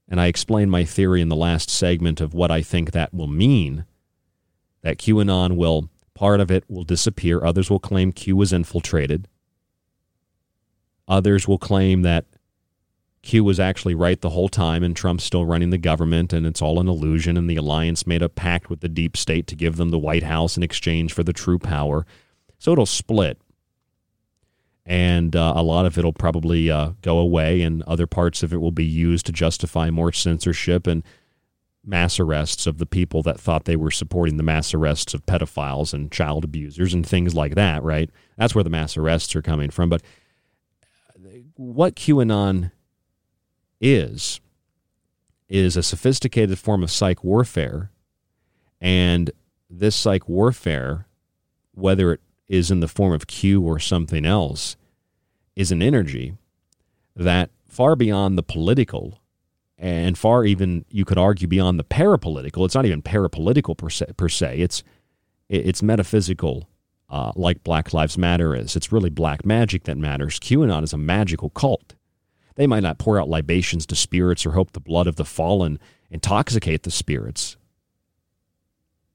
[0.08, 3.28] And I explained my theory in the last segment of what I think that will
[3.28, 3.86] mean
[4.82, 7.44] that QAnon will, part of it will disappear.
[7.44, 9.28] Others will claim Q was infiltrated.
[11.08, 12.26] Others will claim that
[13.24, 16.62] Q was actually right the whole time and Trump's still running the government and it's
[16.62, 19.76] all an illusion and the alliance made a pact with the deep state to give
[19.76, 22.06] them the White House in exchange for the true power.
[22.60, 23.40] So it'll split.
[24.88, 28.54] And uh, a lot of it will probably uh, go away, and other parts of
[28.54, 31.04] it will be used to justify more censorship and
[31.86, 35.94] mass arrests of the people that thought they were supporting the mass arrests of pedophiles
[35.94, 38.10] and child abusers and things like that, right?
[38.38, 39.90] That's where the mass arrests are coming from.
[39.90, 40.02] But
[41.56, 42.72] what QAnon
[43.82, 44.40] is
[45.50, 47.92] is a sophisticated form of psych warfare
[48.82, 49.32] and
[49.70, 51.08] this psych warfare
[51.74, 54.76] whether it is in the form of Q or something else
[55.56, 56.36] is an energy
[57.16, 59.20] that far beyond the political
[59.78, 64.06] and far even you could argue beyond the parapolitical it's not even parapolitical per se,
[64.18, 64.60] per se.
[64.60, 64.84] it's
[65.50, 66.68] it's metaphysical
[67.10, 68.76] uh, like black lives matter is.
[68.76, 70.42] It's really black magic that matters.
[70.42, 71.96] Qanon is a magical cult.
[72.56, 75.80] They might not pour out libations to spirits or hope the blood of the fallen
[76.10, 77.58] intoxicate the spirits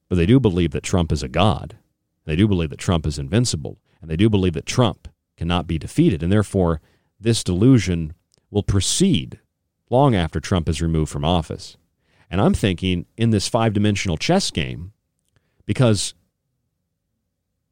[0.09, 1.77] but they do believe that trump is a god
[2.25, 5.77] they do believe that trump is invincible and they do believe that trump cannot be
[5.77, 6.81] defeated and therefore
[7.19, 8.13] this delusion
[8.51, 9.39] will proceed
[9.89, 11.77] long after Trump is removed from office.
[12.29, 14.91] And I'm thinking in this five dimensional chess game,
[15.65, 16.13] because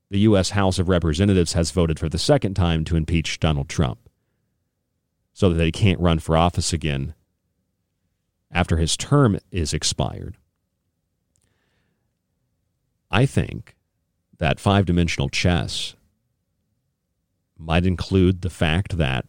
[0.09, 0.51] the U.S.
[0.51, 4.09] House of Representatives has voted for the second time to impeach Donald Trump
[5.33, 7.13] so that he can't run for office again
[8.51, 10.37] after his term is expired.
[13.09, 13.75] I think
[14.41, 15.93] that five dimensional chess
[17.59, 19.23] might include the fact that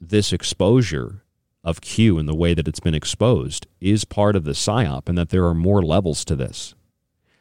[0.00, 1.22] this exposure
[1.62, 5.18] of Q and the way that it's been exposed is part of the psyop and
[5.18, 6.74] that there are more levels to this.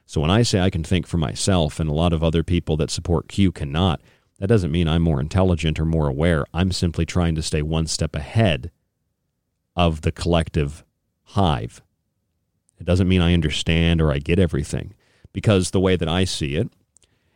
[0.05, 2.75] So when I say I can think for myself and a lot of other people
[2.75, 4.01] that support Q cannot,
[4.39, 6.43] that doesn't mean I'm more intelligent or more aware.
[6.53, 8.69] I'm simply trying to stay one step ahead
[9.77, 10.83] of the collective
[11.23, 11.81] hive.
[12.81, 14.93] It doesn't mean I understand or I get everything
[15.35, 16.69] because the way that I see it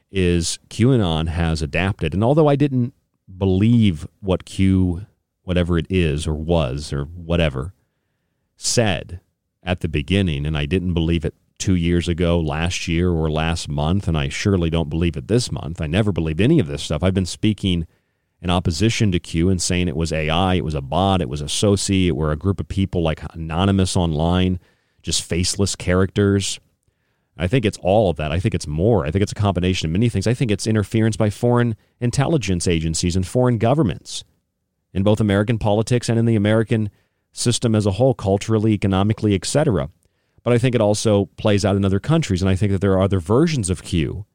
[0.10, 2.14] is QAnon has adapted.
[2.14, 2.94] And although I didn't
[3.38, 5.06] believe what Q,
[5.44, 7.74] whatever it is or was or whatever,
[8.56, 9.20] said
[9.64, 13.68] at the beginning, and I didn't believe it two years ago, last year, or last
[13.68, 15.82] month, and I surely don't believe it this month.
[15.82, 17.04] I never believed any of this stuff.
[17.04, 17.86] I've been speaking
[18.42, 21.42] in opposition to Q and saying it was AI, it was a bot, it was
[21.42, 24.58] a soci, it were a group of people like anonymous online,
[25.02, 26.62] just faceless characters.
[27.40, 28.32] I think it's all of that.
[28.32, 29.06] I think it's more.
[29.06, 30.28] I think it's a combination of many things.
[30.28, 34.24] I think it's interference by foreign intelligence agencies and foreign governments
[34.94, 36.90] in both American politics and in the American
[37.32, 39.90] system as a whole, culturally, economically, etc.
[40.44, 42.94] But I think it also plays out in other countries, and I think that there
[42.94, 44.26] are other versions of Q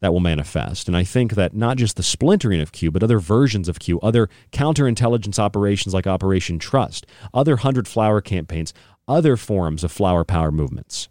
[0.00, 0.86] that will manifest.
[0.86, 3.98] And I think that not just the splintering of Q, but other versions of Q,
[4.00, 7.04] other counterintelligence operations like Operation Trust,
[7.34, 8.72] other hundred flower campaigns,
[9.08, 11.08] other forms of flower power movements.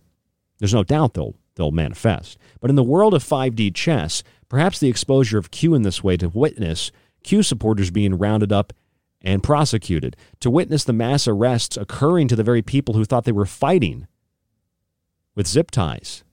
[0.60, 2.38] There's no doubt they'll they'll manifest.
[2.60, 6.18] But in the world of 5D chess, perhaps the exposure of Q in this way
[6.18, 6.92] to witness
[7.24, 8.74] Q supporters being rounded up
[9.22, 13.32] and prosecuted, to witness the mass arrests occurring to the very people who thought they
[13.32, 14.08] were fighting
[15.36, 16.24] with zip ties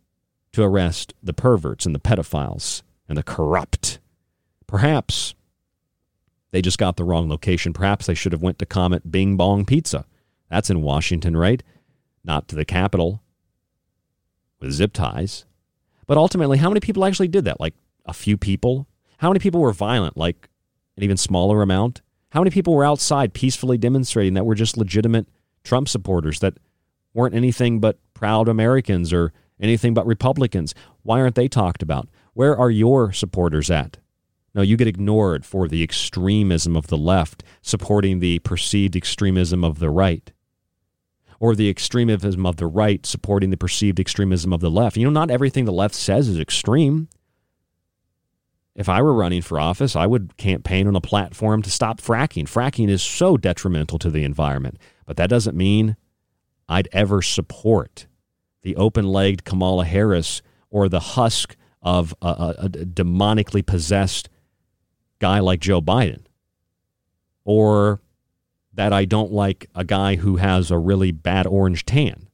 [0.52, 3.98] to arrest the perverts and the pedophiles and the corrupt.
[4.66, 5.34] Perhaps
[6.52, 7.72] they just got the wrong location.
[7.72, 10.06] Perhaps they should have went to Comet Ping Pong Pizza.
[10.48, 11.62] That's in Washington, right?
[12.22, 13.23] Not to the Capitol
[14.65, 15.45] with zip ties.
[16.07, 17.61] But ultimately, how many people actually did that?
[17.61, 17.74] Like
[18.07, 18.86] a few people?
[19.19, 20.16] How many people were violent?
[20.16, 20.49] Like
[20.97, 22.03] an even smaller amount?
[22.31, 25.28] How many people were outside peacefully demonstrating that were just legitimate
[25.62, 26.59] Trump supporters that
[27.15, 30.74] weren't anything but proud Americans or anything but Republicans?
[31.03, 32.09] Why aren't they talked about?
[32.35, 33.99] Where are your supporters at?
[34.55, 39.78] No, you get ignored for the extremism of the left supporting the perceived extremism of
[39.78, 40.32] the right
[41.40, 44.97] or the extremism of the right supporting the perceived extremism of the left.
[44.97, 47.09] You know, not everything the left says is extreme.
[48.74, 52.44] If I were running for office, I would campaign on a platform to stop fracking.
[52.44, 55.97] Fracking is so detrimental to the environment, but that doesn't mean
[56.69, 58.06] I'd ever support
[58.62, 64.28] the open legged Kamala Harris or the husk of a, a, a demonically possessed
[65.20, 66.24] guy like Joe Biden
[67.44, 68.01] or
[68.74, 72.28] that I don't like a guy who has a really bad orange tan.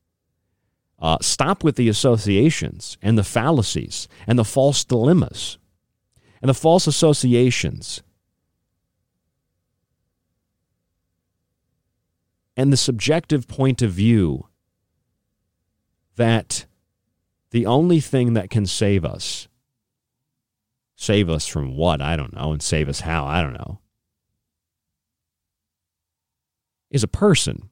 [0.98, 5.58] Uh, stop with the associations and the fallacies and the false dilemmas
[6.42, 8.02] and the false associations
[12.56, 14.46] and the subjective point of view
[16.16, 16.66] that
[17.50, 19.48] the only thing that can save us,
[20.96, 22.02] save us from what?
[22.02, 23.24] I don't know, and save us how?
[23.24, 23.80] I don't know
[26.90, 27.70] is a person.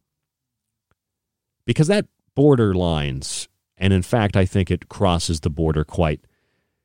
[1.64, 6.20] Because that borderlines, and in fact, I think it crosses the border quite,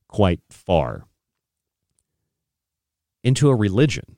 [0.07, 1.05] quite far
[3.23, 4.17] into a religion.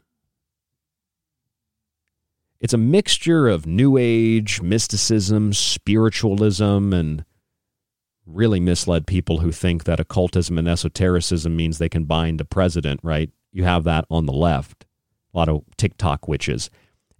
[2.59, 7.25] It's a mixture of New Age, mysticism, spiritualism, and
[8.25, 12.99] really misled people who think that occultism and esotericism means they can bind a president,
[13.03, 13.29] right?
[13.51, 14.85] You have that on the left.
[15.33, 16.71] A lot of TikTok witches.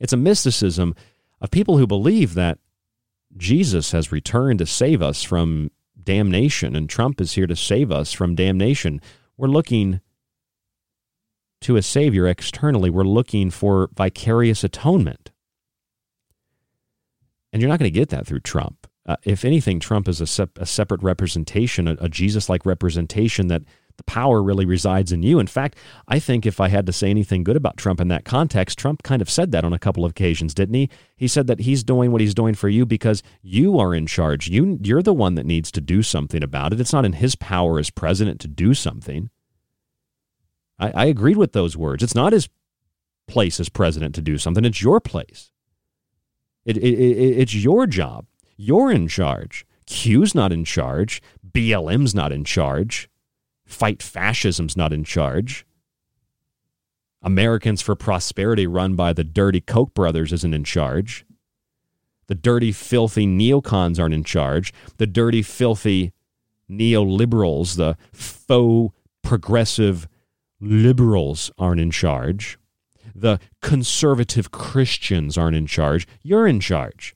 [0.06, 0.94] It's a mysticism
[1.41, 2.60] of people who believe that
[3.36, 8.14] Jesus has returned to save us from damnation and Trump is here to save us
[8.14, 9.02] from damnation.
[9.36, 10.02] We're looking
[11.61, 15.32] to a Savior externally, we're looking for vicarious atonement.
[17.52, 18.86] And you're not going to get that through Trump.
[19.07, 23.48] Uh, if anything, Trump is a, sep- a separate representation, a, a Jesus like representation
[23.48, 23.64] that
[23.97, 25.39] the power really resides in you.
[25.39, 25.77] In fact,
[26.07, 29.03] I think if I had to say anything good about Trump in that context, Trump
[29.03, 30.89] kind of said that on a couple of occasions, didn't he?
[31.15, 34.47] He said that he's doing what he's doing for you because you are in charge.
[34.47, 36.80] You, you're the one that needs to do something about it.
[36.80, 39.30] It's not in his power as president to do something.
[40.77, 42.03] I, I agreed with those words.
[42.03, 42.49] It's not his
[43.27, 45.51] place as president to do something, it's your place.
[46.65, 48.26] It, it, it, it's your job.
[48.57, 49.65] You're in charge.
[49.85, 51.22] Q's not in charge.
[51.51, 53.09] BLM's not in charge.
[53.66, 55.66] Fight fascism's not in charge.
[57.22, 61.26] Americans for Prosperity, run by the dirty Koch brothers, isn't in charge.
[62.28, 64.74] The dirty, filthy neocons aren't in charge.
[64.98, 66.14] The dirty, filthy
[66.70, 70.08] neoliberals, the faux progressive
[70.60, 72.60] liberals aren't in charge.
[73.14, 76.08] The conservative Christians aren't in charge.
[76.22, 77.16] You're in charge.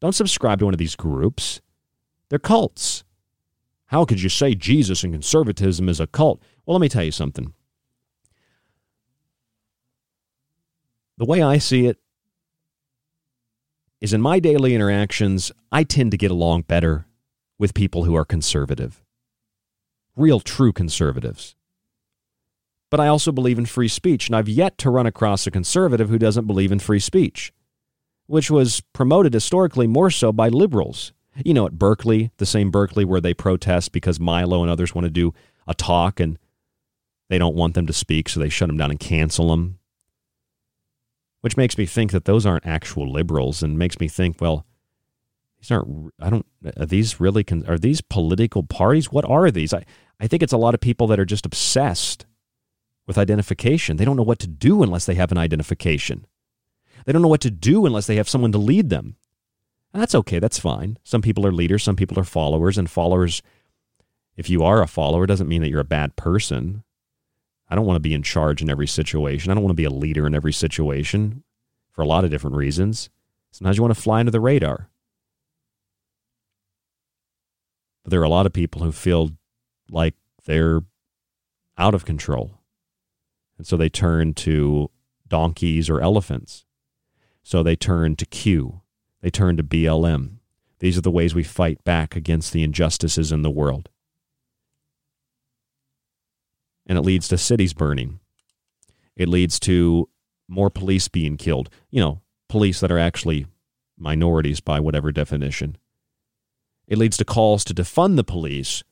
[0.00, 1.60] Don't subscribe to one of these groups.
[2.28, 3.04] They're cults.
[3.92, 6.42] How could you say Jesus and conservatism is a cult?
[6.64, 7.52] Well, let me tell you something.
[11.18, 11.98] The way I see it
[14.00, 17.06] is in my daily interactions, I tend to get along better
[17.58, 19.04] with people who are conservative,
[20.16, 21.54] real, true conservatives.
[22.90, 26.08] But I also believe in free speech, and I've yet to run across a conservative
[26.08, 27.52] who doesn't believe in free speech,
[28.26, 31.12] which was promoted historically more so by liberals.
[31.36, 35.06] You know, at Berkeley, the same Berkeley where they protest because Milo and others want
[35.06, 35.32] to do
[35.66, 36.38] a talk and
[37.28, 39.78] they don't want them to speak, so they shut them down and cancel them.
[41.40, 44.66] Which makes me think that those aren't actual liberals and makes me think, well,
[45.58, 46.46] these aren't, I don't,
[46.76, 49.10] are these really, are these political parties?
[49.10, 49.72] What are these?
[49.72, 49.84] I,
[50.20, 52.26] I think it's a lot of people that are just obsessed
[53.06, 53.96] with identification.
[53.96, 56.26] They don't know what to do unless they have an identification.
[57.06, 59.16] They don't know what to do unless they have someone to lead them.
[59.92, 60.38] And that's okay.
[60.38, 60.98] That's fine.
[61.04, 63.42] Some people are leaders, some people are followers, and followers,
[64.36, 66.82] if you are a follower, doesn't mean that you're a bad person.
[67.68, 69.50] I don't want to be in charge in every situation.
[69.50, 71.42] I don't want to be a leader in every situation
[71.90, 73.10] for a lot of different reasons.
[73.50, 74.88] Sometimes you want to fly under the radar.
[78.02, 79.30] But there are a lot of people who feel
[79.90, 80.14] like
[80.44, 80.82] they're
[81.78, 82.58] out of control.
[83.58, 84.90] And so they turn to
[85.28, 86.64] donkeys or elephants.
[87.42, 88.81] So they turn to Q.
[89.22, 90.38] They turn to BLM.
[90.80, 93.88] These are the ways we fight back against the injustices in the world.
[96.86, 98.18] And it leads to cities burning.
[99.16, 100.08] It leads to
[100.48, 101.70] more police being killed.
[101.90, 103.46] You know, police that are actually
[103.96, 105.76] minorities by whatever definition.
[106.88, 108.82] It leads to calls to defund the police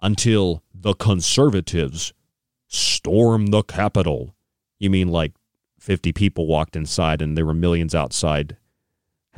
[0.00, 2.12] until the conservatives
[2.68, 4.36] storm the Capitol.
[4.78, 5.32] You mean like
[5.80, 8.56] 50 people walked inside and there were millions outside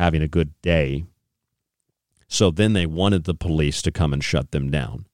[0.01, 1.05] having a good day.
[2.27, 5.05] So then they wanted the police to come and shut them down.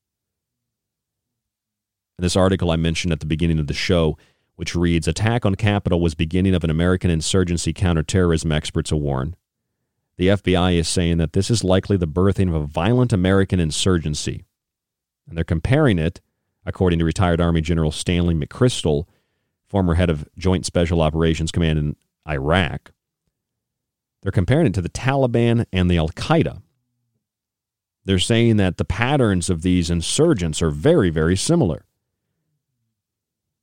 [2.18, 4.16] In this article I mentioned at the beginning of the show,
[4.54, 9.34] which reads Attack on Capitol was beginning of an American insurgency counterterrorism, experts warn.
[10.18, 14.44] The FBI is saying that this is likely the birthing of a violent American insurgency.
[15.28, 16.20] And they're comparing it,
[16.64, 19.06] according to retired Army General Stanley McChrystal,
[19.66, 21.96] former head of Joint Special Operations Command in
[22.26, 22.92] Iraq.
[24.26, 26.60] They're comparing it to the Taliban and the Al Qaeda.
[28.04, 31.84] They're saying that the patterns of these insurgents are very, very similar.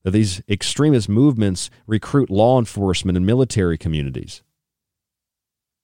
[0.04, 4.42] That these extremist movements recruit law enforcement and military communities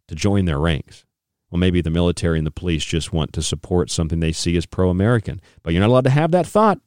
[0.08, 1.04] to join their ranks.
[1.52, 4.66] Well, maybe the military and the police just want to support something they see as
[4.66, 6.80] pro American, but you're not allowed to have that thought.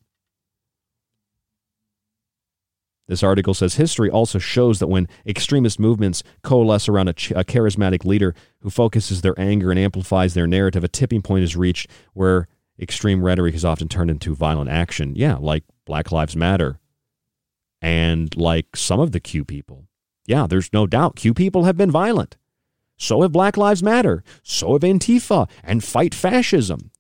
[3.13, 7.45] This article says history also shows that when extremist movements coalesce around a, ch- a,
[7.45, 11.91] charismatic leader who focuses their anger and amplifies their narrative, a tipping point is reached
[12.15, 12.49] where
[12.81, 15.15] extreme rhetoric is often turned into violent action.
[15.15, 16.81] Yeah, like Black Lives Matter
[17.83, 19.89] and like some of the Q people.
[20.25, 22.39] Yeah, there's no doubt Q people have been violent.
[22.97, 24.25] So have Black Lives Matter.
[24.43, 26.91] So have Antifa and Fight Fascism.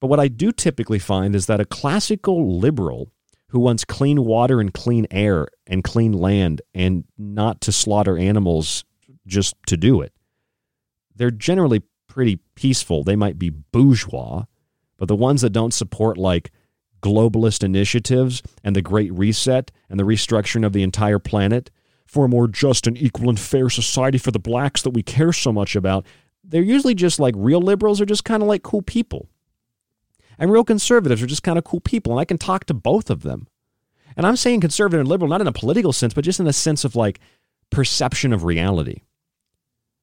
[0.00, 3.10] But what I do typically find is that a classical liberal
[3.52, 8.82] who wants clean water and clean air and clean land and not to slaughter animals
[9.26, 10.14] just to do it.
[11.14, 13.04] They're generally pretty peaceful.
[13.04, 14.44] They might be bourgeois,
[14.96, 16.50] but the ones that don't support like
[17.02, 21.70] globalist initiatives and the Great Reset and the restructuring of the entire planet,
[22.06, 25.32] for a more just and equal and fair society for the blacks that we care
[25.32, 26.06] so much about,
[26.42, 29.28] they're usually just like real liberals are just kind of like cool people.
[30.38, 32.12] And real conservatives are just kind of cool people.
[32.12, 33.46] And I can talk to both of them.
[34.16, 36.52] And I'm saying conservative and liberal, not in a political sense, but just in a
[36.52, 37.20] sense of like
[37.70, 39.02] perception of reality.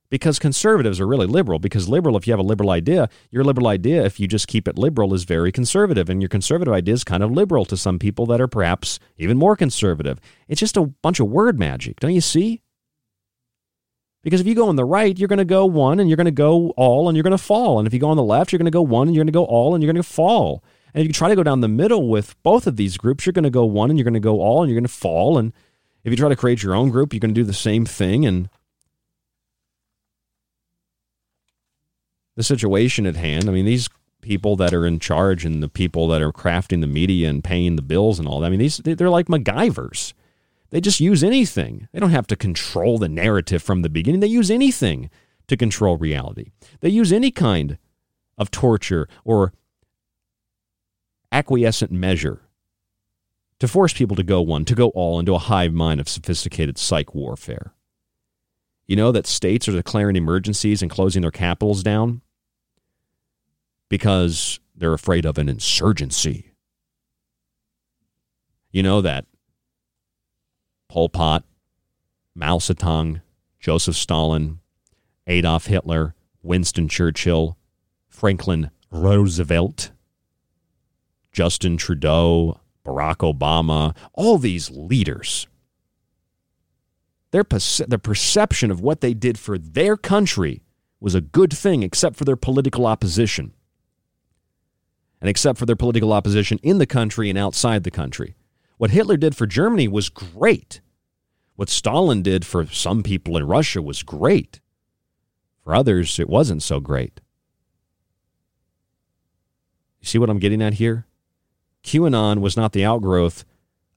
[0.09, 3.67] Because conservatives are really liberal, because liberal, if you have a liberal idea, your liberal
[3.67, 6.09] idea, if you just keep it liberal, is very conservative.
[6.09, 9.37] And your conservative idea is kind of liberal to some people that are perhaps even
[9.37, 10.19] more conservative.
[10.47, 12.63] It's just a bunch of word magic, don't you see?
[14.21, 16.25] Because if you go on the right, you're going to go one and you're going
[16.25, 17.79] to go all and you're going to fall.
[17.79, 19.31] And if you go on the left, you're going to go one and you're going
[19.31, 20.63] to go all and you're going to fall.
[20.93, 23.33] And if you try to go down the middle with both of these groups, you're
[23.33, 25.37] going to go one and you're going to go all and you're going to fall.
[25.37, 25.53] And
[26.03, 28.25] if you try to create your own group, you're going to do the same thing.
[28.25, 28.49] And
[32.35, 33.87] the situation at hand, I mean, these
[34.21, 37.77] people that are in charge and the people that are crafting the media and paying
[37.77, 40.13] the bills and all that, I mean, these they're like MacGyvers.
[40.71, 41.87] They just use anything.
[41.91, 44.19] They don't have to control the narrative from the beginning.
[44.19, 45.09] They use anything
[45.47, 46.51] to control reality.
[46.81, 47.77] They use any kind
[48.37, 49.53] of torture or
[51.31, 52.41] acquiescent measure
[53.59, 56.77] to force people to go one, to go all into a hive mind of sophisticated
[56.77, 57.73] psych warfare.
[58.87, 62.21] You know that states are declaring emergencies and closing their capitals down
[63.89, 66.53] because they're afraid of an insurgency.
[68.71, 69.25] You know that
[70.89, 71.43] Pol Pot,
[72.35, 73.21] Mao Zedong,
[73.59, 74.59] Joseph Stalin,
[75.27, 77.57] Adolf Hitler, Winston Churchill,
[78.07, 79.91] Franklin Roosevelt,
[81.31, 85.47] Justin Trudeau, Barack Obama, all these leaders,
[87.31, 90.63] their, perce- their perception of what they did for their country
[90.99, 93.53] was a good thing, except for their political opposition.
[95.21, 98.35] And except for their political opposition in the country and outside the country.
[98.79, 100.79] What Hitler did for Germany was great.
[101.57, 104.61] What Stalin did for some people in Russia was great.
[105.65, 107.19] For others, it wasn't so great.
[109.99, 111.05] You see what I'm getting at here?
[111.83, 113.43] QAnon was not the outgrowth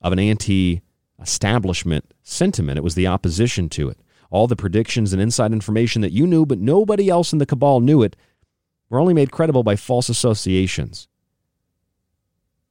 [0.00, 0.82] of an anti
[1.20, 4.00] establishment sentiment, it was the opposition to it.
[4.30, 7.78] All the predictions and inside information that you knew, but nobody else in the cabal
[7.78, 8.16] knew it,
[8.90, 11.06] were only made credible by false associations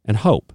[0.04, 0.52] and hope.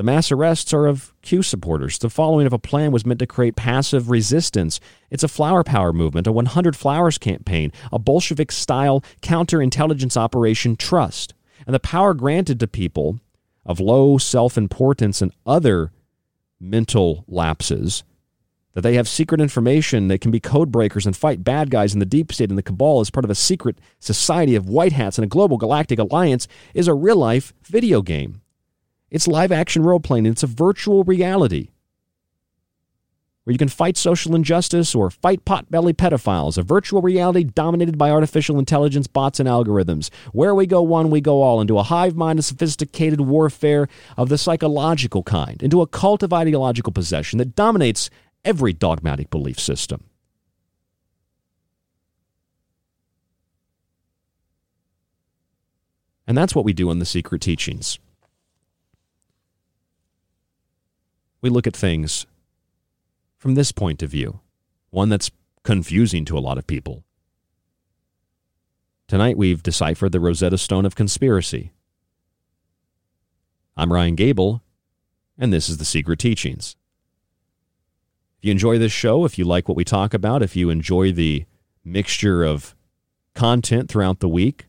[0.00, 1.98] The mass arrests are of Q supporters.
[1.98, 4.80] The following of a plan was meant to create passive resistance.
[5.10, 11.34] It's a flower power movement, a 100 flowers campaign, a Bolshevik style counterintelligence operation trust.
[11.66, 13.20] And the power granted to people
[13.66, 15.92] of low self importance and other
[16.58, 18.02] mental lapses
[18.72, 22.00] that they have secret information, that can be code breakers and fight bad guys in
[22.00, 25.18] the deep state and the cabal as part of a secret society of white hats
[25.18, 28.39] and a global galactic alliance is a real life video game.
[29.10, 31.70] It's live action role playing, it's a virtual reality
[33.44, 38.10] where you can fight social injustice or fight potbelly pedophiles, a virtual reality dominated by
[38.10, 40.10] artificial intelligence, bots, and algorithms.
[40.32, 44.28] Where we go one, we go all, into a hive mind of sophisticated warfare of
[44.28, 48.10] the psychological kind, into a cult of ideological possession that dominates
[48.44, 50.04] every dogmatic belief system.
[56.26, 57.98] And that's what we do in the secret teachings.
[61.40, 62.26] We look at things
[63.38, 64.40] from this point of view,
[64.90, 65.30] one that's
[65.62, 67.04] confusing to a lot of people.
[69.08, 71.72] Tonight we've deciphered the Rosetta Stone of conspiracy.
[73.76, 74.62] I'm Ryan Gable,
[75.38, 76.76] and this is The Secret Teachings.
[78.38, 81.10] If you enjoy this show, if you like what we talk about, if you enjoy
[81.12, 81.46] the
[81.84, 82.76] mixture of
[83.34, 84.66] content throughout the week,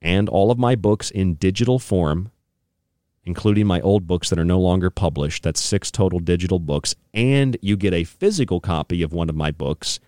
[0.00, 2.30] and all of my books in digital form
[3.28, 5.42] including my old books that are no longer published.
[5.42, 6.94] That's six total digital books.
[7.12, 10.00] And you get a physical copy of one of my books.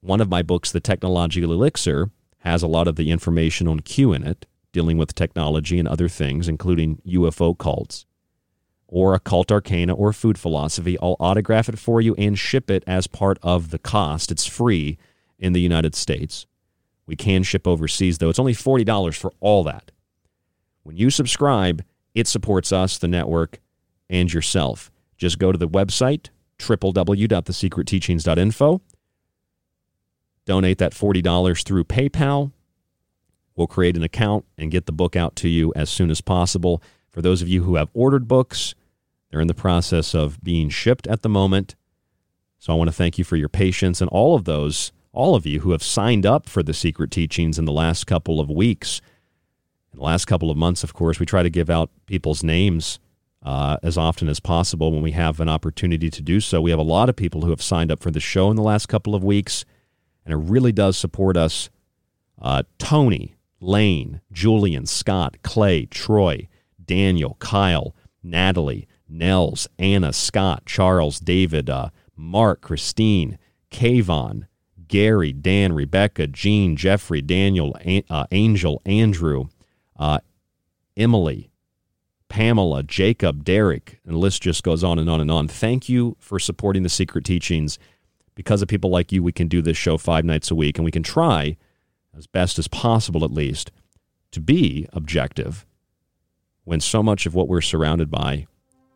[0.00, 4.12] One of my books, The Technological Elixir, has a lot of the information on Q
[4.12, 8.04] in it, dealing with technology and other things, including UFO cults
[8.88, 10.98] or occult arcana or food philosophy.
[11.00, 14.32] I'll autograph it for you and ship it as part of the cost.
[14.32, 14.98] It's free
[15.38, 16.46] in the United States.
[17.06, 18.28] We can ship overseas, though.
[18.28, 19.92] It's only $40 for all that.
[20.82, 21.84] When you subscribe,
[22.14, 23.60] it supports us, the network,
[24.10, 24.90] and yourself.
[25.16, 26.28] Just go to the website,
[26.58, 28.80] www.thesecretteachings.info.
[30.44, 32.52] Donate that $40 through PayPal.
[33.54, 36.82] We'll create an account and get the book out to you as soon as possible.
[37.10, 38.74] For those of you who have ordered books,
[39.30, 41.74] they're in the process of being shipped at the moment.
[42.58, 45.46] So I want to thank you for your patience and all of those, all of
[45.46, 49.00] you who have signed up for the secret teachings in the last couple of weeks.
[49.92, 52.98] In the last couple of months, of course, we try to give out people's names
[53.42, 56.60] uh, as often as possible when we have an opportunity to do so.
[56.60, 58.62] We have a lot of people who have signed up for the show in the
[58.62, 59.64] last couple of weeks,
[60.24, 61.68] and it really does support us.
[62.40, 66.48] Uh, Tony, Lane, Julian, Scott, Clay, Troy,
[66.82, 73.38] Daniel, Kyle, Natalie, Nels, Anna, Scott, Charles, David, uh, Mark, Christine,
[73.70, 74.46] Kayvon,
[74.88, 79.48] Gary, Dan, Rebecca, Jean, Jeffrey, Daniel, An- uh, Angel, Andrew,
[80.02, 80.18] uh,
[80.96, 81.48] Emily,
[82.28, 85.46] Pamela, Jacob, Derek, and the list just goes on and on and on.
[85.46, 87.78] Thank you for supporting the secret teachings.
[88.34, 90.84] Because of people like you, we can do this show five nights a week, and
[90.84, 91.56] we can try,
[92.16, 93.70] as best as possible at least,
[94.32, 95.64] to be objective
[96.64, 98.46] when so much of what we're surrounded by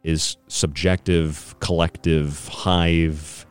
[0.03, 3.47] is subjective, collective, hive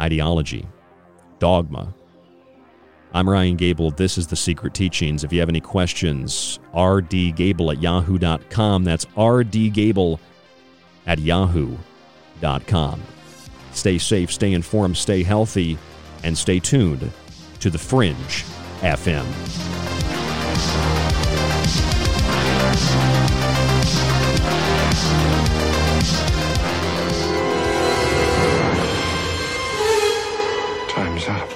[0.00, 0.66] ideology,
[1.38, 1.94] dogma.
[3.14, 3.90] I'm Ryan Gable.
[3.92, 5.24] This is The Secret Teachings.
[5.24, 8.84] If you have any questions, rdgable at yahoo.com.
[8.84, 10.18] That's rdgable
[11.06, 13.02] at yahoo.com.
[13.72, 15.78] Stay safe, stay informed, stay healthy,
[16.24, 17.10] and stay tuned
[17.60, 18.44] to The Fringe
[18.80, 19.24] FM.
[30.88, 31.55] Time's up.